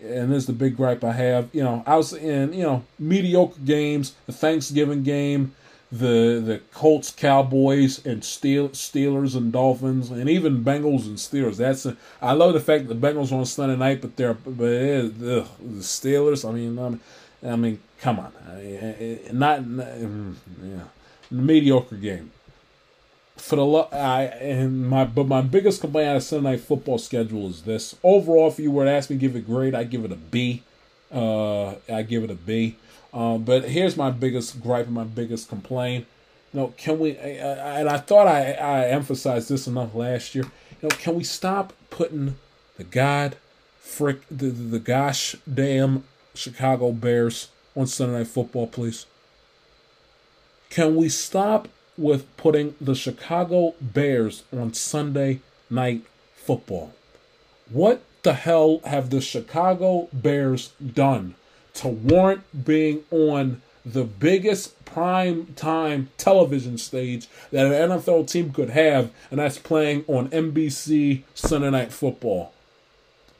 [0.00, 1.48] and this is the big gripe I have.
[1.52, 5.54] You know, I was in you know mediocre games, the Thanksgiving game,
[5.98, 11.56] the the Colts, Cowboys, and Steel, Steelers and Dolphins, and even Bengals and Steelers.
[11.56, 14.50] That's a, I love the fact that the Bengals on Sunday night, but they're but
[14.50, 15.46] ugh, the
[15.80, 16.48] Steelers.
[16.48, 17.00] I mean, I mean,
[17.46, 20.84] I mean, come on, I, not, not mm, yeah,
[21.30, 22.32] mediocre game.
[23.36, 27.48] For the I and my but my biggest complaint out of Sunday night football schedule
[27.48, 27.96] is this.
[28.02, 30.62] Overall, if you were to ask me give it grade, I give it a B.
[31.12, 32.76] Uh, I give it a B.
[33.14, 36.06] Um, but here's my biggest gripe and my biggest complaint.
[36.52, 37.16] You know, can we?
[37.16, 40.44] and I thought I, I emphasized this enough last year.
[40.82, 42.34] You know, can we stop putting
[42.76, 43.36] the God,
[43.78, 46.02] frick, the, the, the gosh damn
[46.34, 49.06] Chicago Bears on Sunday Night Football, please?
[50.68, 56.04] Can we stop with putting the Chicago Bears on Sunday Night
[56.34, 56.92] Football?
[57.70, 61.36] What the hell have the Chicago Bears done
[61.74, 68.70] to warrant being on the biggest prime time television stage that an NFL team could
[68.70, 72.52] have, and that's playing on NBC Sunday Night Football.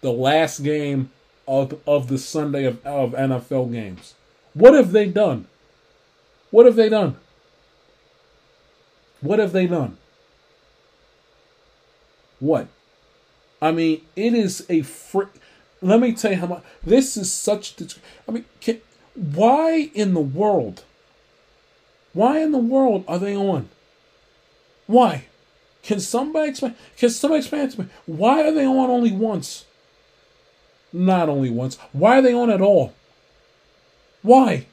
[0.00, 1.10] The last game
[1.46, 4.14] of, of the Sunday of, of NFL games.
[4.52, 5.46] What have they done?
[6.50, 7.16] What have they done?
[9.20, 9.96] What have they done?
[12.40, 12.68] What?
[13.62, 15.32] I mean, it is a fr-
[15.84, 17.74] let me tell you how much this is such.
[18.26, 18.80] I mean, can,
[19.14, 20.82] why in the world?
[22.14, 23.68] Why in the world are they on?
[24.86, 25.26] Why?
[25.82, 26.74] Can somebody explain?
[26.96, 29.66] Can somebody explain to me why are they on only once?
[30.90, 31.76] Not only once.
[31.92, 32.94] Why are they on at all?
[34.22, 34.66] Why?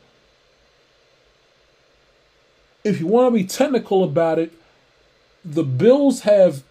[2.85, 4.53] If you want to be technical about it,
[5.43, 6.63] the Bills have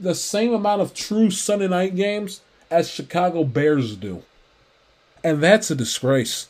[0.00, 2.40] the same amount of true Sunday night games
[2.72, 4.22] as Chicago Bears do.
[5.22, 6.48] And that's a disgrace.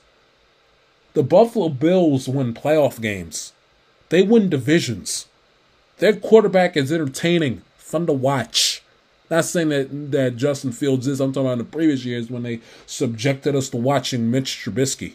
[1.15, 3.53] The Buffalo Bills win playoff games.
[4.09, 5.27] They win divisions.
[5.99, 8.83] Their quarterback is entertaining, fun to watch.
[9.31, 11.21] Not saying that, that Justin Fields is.
[11.21, 15.15] I'm talking about in the previous years when they subjected us to watching Mitch Trubisky.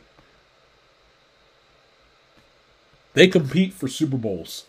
[3.14, 4.66] They compete for Super Bowls.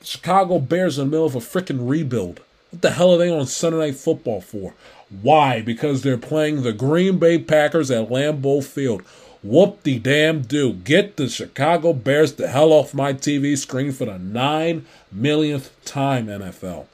[0.00, 2.40] The Chicago Bears in the middle of a freaking rebuild.
[2.70, 4.74] What the hell are they on Sunday Night Football for?
[5.20, 5.60] Why?
[5.60, 9.02] Because they're playing the Green Bay Packers at Lambeau Field.
[9.42, 10.72] Whoop de damn do.
[10.72, 16.28] Get the Chicago Bears the hell off my TV screen for the nine millionth time,
[16.28, 16.86] NFL.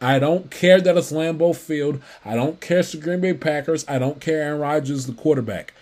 [0.00, 2.02] I don't care that it's Lambeau Field.
[2.24, 3.84] I don't care it's the Green Bay Packers.
[3.86, 5.74] I don't care Aaron Rodgers, the quarterback.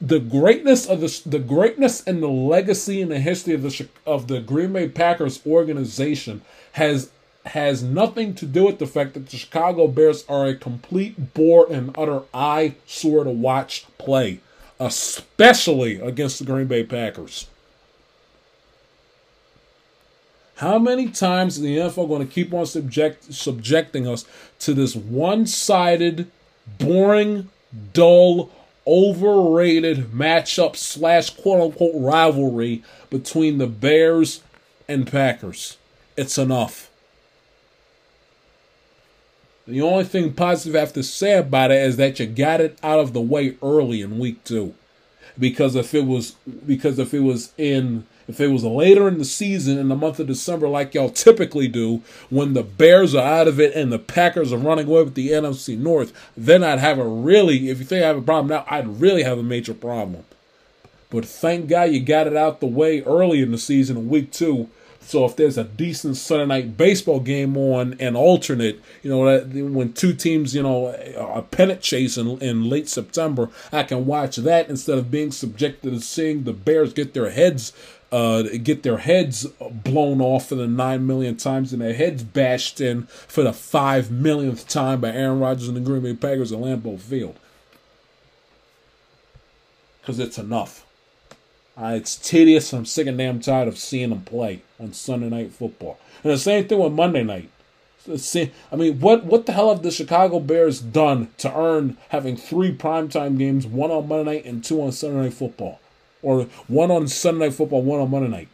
[0.00, 4.26] The greatness of the the greatness and the legacy and the history of the of
[4.26, 6.42] the Green Bay Packers organization
[6.72, 7.10] has
[7.46, 11.70] has nothing to do with the fact that the Chicago Bears are a complete bore
[11.70, 14.40] and utter eyesore to watch play,
[14.80, 17.46] especially against the Green Bay Packers.
[20.56, 24.24] How many times is the NFL going to keep on subject, subjecting us
[24.60, 26.30] to this one sided,
[26.78, 27.50] boring,
[27.92, 28.50] dull,
[28.86, 34.42] overrated matchup slash quote unquote rivalry between the Bears
[34.88, 35.76] and Packers?
[36.16, 36.88] It's enough.
[39.66, 42.78] The only thing positive I have to say about it is that you got it
[42.82, 44.74] out of the way early in week two.
[45.38, 46.32] Because if it was
[46.66, 50.20] because if it was in if it was later in the season in the month
[50.20, 53.98] of December like y'all typically do, when the Bears are out of it and the
[53.98, 57.84] Packers are running away with the NFC North, then I'd have a really if you
[57.84, 60.24] think I have a problem now, I'd really have a major problem.
[61.10, 64.30] But thank God you got it out the way early in the season in week
[64.30, 64.68] two
[65.04, 69.92] so if there's a decent Sunday night baseball game on an alternate, you know, when
[69.92, 74.68] two teams, you know, are pennant chase in, in late September, I can watch that
[74.68, 77.72] instead of being subjected to seeing the Bears get their heads
[78.14, 82.80] uh, get their heads blown off for the nine million times and their heads bashed
[82.80, 86.60] in for the five millionth time by Aaron Rodgers and the Green Bay Packers at
[86.60, 87.36] Lambeau Field.
[90.00, 90.83] Because it's enough.
[91.76, 92.72] Uh, it's tedious.
[92.72, 95.98] I'm sick and damn tired of seeing them play on Sunday Night Football.
[96.22, 97.50] And the same thing with Monday night.
[98.06, 102.74] I mean, what what the hell have the Chicago Bears done to earn having three
[102.74, 105.80] primetime games, one on Monday night and two on Sunday Night Football,
[106.22, 108.48] or one on Sunday Night Football, one on Monday night?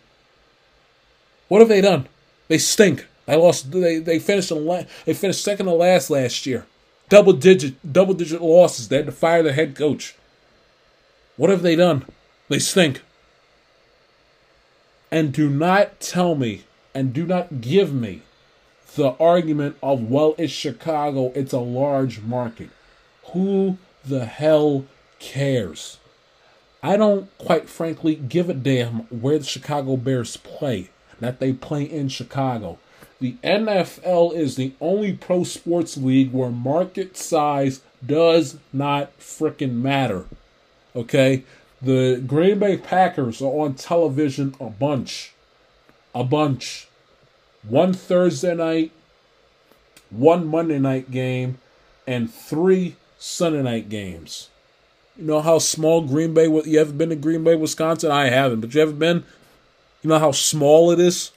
[1.48, 2.06] What have they done?
[2.46, 3.06] They stink.
[3.26, 3.72] They lost.
[3.72, 6.66] They they finished in they finished second to last last year.
[7.08, 8.88] Double digit double digit losses.
[8.88, 10.14] They had to fire their head coach.
[11.36, 12.04] What have they done?
[12.48, 13.02] They stink.
[15.10, 16.64] And do not tell me
[16.94, 18.22] and do not give me
[18.94, 22.70] the argument of, well, it's Chicago, it's a large market.
[23.32, 24.86] Who the hell
[25.18, 25.98] cares?
[26.82, 31.84] I don't, quite frankly, give a damn where the Chicago Bears play, that they play
[31.84, 32.78] in Chicago.
[33.20, 40.24] The NFL is the only pro sports league where market size does not fricking matter.
[40.96, 41.44] Okay?
[41.82, 45.32] The Green Bay Packers are on television a bunch.
[46.14, 46.88] A bunch.
[47.62, 48.92] One Thursday night,
[50.10, 51.58] one Monday night game,
[52.06, 54.50] and three Sunday night games.
[55.16, 56.66] You know how small Green Bay was?
[56.66, 58.10] you ever been to Green Bay, Wisconsin?
[58.10, 59.24] I haven't, but you ever been?
[60.02, 61.30] You know how small it is?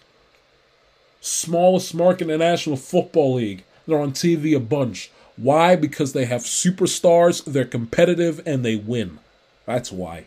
[1.22, 3.64] Smallest market in the National Football League.
[3.88, 5.10] They're on TV a bunch.
[5.38, 5.76] Why?
[5.78, 9.20] Because they have superstars, they're competitive, and they win.
[9.66, 10.26] That's why.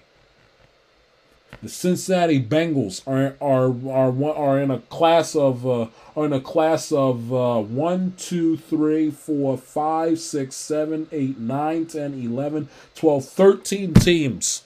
[1.63, 6.41] The Cincinnati Bengals are are are are in a class of uh, are in a
[6.41, 13.25] class of uh, 1, 2, 3, 4, 5, 6, 7, 8, 9, 10, 11, 12,
[13.25, 14.65] 13 teams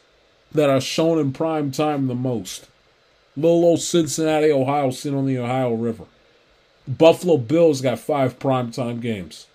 [0.53, 2.69] that are shown in prime time the most.
[3.37, 6.05] Little old Cincinnati, Ohio, sitting on the Ohio River.
[6.89, 9.47] Buffalo Bills got five primetime games.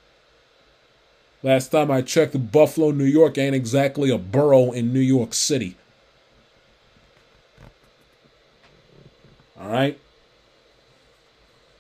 [1.44, 5.76] Last time I checked, Buffalo, New York ain't exactly a borough in New York City.
[9.60, 10.00] All right.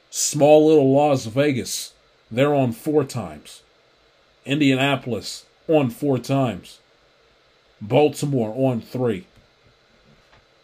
[0.09, 1.93] Small little Las Vegas,
[2.31, 3.63] they're on four times.
[4.45, 6.79] Indianapolis on four times.
[7.81, 9.25] Baltimore on three.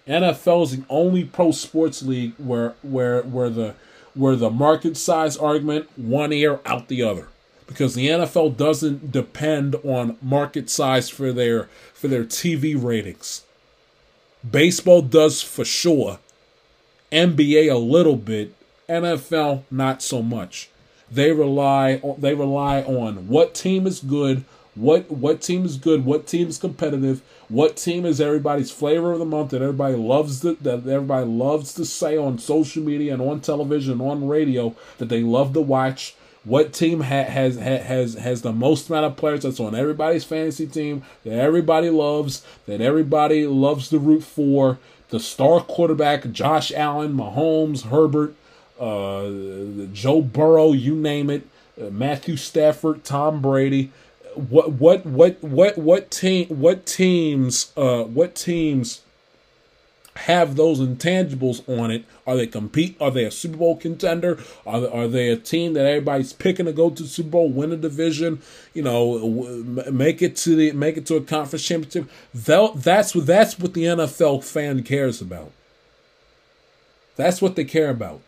[0.08, 3.76] NFL is the only pro sports league where where where the
[4.14, 7.28] where the market size argument one ear out the other
[7.68, 13.44] because the NFL doesn't depend on market size for their for their TV ratings.
[14.50, 16.20] Baseball does for sure.
[17.12, 18.54] NBA a little bit,
[18.88, 20.70] NFL not so much.
[21.12, 26.06] They rely on they rely on what team is good, what what team is good,
[26.06, 30.40] what team is competitive, what team is everybody's flavor of the month that everybody loves
[30.42, 34.74] to, that everybody loves to say on social media and on television and on radio
[35.00, 36.16] that they love to watch.
[36.46, 40.24] What team ha- has ha- has has the most amount of players that's on everybody's
[40.24, 44.80] fantasy team that everybody loves, that everybody loves to root for?
[45.12, 48.34] The star quarterback, Josh Allen, Mahomes, Herbert,
[48.80, 49.30] uh,
[49.94, 51.48] Joe Burrow, you name it,
[51.80, 53.92] uh, Matthew Stafford, Tom Brady.
[54.36, 59.02] What what what what what team what teams uh what teams
[60.16, 62.06] have those intangibles on it?
[62.28, 62.98] Are they compete?
[63.00, 64.38] Are they a Super Bowl contender?
[64.66, 67.72] Are they, are they a team that everybody's picking to go to Super Bowl, win
[67.72, 68.42] a division?
[68.74, 69.28] You know,
[69.92, 72.10] make it to the make it to a conference championship.
[72.34, 75.52] That's what that's what the NFL fan cares about.
[77.16, 78.22] That's what they care about.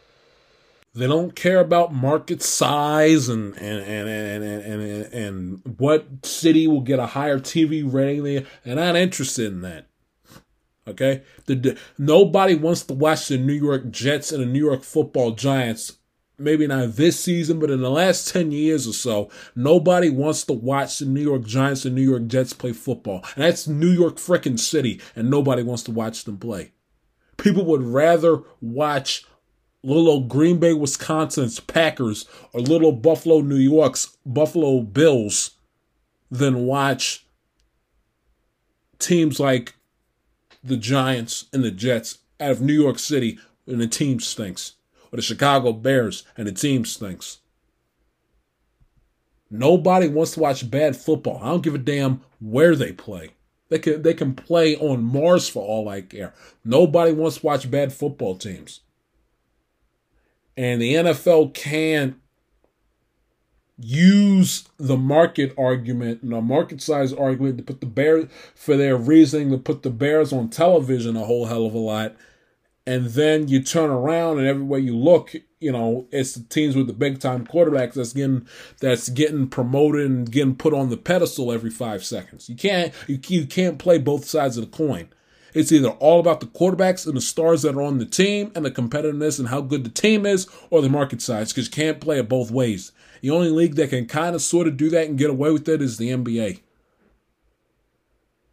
[0.95, 6.68] They don't care about market size and and and and and, and, and what city
[6.68, 8.45] will get a higher TV rating.
[8.64, 9.88] They're not interested in that.
[10.85, 14.84] Okay, the, the, nobody wants to watch the New York Jets and the New York
[14.84, 15.97] Football Giants.
[16.38, 20.53] Maybe not this season, but in the last ten years or so, nobody wants to
[20.53, 23.23] watch the New York Giants and New York Jets play football.
[23.35, 26.72] And that's New York frickin' city, and nobody wants to watch them play.
[27.38, 29.26] People would rather watch
[29.84, 35.51] little Green Bay, Wisconsin's Packers or little Buffalo, New York's Buffalo Bills
[36.31, 37.26] than watch
[38.97, 39.76] teams like
[40.64, 44.73] the Giants and the Jets out of New York City and the team stinks.
[45.11, 47.40] Or the Chicago Bears and the team stinks.
[49.52, 51.40] Nobody wants to watch bad football.
[51.44, 53.31] I don't give a damn where they play.
[53.69, 56.34] They can they can play on Mars for all I care.
[56.65, 58.81] Nobody wants to watch bad football teams.
[60.57, 62.15] And the NFL can't
[63.84, 68.95] use the market argument and the market size argument to put the Bears for their
[68.95, 72.15] reasoning to put the Bears on television a whole hell of a lot.
[72.85, 76.88] And then you turn around and everywhere you look, you know, it's the teams with
[76.88, 78.45] the big time quarterbacks that's getting
[78.80, 82.49] that's getting promoted and getting put on the pedestal every five seconds.
[82.49, 85.10] You can't you, you can't play both sides of the coin.
[85.53, 88.65] It's either all about the quarterbacks and the stars that are on the team and
[88.65, 92.01] the competitiveness and how good the team is, or the market size, because you can't
[92.01, 92.91] play it both ways.
[93.24, 95.70] The only league that can kind of sort of do that and get away with
[95.70, 96.60] it is the NBA.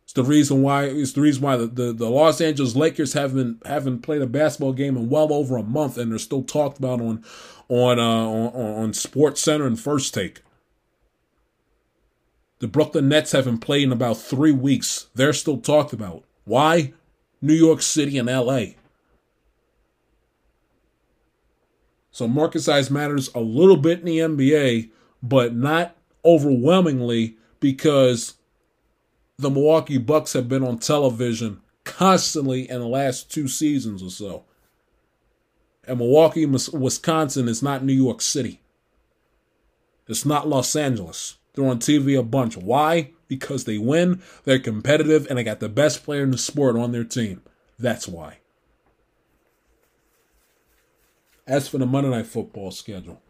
[0.05, 3.67] It's the reason why it's the reason why the, the, the, Los Angeles Lakers haven't
[3.67, 7.01] haven't played a basketball game in well over a month and they're still talked about
[7.01, 7.25] on
[7.69, 10.43] on uh, on, on Sports Center and First Take.
[12.61, 15.09] The Brooklyn Nets haven't played in about three weeks.
[15.17, 16.23] They're still talked about.
[16.45, 16.93] Why?
[17.43, 18.75] New York City and LA.
[22.21, 24.91] So market size matters a little bit in the NBA,
[25.23, 28.35] but not overwhelmingly because
[29.39, 34.45] the Milwaukee Bucks have been on television constantly in the last two seasons or so.
[35.89, 38.61] And Milwaukee, Wisconsin is not New York City.
[40.07, 41.39] It's not Los Angeles.
[41.55, 42.55] They're on TV a bunch.
[42.55, 43.13] Why?
[43.29, 46.93] Because they win, they're competitive, and they got the best player in the sport on
[46.93, 47.41] their team.
[47.79, 48.41] That's why.
[51.51, 53.21] As for the Monday Night Football schedule,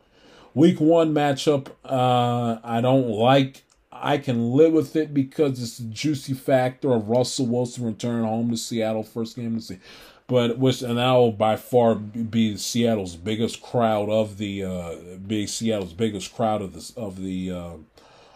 [0.53, 3.63] Week one matchup, uh, I don't like.
[3.91, 8.51] I can live with it because it's the juicy factor of Russell Wilson return home
[8.51, 9.79] to Seattle, first game to see.
[10.27, 15.47] But which and that will by far be Seattle's biggest crowd of the uh, be
[15.47, 17.77] Seattle's biggest crowd of the of the uh,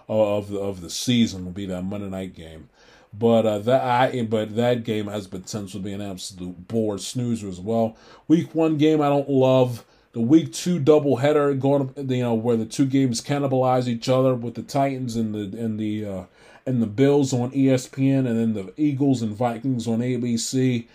[0.08, 2.68] of the of the season will be that Monday night game.
[3.16, 7.48] But uh, that I but that game has potential to be an absolute bore snoozer
[7.48, 7.96] as well.
[8.26, 9.84] Week one game I don't love.
[10.12, 14.54] The week two doubleheader going you know where the two games cannibalize each other with
[14.54, 16.24] the Titans and the and the uh,
[16.66, 20.86] and the Bills on ESPN and then the Eagles and Vikings on ABC.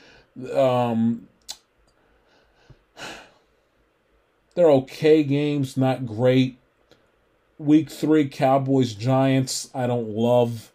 [0.53, 1.27] Um,
[4.55, 6.57] they're okay games, not great.
[7.57, 9.69] Week three, Cowboys Giants.
[9.73, 10.71] I don't love.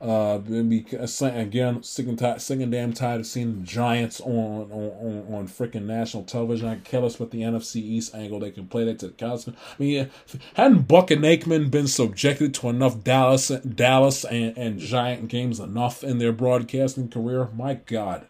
[0.00, 4.70] Uh, again, sick and, tired, sick and damn tired of seeing the Giants on on,
[4.70, 6.68] on, on freaking national television.
[6.68, 8.38] I can care less with the NFC East angle.
[8.38, 9.48] They can play that to the cows.
[9.48, 10.08] I mean,
[10.54, 16.04] hadn't Buck and Aikman been subjected to enough Dallas, Dallas and, and Giant games enough
[16.04, 17.48] in their broadcasting career?
[17.52, 18.28] My God,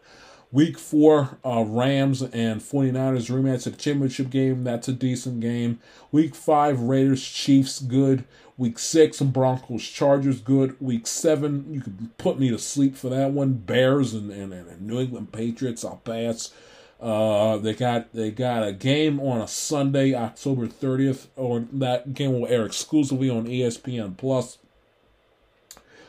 [0.51, 4.63] Week four, uh, Rams and 49ers rematch of the championship game.
[4.63, 5.79] That's a decent game.
[6.11, 8.25] Week five, Raiders Chiefs, good.
[8.59, 10.75] Week six, Broncos Chargers, good.
[10.81, 13.53] Week seven, you could put me to sleep for that one.
[13.53, 16.51] Bears and, and, and New England Patriots, I'll pass.
[16.99, 22.33] Uh, they got they got a game on a Sunday, October 30th, or that game
[22.33, 24.57] will air exclusively on ESPN Plus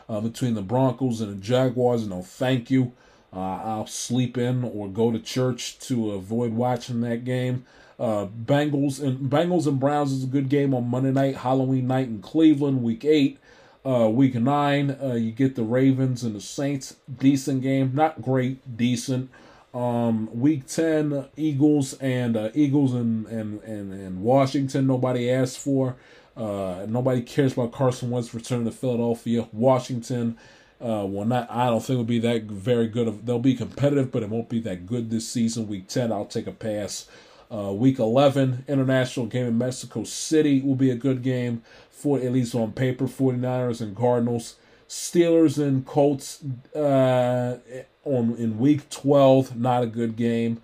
[0.09, 2.05] uh, between the Broncos and the Jaguars.
[2.09, 2.91] No, thank you.
[3.33, 7.65] Uh, I'll sleep in or go to church to avoid watching that game.
[8.01, 12.09] Uh, Bengals and Bengals and Browns is a good game on Monday night, Halloween night
[12.09, 13.39] in Cleveland, Week Eight.
[13.85, 16.97] Uh, week nine, uh, you get the Ravens and the Saints.
[17.19, 19.31] Decent game, not great, decent.
[19.73, 24.87] Um, week ten, Eagles and uh, Eagles and, and and and Washington.
[24.87, 25.97] Nobody asked for.
[26.37, 29.47] Uh, nobody cares about Carson Wentz returning to Philadelphia.
[29.53, 30.39] Washington
[30.81, 31.51] uh, not.
[31.51, 33.09] I don't think will be that very good.
[33.09, 35.69] Of, they'll be competitive, but it won't be that good this season.
[35.69, 37.07] Week ten, I'll take a pass.
[37.53, 42.33] Uh, week 11, international game in Mexico City will be a good game for at
[42.33, 43.07] least on paper.
[43.07, 44.57] 49ers and Cardinals.
[44.89, 46.43] Steelers and Colts
[46.75, 47.59] uh,
[48.05, 50.61] on in week 12, not a good game.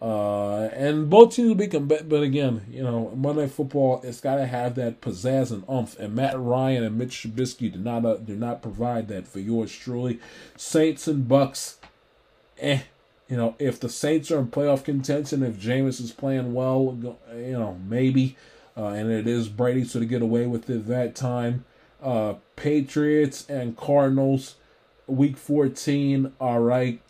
[0.00, 4.36] Uh, and both teams will be combat, but again, you know, Monday Football it's got
[4.36, 5.98] to have that pizzazz and umph.
[5.98, 9.74] And Matt Ryan and Mitch Trubisky do not uh, do not provide that for yours
[9.74, 10.20] truly.
[10.56, 11.76] Saints and Bucs,
[12.58, 12.82] eh.
[13.28, 16.98] You know, if the Saints are in playoff contention, if Jameis is playing well,
[17.34, 18.36] you know, maybe.
[18.76, 21.64] Uh, and it is Brady, so to get away with it that time.
[22.02, 24.54] Uh, Patriots and Cardinals,
[25.06, 27.00] week 14, all right.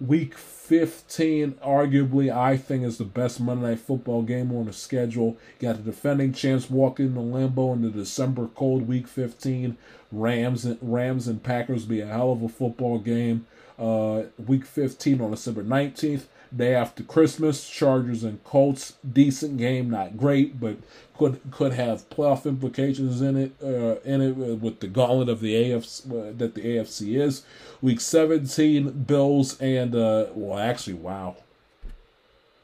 [0.00, 5.36] Week 15, arguably, I think is the best Monday Night Football game on the schedule.
[5.58, 9.76] You got the defending champs walking the Lambeau in the December cold Week 15.
[10.12, 13.46] Rams and Rams and Packers be a hell of a football game.
[13.80, 16.24] Uh, week 15 on December 19th.
[16.54, 20.78] Day after Christmas, Chargers and Colts, decent game, not great, but
[21.16, 23.52] could could have playoff implications in it.
[23.62, 27.44] Uh, in it with the gauntlet of the AFC uh, that the AFC is.
[27.80, 31.36] Week 17, Bills and uh, well, actually, wow,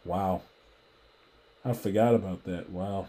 [0.04, 0.42] wow,
[1.64, 2.70] I forgot about that.
[2.70, 3.06] Wow,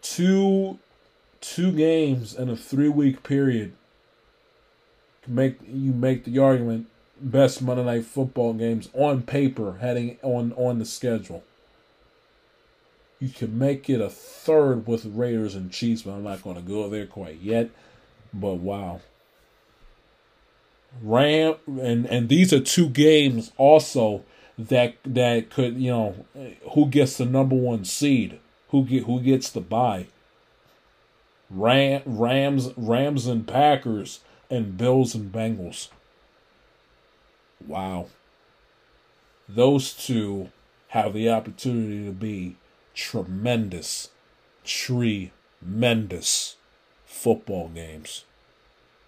[0.00, 0.78] two
[1.42, 3.74] two games in a three week period
[5.26, 6.88] make you make the argument
[7.20, 11.44] best Monday night football games on paper heading on on the schedule.
[13.20, 16.62] You can make it a third with Raiders and Chiefs, but I'm not going to
[16.62, 17.70] go there quite yet.
[18.34, 19.00] But wow.
[21.00, 24.24] Ram and and these are two games also
[24.58, 26.26] that that could you know
[26.72, 28.38] who gets the number one seed
[28.68, 30.06] who get who gets the bye
[31.48, 34.20] Ram Rams Rams and Packers
[34.52, 35.88] and Bills and Bengals.
[37.66, 38.06] Wow.
[39.48, 40.50] Those two
[40.88, 42.56] have the opportunity to be
[42.94, 44.10] tremendous,
[44.62, 46.56] tremendous
[47.06, 48.24] football games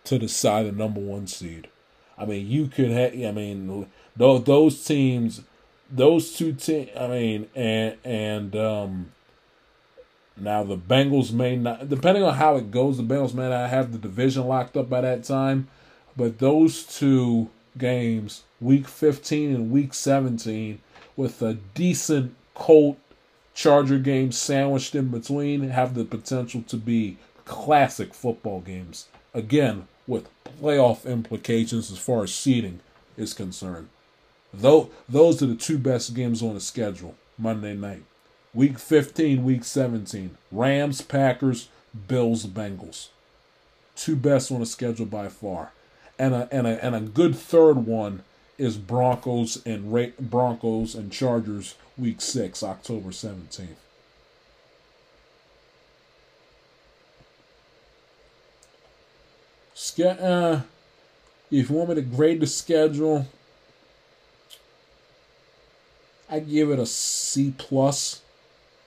[0.04, 1.68] to decide the number one seed.
[2.16, 3.12] I mean, you could have.
[3.12, 5.42] I mean, those those teams,
[5.90, 6.88] those two teams.
[6.98, 9.12] I mean, and and um,
[10.36, 13.92] now the Bengals may not, depending on how it goes, the Bengals may not have
[13.92, 15.68] the division locked up by that time.
[16.16, 20.80] But those two games, week 15 and week 17,
[21.16, 22.98] with a decent Colt
[23.54, 29.08] Charger game sandwiched in between, have the potential to be classic football games.
[29.32, 32.80] Again, with playoff implications as far as seeding
[33.16, 33.88] is concerned.
[34.52, 38.02] Though those are the two best games on the schedule Monday night.
[38.54, 40.36] Week 15, week 17.
[40.52, 41.68] Rams, Packers,
[42.06, 43.08] Bills, Bengals.
[43.96, 45.72] Two best on the schedule by far.
[46.18, 48.22] And a and a and a good third one
[48.56, 53.66] is Broncos and Ra- Broncos and Chargers week 6, October 17th.
[59.74, 60.60] Ske- uh,
[61.50, 63.26] if you want me to grade the schedule,
[66.30, 68.22] I give it a C plus.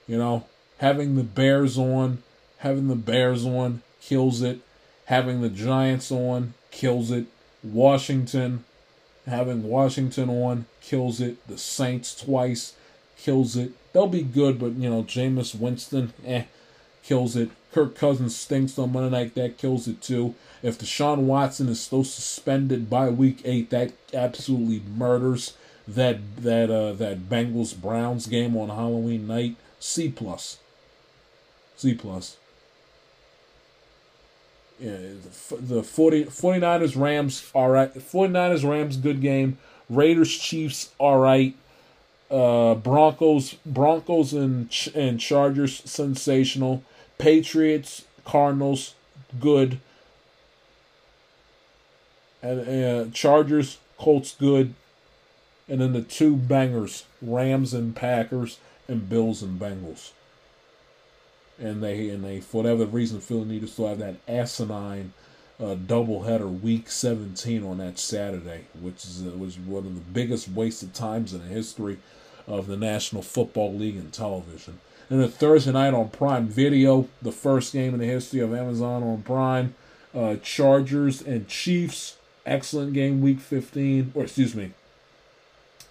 [0.08, 0.46] You know,
[0.78, 2.22] having the Bears on,
[2.58, 4.60] having the Bears on kills it.
[5.04, 7.26] Having the Giants on kills it.
[7.62, 8.64] Washington,
[9.26, 11.46] having Washington on kills it.
[11.46, 12.74] The Saints twice
[13.16, 13.72] kills it.
[13.92, 16.44] They'll be good, but you know, Jameis Winston, eh,
[17.02, 17.50] kills it.
[17.72, 20.34] Kirk Cousins stinks on Monday night, that kills it too.
[20.62, 25.54] If Deshaun Watson is still suspended by week eight, that absolutely murders
[25.86, 29.56] that that uh that Bengals Browns game on Halloween night.
[29.78, 30.58] C plus.
[31.76, 32.36] C plus.
[34.80, 34.96] Yeah,
[35.58, 37.92] the 40, 49ers Rams all right.
[37.92, 39.58] 49ers Rams good game.
[39.90, 41.54] Raiders Chiefs all right.
[42.30, 46.82] Uh, Broncos Broncos and and Chargers sensational.
[47.16, 48.94] Patriots Cardinals
[49.40, 49.80] good.
[52.42, 54.74] And uh, Chargers Colts good.
[55.68, 60.12] And then the two bangers Rams and Packers and Bills and Bengals.
[61.58, 65.12] And they and they for whatever reason feel the need to still have that asinine
[65.60, 70.48] uh, doubleheader week 17 on that Saturday, which is uh, was one of the biggest
[70.48, 71.98] wasted times in the history
[72.46, 74.80] of the National Football League and television.
[75.10, 79.02] And a Thursday night on Prime Video, the first game in the history of Amazon
[79.02, 79.74] on Prime,
[80.14, 82.16] uh, Chargers and Chiefs,
[82.46, 84.72] excellent game, week 15, or excuse me,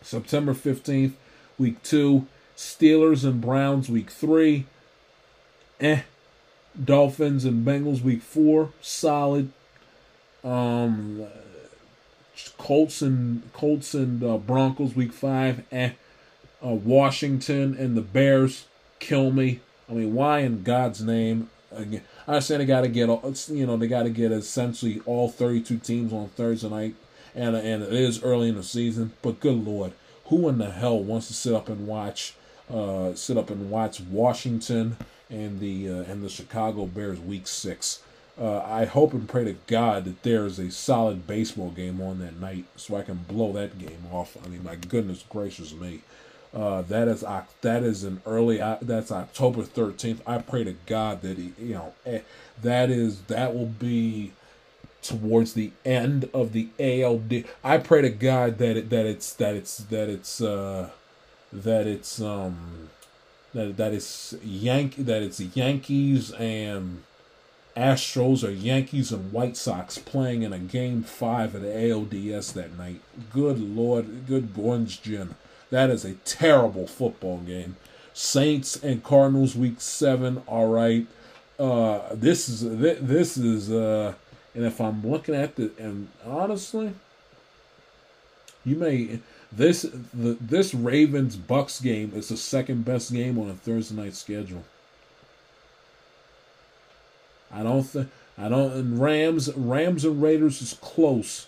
[0.01, 1.13] September 15th,
[1.57, 2.27] week two,
[2.57, 4.65] Steelers and Browns, week three,
[5.79, 6.01] eh.
[6.83, 9.51] Dolphins and Bengals week four, solid.
[10.43, 11.25] Um,
[12.57, 15.91] Colts and Colts and uh, Broncos week five, eh.
[16.63, 18.65] Uh, Washington and the Bears
[18.99, 19.59] kill me.
[19.87, 21.51] I mean, why in God's name?
[21.71, 23.07] Again, I understand they got to get
[23.49, 26.95] you know they got to get essentially all 32 teams on Thursday night,
[27.35, 29.13] and and it is early in the season.
[29.21, 29.91] But good lord,
[30.25, 32.33] who in the hell wants to sit up and watch?
[32.73, 34.97] Uh, sit up and watch Washington
[35.29, 38.01] and the uh, and the Chicago Bears Week Six.
[38.39, 42.19] Uh, I hope and pray to God that there is a solid baseball game on
[42.19, 44.37] that night, so I can blow that game off.
[44.43, 46.01] I mean, my goodness gracious me,
[46.53, 47.23] uh, that is
[47.61, 50.21] that is an early uh, that's October thirteenth.
[50.27, 52.19] I pray to God that he, you know eh,
[52.61, 54.33] that is that will be
[55.01, 57.45] towards the end of the ALD.
[57.63, 60.89] I pray to God that it that it's that it's that it's uh
[61.51, 62.89] that it's um
[63.53, 67.03] that that it's Yank that it's Yankees and
[67.75, 72.77] Astros or Yankees and White Sox playing in a game five of the ALDS that
[72.77, 73.01] night.
[73.31, 75.35] Good lord, good orange gin.
[75.69, 77.75] That is a terrible football game.
[78.13, 80.41] Saints and Cardinals week seven.
[80.47, 81.05] All right.
[81.59, 84.13] Uh, this is this is uh,
[84.55, 86.93] and if I'm looking at the and honestly,
[88.65, 89.19] you may
[89.51, 94.15] this the this Ravens Bucs game is the second best game on a Thursday night
[94.15, 94.63] schedule.
[97.51, 101.47] I don't think I don't and Rams Rams and Raiders is close.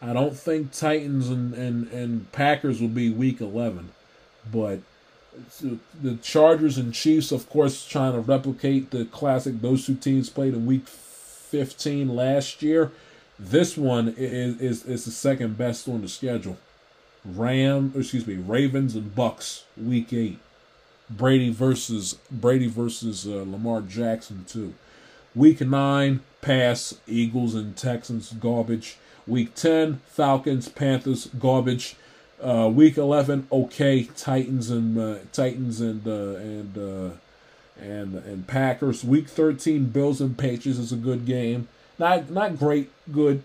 [0.00, 3.90] I don't think Titans and, and, and Packers will be week eleven,
[4.52, 4.80] but
[6.02, 10.54] the Chargers and Chiefs, of course, trying to replicate the classic those two teams played
[10.54, 12.92] in week fifteen last year.
[13.38, 16.56] This one is is, is the second best on the schedule.
[17.34, 20.38] Ram, excuse me, Ravens and Bucs, Week Eight.
[21.08, 24.74] Brady versus Brady versus uh, Lamar Jackson too.
[25.34, 28.96] Week nine, pass Eagles and Texans, garbage.
[29.26, 31.96] Week ten, Falcons, Panthers, garbage.
[32.42, 37.10] Uh, week eleven, okay, Titans and uh, Titans and uh, and uh,
[37.80, 39.04] and and Packers.
[39.04, 41.68] Week thirteen, Bills and Patriots is a good game.
[41.98, 43.42] Not not great, good.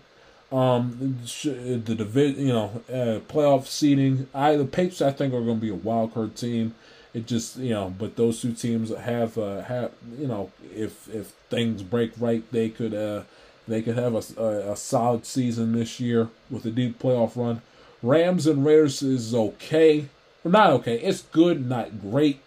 [0.52, 4.28] Um, the division, you know, uh, playoff seeding.
[4.34, 6.74] I the Patriots, I think, are going to be a wild card team.
[7.14, 11.28] It just, you know, but those two teams have uh, have, you know, if if
[11.48, 13.22] things break right, they could uh
[13.66, 17.62] they could have a, a, a solid season this year with a deep playoff run.
[18.02, 20.08] Rams and Raiders is okay,
[20.42, 20.98] well, not okay.
[20.98, 22.40] It's good, not great.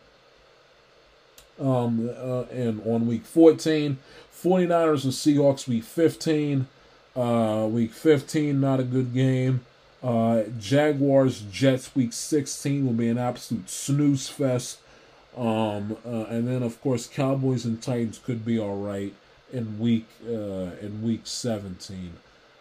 [1.60, 3.98] Um, uh, and on week 14,
[4.34, 6.68] 49ers and Seahawks week 15.
[7.16, 9.62] Uh, week 15, not a good game.
[10.04, 14.80] Uh, Jaguars Jets week 16 will be an absolute snooze fest.
[15.36, 19.14] Um, uh, and then of course Cowboys and Titans could be all right
[19.52, 22.14] in week uh, in week 17.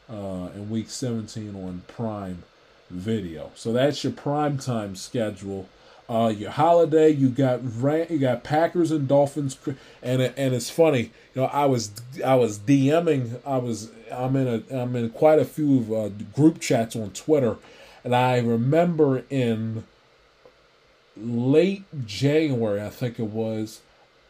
[0.08, 2.42] Uh, in week 17 on Prime
[2.90, 3.50] Video.
[3.54, 5.68] So that's your prime time schedule
[6.08, 7.62] uh, your holiday, you got
[8.10, 9.56] you got Packers and Dolphins,
[10.02, 11.92] and and it's funny, you know, I was
[12.24, 16.60] I was DMing, I was I'm in a I'm in quite a few uh, group
[16.60, 17.56] chats on Twitter,
[18.02, 19.84] and I remember in
[21.16, 23.80] late January, I think it was,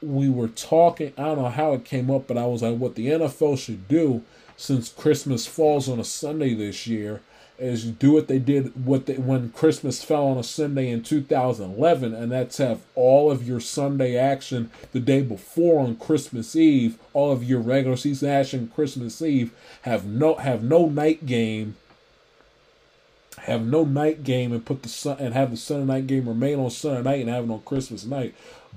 [0.00, 1.12] we were talking.
[1.18, 3.88] I don't know how it came up, but I was like, what the NFL should
[3.88, 4.22] do
[4.56, 7.20] since Christmas falls on a Sunday this year
[7.58, 12.14] is do what they did what they, when Christmas fell on a Sunday in 2011,
[12.14, 17.30] and that's have all of your Sunday action the day before on Christmas Eve, all
[17.30, 19.52] of your regular season action Christmas Eve
[19.82, 21.76] have no have no night game.
[23.38, 26.58] Have no night game and put the sun and have the Sunday night game remain
[26.58, 28.34] on Sunday night and have it on Christmas night.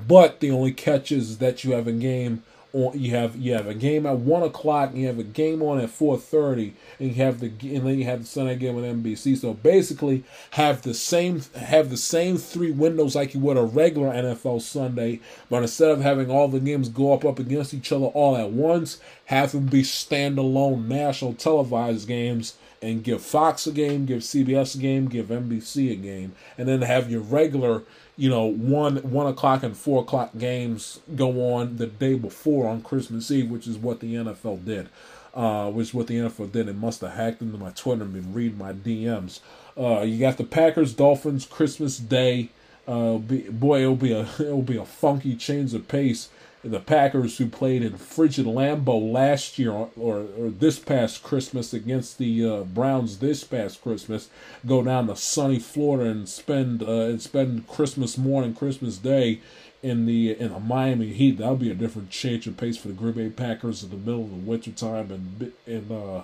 [0.08, 2.44] But the only catch is that you have a game
[2.78, 3.00] on.
[3.00, 4.94] You have you have a game at one o'clock.
[4.94, 8.06] You have a game on at four thirty, and you have the and then you
[8.06, 9.38] have the Sunday game on NBC.
[9.38, 14.12] So basically, have the same have the same three windows like you would a regular
[14.12, 18.06] NFL Sunday, but instead of having all the games go up up against each other
[18.06, 24.06] all at once, have them be standalone national televised games and give Fox a game,
[24.06, 27.84] give CBS a game, give NBC a game, and then have your regular,
[28.18, 32.82] you know, one one o'clock and four o'clock games go on the day before on
[32.82, 34.90] Christmas Eve, which is what the NFL did.
[35.34, 36.68] Uh, which what the NFL did.
[36.68, 39.40] It must have hacked into my Twitter and been reading my DMs.
[39.80, 42.50] Uh, you got the Packers Dolphins Christmas Day.
[42.88, 46.30] Uh, be, boy, it'll be a it'll be a funky change of pace
[46.72, 52.18] the Packers, who played in frigid Lambeau last year or, or this past Christmas against
[52.18, 54.30] the uh, Browns this past Christmas,
[54.66, 59.40] go down to sunny Florida and spend uh, and spend Christmas morning, Christmas Day
[59.84, 61.38] in the in the Miami heat.
[61.38, 64.24] That'll be a different change of pace for the Green Bay Packers in the middle
[64.24, 66.24] of the winter time and in uh,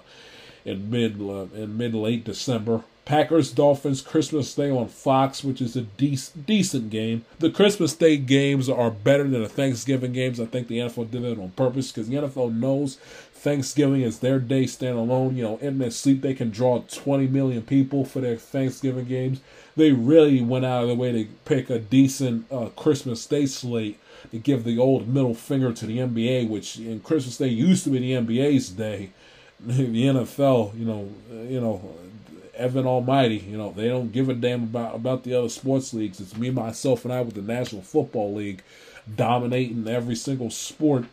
[0.66, 2.84] in mid uh, in mid late December.
[3.06, 7.26] Packers Dolphins Christmas Day on Fox, which is a decent decent game.
[7.40, 10.40] The Christmas Day games are better than the Thanksgiving games.
[10.40, 12.96] I think the NFL did it on purpose because the NFL knows
[13.34, 15.36] Thanksgiving is their day standalone.
[15.36, 19.42] You know, in their sleep they can draw 20 million people for their Thanksgiving games.
[19.76, 24.00] They really went out of their way to pick a decent uh, Christmas Day slate
[24.32, 27.90] to give the old middle finger to the NBA, which in Christmas Day used to
[27.90, 29.12] be the NBA's day.
[29.66, 31.96] The NFL, you know, you know,
[32.56, 33.38] Evan Almighty.
[33.38, 36.20] You know, they don't give a damn about about the other sports leagues.
[36.20, 38.64] It's me, myself, and I with the National Football League
[39.16, 41.06] dominating every single sport.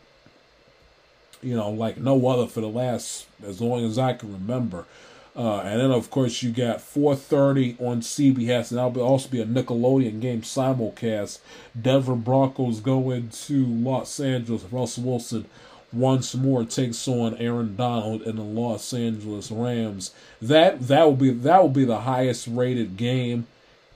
[1.43, 4.87] You know, like no other for the last as long as I can remember.
[5.37, 9.41] Uh, and then of course you got 4:30 on CBS, and that'll be, also be
[9.41, 11.39] a Nickelodeon game simulcast.
[11.81, 14.65] Denver Broncos going to Los Angeles.
[14.65, 15.47] Russell Wilson
[15.93, 20.13] once more takes on Aaron Donald and the Los Angeles Rams.
[20.41, 23.47] That that will be that will be the highest rated game.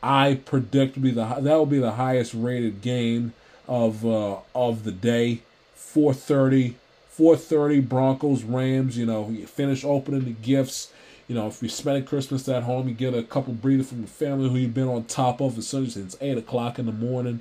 [0.03, 3.33] I predict be the that will be the highest rated game
[3.69, 5.43] of uh, of the day.
[5.77, 6.75] 4:30
[7.16, 8.99] 4:30 Broncos Rams.
[8.99, 10.91] You know, you finish opening the gifts.
[11.29, 14.09] You know, if you're spending Christmas at home, you get a couple breathers from the
[14.09, 16.93] family who you've been on top of as soon as it's eight o'clock in the
[16.93, 17.41] morning.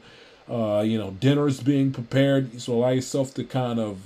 [0.49, 3.97] Uh, you know, dinner is being prepared, so allow yourself to kind of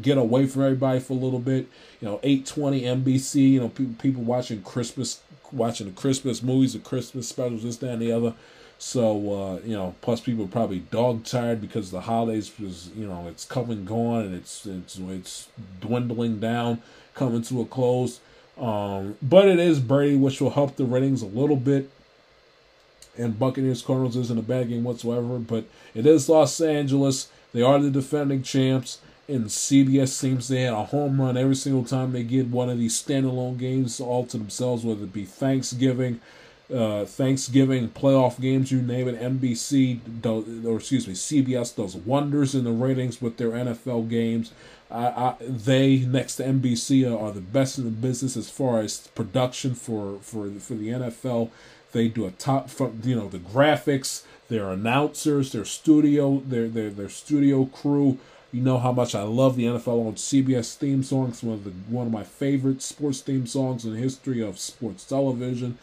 [0.00, 1.68] get away from everybody for a little bit.
[2.00, 6.78] You know, 820 NBC, you know, people, people watching Christmas, watching the Christmas movies, the
[6.78, 8.34] Christmas specials, this, that, and the other.
[8.78, 13.28] So, uh, you know, plus people probably dog tired because the holidays was, you know,
[13.28, 15.48] it's coming gone and it's, it's, it's
[15.80, 16.82] dwindling down,
[17.14, 18.18] coming to a close.
[18.58, 21.90] Um, but it is Brady, which will help the ratings a little bit.
[23.16, 25.64] And Buccaneers Cardinals isn't a bad game whatsoever, but
[25.94, 27.28] it is Los Angeles.
[27.52, 28.98] They are the defending champs
[29.32, 32.78] and CBS seems to have a home run every single time they get one of
[32.78, 36.20] these standalone games all to themselves, whether it be Thanksgiving,
[36.72, 39.20] uh, Thanksgiving playoff games, you name it.
[39.20, 44.52] NBC does, or excuse me, CBS does wonders in the ratings with their NFL games.
[44.90, 49.08] I, I, they next to NBC are the best in the business as far as
[49.08, 51.50] production for for for the NFL.
[51.92, 52.70] They do a top,
[53.02, 58.18] you know, the graphics, their announcers, their studio, their their their studio crew
[58.52, 61.42] you know how much I love the NFL on CBS theme songs.
[61.42, 65.04] One of the one of my favorite sports theme songs in the history of sports
[65.04, 65.78] television.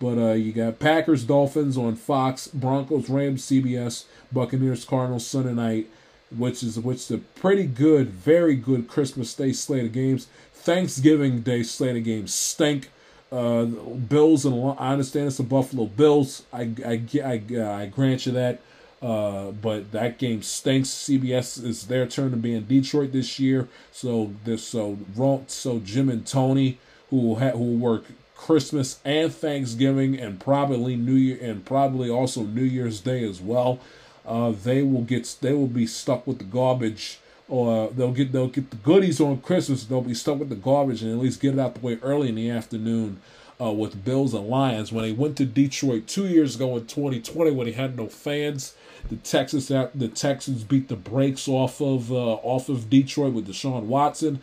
[0.00, 5.90] But uh, you got Packers, Dolphins on Fox, Broncos, Rams, CBS, Buccaneers, Cardinals Sunday night,
[6.36, 10.26] which is which a pretty good, very good Christmas Day slate of games.
[10.52, 12.90] Thanksgiving Day slate of games stink.
[13.30, 16.44] Uh, Bills and I understand it's the Buffalo Bills.
[16.52, 18.60] I I I, I grant you that.
[19.04, 20.88] Uh, but that game stinks.
[20.88, 25.44] CBS is their turn to be in Detroit this year, so this so wrong.
[25.46, 26.78] so Jim and Tony
[27.10, 28.04] who ha- who work
[28.34, 33.78] Christmas and Thanksgiving and probably New Year and probably also New Year's Day as well.
[34.26, 38.48] Uh, they will get they will be stuck with the garbage or they'll get they'll
[38.48, 39.84] get the goodies on Christmas.
[39.84, 42.30] They'll be stuck with the garbage and at least get it out the way early
[42.30, 43.20] in the afternoon
[43.60, 44.92] uh, with Bills and Lions.
[44.92, 48.74] When they went to Detroit two years ago in 2020, when he had no fans,
[49.08, 53.84] the Texas the Texans beat the brakes off of uh, off of Detroit with Deshaun
[53.84, 54.40] Watson.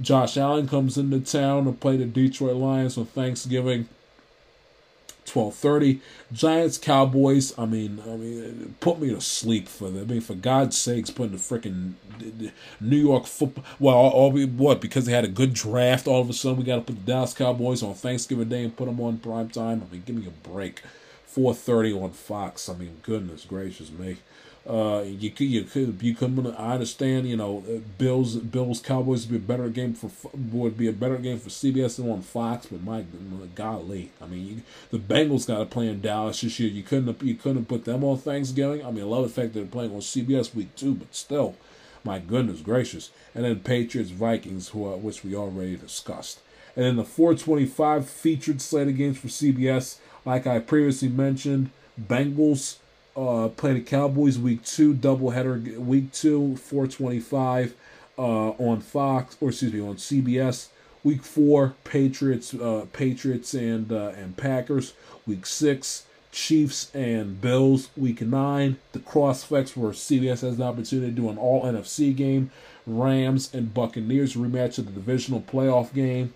[0.00, 3.88] Josh Allen comes into town to play the Detroit Lions on Thanksgiving.
[5.28, 6.00] 12:30
[6.32, 10.34] Giants Cowboys I mean I mean put me to sleep for them I mean for
[10.34, 11.94] God's sakes putting the freaking
[12.80, 16.32] New York football well all, what because they had a good draft all of a
[16.32, 19.18] sudden we got to put the Dallas Cowboys on Thanksgiving Day and put them on
[19.18, 20.82] prime time I mean give me a break
[21.38, 22.68] 4:30 on Fox.
[22.68, 24.16] I mean, goodness gracious me.
[24.68, 26.54] Uh, you could, you could, you could.
[26.58, 27.26] I understand.
[27.26, 27.64] You know,
[27.96, 31.48] Bills, Bills, Cowboys would be a better game for would be a better game for
[31.48, 32.66] CBS than on Fox.
[32.66, 33.04] But my,
[33.54, 36.68] golly, I mean, you, the Bengals got to play in Dallas this year.
[36.68, 38.84] You couldn't, you couldn't put them on Thanksgiving.
[38.84, 41.56] I mean, I love the fact that they're playing on CBS week two, but still,
[42.04, 43.10] my goodness gracious.
[43.34, 46.40] And then Patriots, Vikings, who which we already discussed.
[46.76, 51.70] And then the 425 featured slate of games for CBS, like I previously mentioned,
[52.00, 52.76] Bengals
[53.18, 57.74] uh, play the Cowboys week two, doubleheader week two, 425
[58.16, 60.68] uh, on Fox, or excuse me, on CBS.
[61.04, 64.94] Week four, Patriots, uh, Patriots and uh, and Packers.
[65.26, 67.88] Week six, Chiefs and Bills.
[67.96, 72.50] Week nine, the crossflex where CBS has the opportunity to do an all NFC game.
[72.86, 76.32] Rams and Buccaneers rematch of the divisional playoff game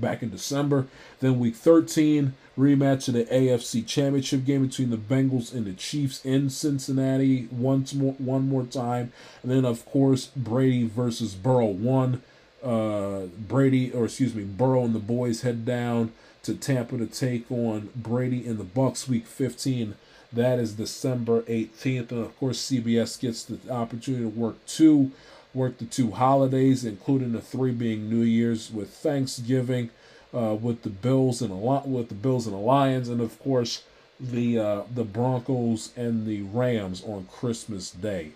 [0.00, 0.86] back in December.
[1.20, 6.24] Then week 13, rematch of the AFC Championship game between the Bengals and the Chiefs
[6.24, 9.12] in Cincinnati once more, one more time.
[9.42, 11.66] And then, of course, Brady versus Burrow.
[11.66, 12.22] One,
[12.62, 16.12] uh, Brady, or excuse me, Burrow and the boys head down
[16.42, 19.94] to Tampa to take on Brady and the Bucs week 15.
[20.32, 22.10] That is December 18th.
[22.10, 25.12] And, of course, CBS gets the opportunity to work two
[25.54, 29.90] work the two holidays, including the three being New Year's with Thanksgiving,
[30.34, 33.38] uh, with the Bills and a lot with the Bills and the Lions, and of
[33.38, 33.84] course
[34.18, 38.32] the uh, the Broncos and the Rams on Christmas Day.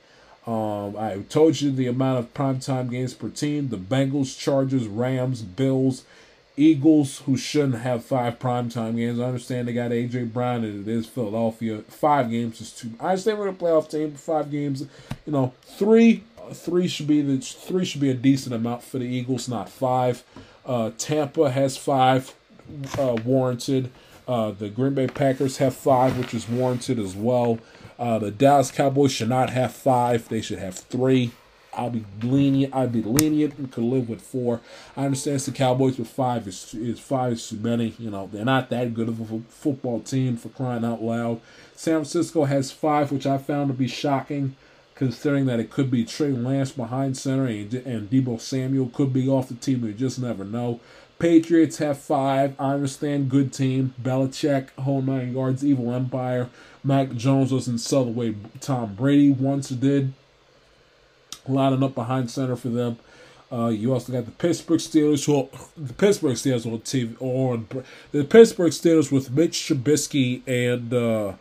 [0.47, 5.43] Um, I told you the amount of primetime games per team: the Bengals, Chargers, Rams,
[5.43, 6.05] Bills,
[6.57, 9.21] Eagles, who shouldn't have five primetime games.
[9.21, 11.83] I understand they got AJ Brown and it is Philadelphia.
[11.89, 12.93] Five games is too.
[13.01, 14.83] I understand we're a playoff team, but five games,
[15.27, 19.07] you know, three three should be the three should be a decent amount for the
[19.07, 20.25] Eagles, not five.
[20.67, 22.35] Uh, Tampa has five
[22.99, 23.91] uh, warranted.
[24.27, 27.59] Uh, the Green Bay Packers have five, which is warranted as well.
[27.99, 31.33] Uh, the Dallas Cowboys should not have five; they should have three.
[31.75, 32.75] I'll be lenient.
[32.75, 34.61] I'd be lenient and could live with four.
[34.97, 37.95] I understand the Cowboys with five is is five is too many.
[37.99, 41.41] You know they're not that good of a football team for crying out loud.
[41.77, 44.57] San Francisco has five, which I found to be shocking
[44.99, 49.29] considering that it could be Trey Lance behind center and, and Deebo Samuel could be
[49.29, 49.85] off the team.
[49.87, 50.81] You just never know.
[51.21, 52.57] Patriots have five.
[52.59, 53.31] I understand.
[53.31, 53.95] Good team.
[54.03, 56.49] Belichick, whole nine yards, evil empire.
[56.83, 60.15] Mac Jones in sell the way Tom Brady once did.
[61.47, 62.99] Lining up behind center for them.
[63.53, 67.69] Uh, you also got the Pittsburgh Steelers, who the Pittsburgh Steelers on TV, on
[68.11, 71.35] the Pittsburgh Steelers with Mitch Trubisky and uh,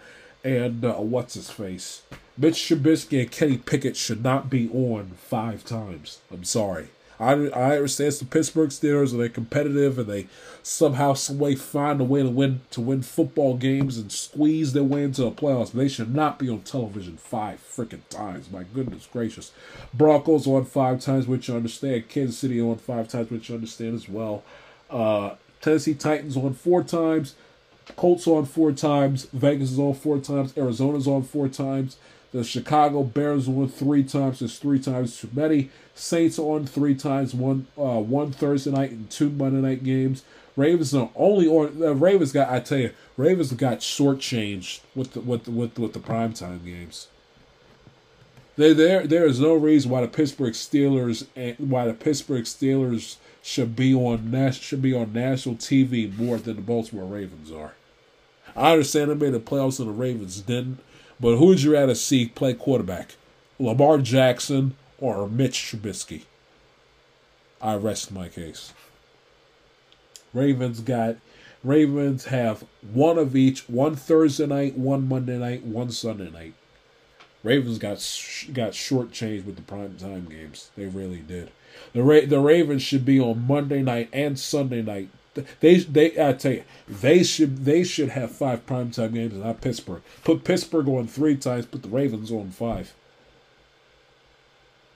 [0.48, 2.04] and uh, what's his face,
[2.38, 6.20] Mitch Trubisky and Kenny Pickett should not be on five times.
[6.32, 6.88] I'm sorry.
[7.20, 10.28] I, I understand it's the Pittsburgh Steelers and they're competitive and they
[10.64, 14.84] somehow, some way find a way to win to win football games and squeeze their
[14.84, 15.72] way into the playoffs.
[15.72, 18.50] They should not be on television five freaking times.
[18.50, 19.52] My goodness gracious.
[19.94, 22.08] Broncos on five times, which you understand.
[22.08, 24.44] Kansas City on five times, which you understand as well.
[24.90, 27.36] Uh, Tennessee Titans on four times.
[27.96, 29.26] Colts on four times.
[29.34, 30.56] Vegas is on four times.
[30.58, 31.98] Arizona's on four times.
[32.32, 34.40] The Chicago Bears won three times.
[34.40, 35.70] There's three times too many.
[35.96, 37.34] Saints on three times.
[37.34, 40.24] One uh, one Thursday night and two Monday night games.
[40.56, 41.82] Ravens are only on.
[41.82, 42.50] Uh, Ravens got.
[42.50, 47.08] I tell you, Ravens got shortchanged with the with the, with with the primetime games.
[48.58, 53.18] There, there, there is no reason why the Pittsburgh Steelers and why the Pittsburgh Steelers
[53.44, 57.76] should be on should be on national TV more than the Baltimore Ravens are.
[58.58, 60.80] I understand they made the playoffs and the Ravens didn't,
[61.20, 63.16] but who would you rather see play quarterback?
[63.60, 66.24] Lamar Jackson or Mitch Trubisky?
[67.62, 68.74] I rest my case.
[70.34, 71.18] Ravens got
[71.64, 76.54] Ravens have one of each, one Thursday night, one Monday night, one Sunday night.
[77.44, 77.98] Ravens got
[78.54, 80.72] got shortchanged with the prime time games.
[80.76, 81.52] They really did.
[81.94, 85.10] The Ra- the Ravens should be on Monday night and Sunday night
[85.60, 90.02] they they I tell you, they should they should have five primetime games, not Pittsburgh.
[90.24, 91.66] Put Pittsburgh on three times.
[91.66, 92.94] Put the Ravens on five.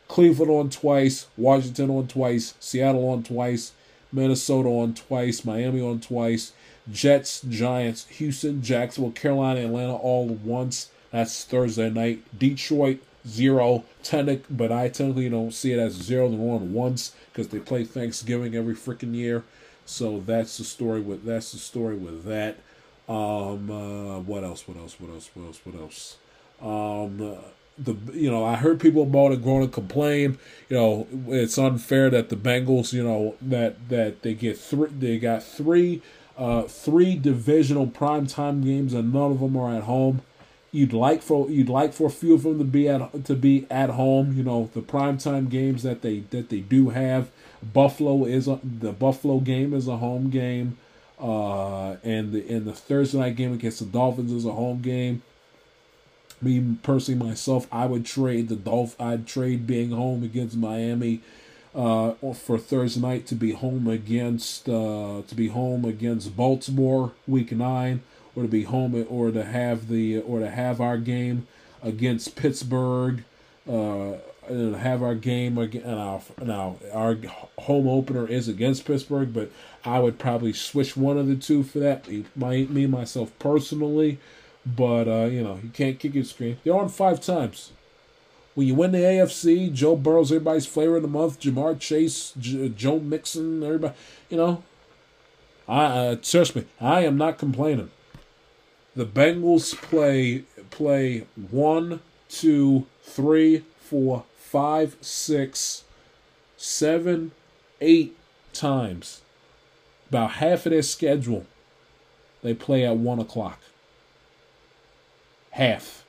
[0.07, 3.71] Cleveland on twice, Washington on twice, Seattle on twice,
[4.11, 6.51] Minnesota on twice, Miami on twice,
[6.91, 10.89] Jets, Giants, Houston, Jacksonville, Carolina, Atlanta all once.
[11.11, 12.23] That's Thursday night.
[12.37, 13.83] Detroit zero.
[14.03, 16.29] Ten, but I technically don't see it as zero.
[16.29, 19.43] They're on once because they play Thanksgiving every freaking year.
[19.91, 22.57] So that's the story with that's the story with that.
[23.09, 24.67] Um, uh, what else?
[24.67, 24.95] What else?
[24.99, 25.29] What else?
[25.33, 25.59] What else?
[25.65, 26.17] What else?
[26.61, 27.41] Um, uh,
[27.77, 30.37] the you know I heard people about it going and complain.
[30.69, 35.19] You know it's unfair that the Bengals you know that that they get three they
[35.19, 36.01] got three
[36.37, 40.21] Uh, three divisional primetime games, and none of them are at home.
[40.71, 43.67] You'd like for you'd like for a few of them to be at to be
[43.69, 44.27] at home.
[44.37, 47.23] You know the primetime games that they that they do have.
[47.61, 50.77] Buffalo is a, the Buffalo game is a home game,
[51.19, 55.21] uh, and the and the Thursday night game against the Dolphins is a home game.
[56.41, 58.99] Me personally, myself, I would trade the Dolph.
[58.99, 61.21] I'd trade being home against Miami
[61.75, 67.51] uh, for Thursday night to be home against uh, to be home against Baltimore week
[67.51, 68.01] nine,
[68.35, 71.47] or to be home or to have the or to have our game
[71.83, 73.23] against Pittsburgh.
[73.69, 74.13] Uh,
[74.51, 75.87] and have our game again.
[75.87, 77.17] Our, now our
[77.59, 79.51] home opener is against Pittsburgh, but
[79.85, 82.07] I would probably switch one of the two for that.
[82.35, 84.19] My, me myself personally,
[84.65, 86.57] but uh, you know you can't kick your screen.
[86.63, 87.71] They're on five times.
[88.53, 91.39] When you win the AFC, Joe Burrow's everybody's flavor of the month.
[91.39, 93.93] Ja'Marr Chase, J- Joe Mixon, everybody.
[94.29, 94.63] You know,
[95.67, 97.91] I uh, trust me, I am not complaining.
[98.93, 105.85] The Bengals play play one, two, three, four, five, six,
[106.57, 107.31] seven,
[107.79, 108.17] eight
[108.51, 109.21] times.
[110.09, 111.45] About half of their schedule,
[112.43, 113.61] they play at one o'clock.
[115.51, 116.03] Half.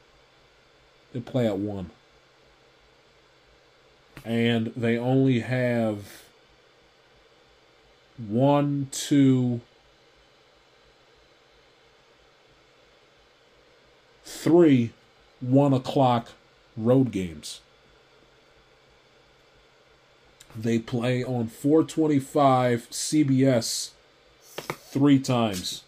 [1.13, 1.91] They play at one.
[4.25, 6.25] And they only have
[8.19, 9.61] one, two,
[14.25, 14.91] three
[15.41, 16.31] one o'clock
[16.77, 17.61] road games.
[20.55, 23.91] They play on 425 CBS
[24.93, 25.83] three times.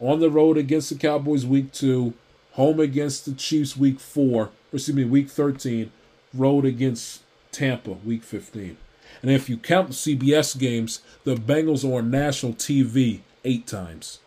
[0.00, 2.14] On the road against the Cowboys week two,
[2.52, 5.90] home against the Chiefs week four, or excuse me, week 13,
[6.32, 8.76] road against Tampa week 15.
[9.22, 14.20] And if you count CBS games, the Bengals are on national TV eight times.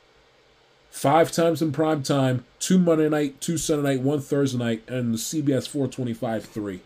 [0.90, 5.14] Five times in prime time, two Monday night, two Sunday night, one Thursday night, and
[5.14, 6.82] the CBS 425 three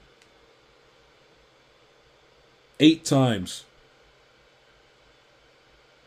[2.79, 3.63] eight times.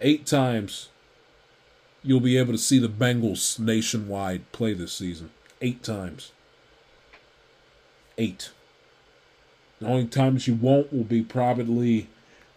[0.00, 0.88] Eight times
[2.02, 5.30] you'll be able to see the Bengals nationwide play this season.
[5.60, 6.32] Eight times.
[8.16, 8.50] Eight.
[9.80, 12.08] The only times you won't will be probably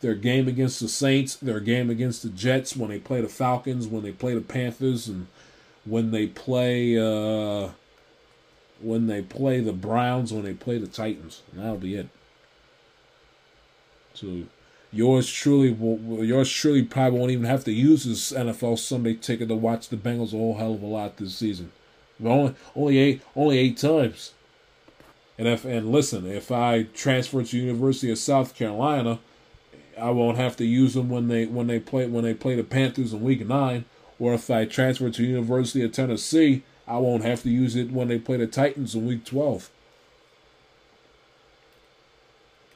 [0.01, 3.87] their game against the Saints, their game against the Jets, when they play the Falcons,
[3.87, 5.27] when they play the Panthers, and
[5.85, 7.69] when they play uh,
[8.79, 11.43] when they play the Browns, when they play the Titans.
[11.51, 12.09] And that'll be it.
[14.13, 14.43] So
[14.91, 19.47] yours truly will yours truly probably won't even have to use this NFL Sunday ticket
[19.49, 21.71] to watch the Bengals a whole hell of a lot this season.
[22.23, 24.33] Only only eight only eight times.
[25.37, 29.19] And if and listen, if I transfer to University of South Carolina,
[29.99, 32.63] I won't have to use them when they when they play when they play the
[32.63, 33.85] Panthers in week nine.
[34.19, 38.07] Or if I transfer to University of Tennessee, I won't have to use it when
[38.07, 39.71] they play the Titans in week twelve.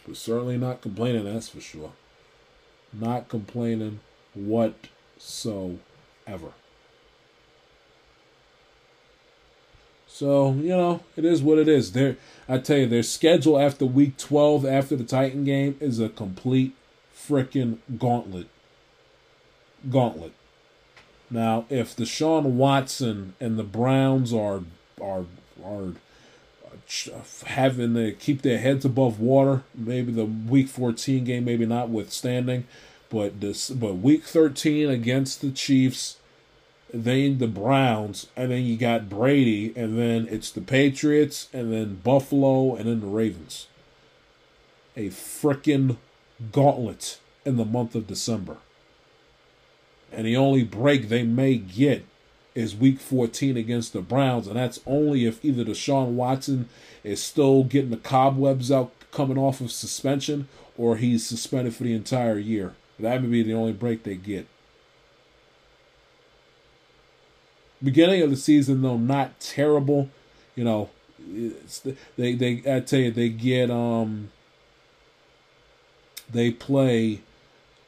[0.05, 1.91] But certainly not complaining, that's for sure.
[2.93, 3.99] Not complaining
[4.33, 5.79] whatsoever.
[10.07, 11.91] So, you know, it is what it is.
[11.91, 12.15] Their
[12.47, 16.73] I tell you, their schedule after week 12, after the Titan game, is a complete
[17.13, 18.47] freaking gauntlet.
[19.89, 20.31] Gauntlet.
[21.29, 24.61] Now, if the Deshaun Watson and the Browns are
[25.01, 25.25] are
[25.61, 25.95] are
[27.45, 29.63] having to keep their heads above water.
[29.73, 32.65] Maybe the Week 14 game, maybe not withstanding,
[33.09, 36.17] but this, but Week 13 against the Chiefs,
[36.93, 41.95] then the Browns, and then you got Brady, and then it's the Patriots, and then
[42.03, 43.67] Buffalo, and then the Ravens.
[44.95, 45.97] A freaking
[46.51, 48.57] gauntlet in the month of December.
[50.11, 52.05] And the only break they may get
[52.55, 56.69] is week 14 against the Browns, and that's only if either Deshaun Watson
[57.03, 61.93] is still getting the cobwebs out coming off of suspension or he's suspended for the
[61.93, 62.73] entire year.
[62.99, 64.47] That would be the only break they get.
[67.83, 70.09] Beginning of the season, though, not terrible.
[70.55, 70.89] You know,
[72.17, 74.31] they they I tell you they get um
[76.31, 77.21] they play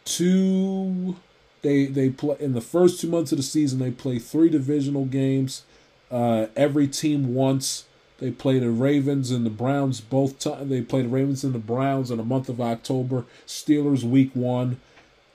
[0.06, 1.16] two
[1.62, 3.80] they they play in the first two months of the season.
[3.80, 5.64] They play three divisional games.
[6.10, 7.86] Uh, every team once.
[8.20, 10.40] They play the Ravens and the Browns both.
[10.40, 13.26] T- they play the Ravens and the Browns in the month of October.
[13.46, 14.80] Steelers week one,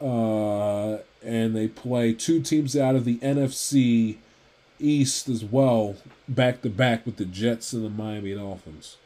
[0.01, 4.17] uh, and they play two teams out of the NFC
[4.81, 5.95] East as well,
[6.29, 8.97] back to back with the Jets and the Miami Dolphins.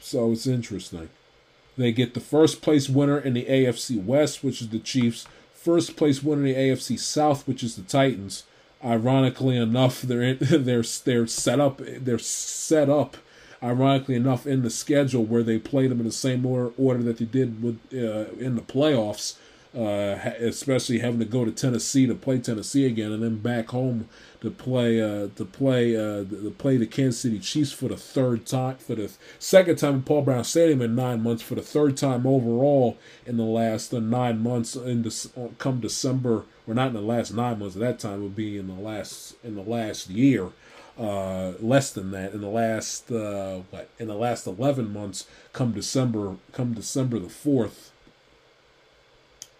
[0.00, 1.08] So it's interesting.
[1.76, 5.26] They get the first place winner in the AFC West, which is the Chiefs.
[5.52, 8.44] First place winner in the AFC South, which is the Titans.
[8.84, 13.16] Ironically enough, they're in, they're they're set up they're set up.
[13.62, 17.16] Ironically enough, in the schedule where they play them in the same order, order that
[17.16, 19.36] they did with uh, in the playoffs,
[19.76, 24.08] uh, especially having to go to Tennessee to play Tennessee again, and then back home
[24.40, 28.46] to play uh, to play uh, to play the Kansas City Chiefs for the third
[28.46, 31.96] time for the second time in Paul Brown Stadium in nine months for the third
[31.96, 32.96] time overall
[33.26, 35.28] in the last uh, nine months in this
[35.58, 38.68] come December or not in the last nine months at that time would be in
[38.68, 40.50] the last in the last year
[40.98, 45.72] uh, less than that in the last uh, what in the last 11 months come
[45.72, 47.85] December come December the 4th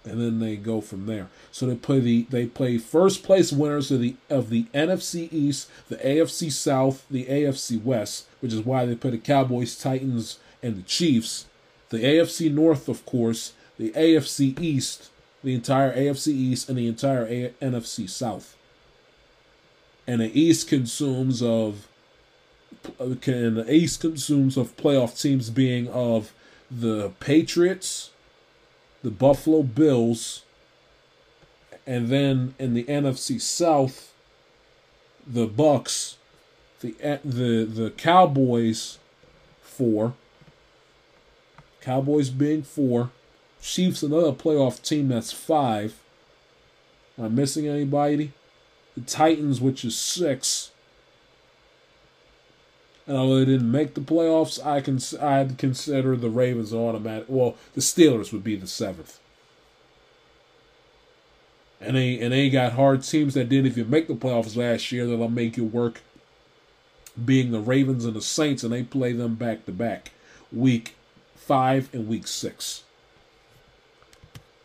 [0.06, 1.28] and then they go from there.
[1.50, 5.68] So they play the they play first place winners of the of the NFC East,
[5.88, 10.76] the AFC South, the AFC West, which is why they play the Cowboys, Titans, and
[10.76, 11.46] the Chiefs.
[11.90, 15.10] The AFC North, of course, the AFC East,
[15.44, 18.56] the entire AFC East, and the entire A- NFC South.
[20.06, 21.88] And the East consumes of
[23.20, 26.32] can the East consumes of playoff teams being of
[26.70, 28.10] the Patriots,
[29.06, 30.42] the Buffalo Bills,
[31.86, 34.12] and then in the NFC South,
[35.24, 36.16] the Bucs,
[36.80, 38.98] the eh, the the Cowboys,
[39.62, 40.14] four.
[41.80, 43.12] Cowboys being four,
[43.62, 46.02] Chiefs another playoff team that's five.
[47.16, 48.32] Am I missing anybody?
[48.96, 50.72] The Titans, which is six.
[53.06, 57.26] And although they didn't make the playoffs, I can I'd consider the Ravens automatic.
[57.28, 59.20] Well, the Steelers would be the seventh.
[61.80, 65.06] And they and they got hard teams that didn't even make the playoffs last year
[65.06, 66.00] that'll make you work.
[67.22, 70.12] Being the Ravens and the Saints, and they play them back to back,
[70.52, 70.96] week
[71.34, 72.82] five and week six.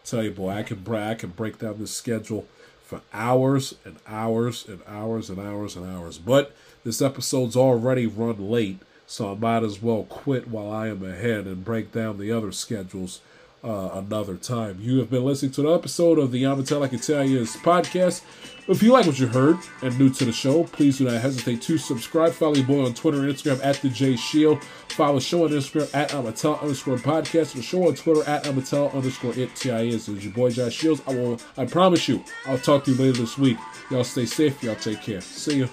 [0.04, 2.48] Tell you, boy, I can I can break down this schedule
[2.84, 6.18] for hours and hours and hours and hours and hours.
[6.18, 11.04] But this episode's already run late, so I might as well quit while I am
[11.04, 13.22] ahead and break down the other schedules
[13.64, 14.80] uh, another time.
[14.82, 18.24] You have been listening to an episode of the Yamatel Like Italians podcast.
[18.68, 21.62] If you like what you heard and new to the show, please do not hesitate
[21.64, 22.32] to subscribe.
[22.34, 24.64] Follow your boy on Twitter and Instagram at the J Shield.
[24.90, 27.54] Follow the show on Instagram at Amatel underscore podcast.
[27.54, 30.08] The show on Twitter at Amatel underscore it TIS.
[30.08, 31.02] It's your boy Josh Shields.
[31.08, 33.58] I will I promise you, I'll talk to you later this week.
[33.90, 35.22] Y'all stay safe, y'all take care.
[35.22, 35.70] See you.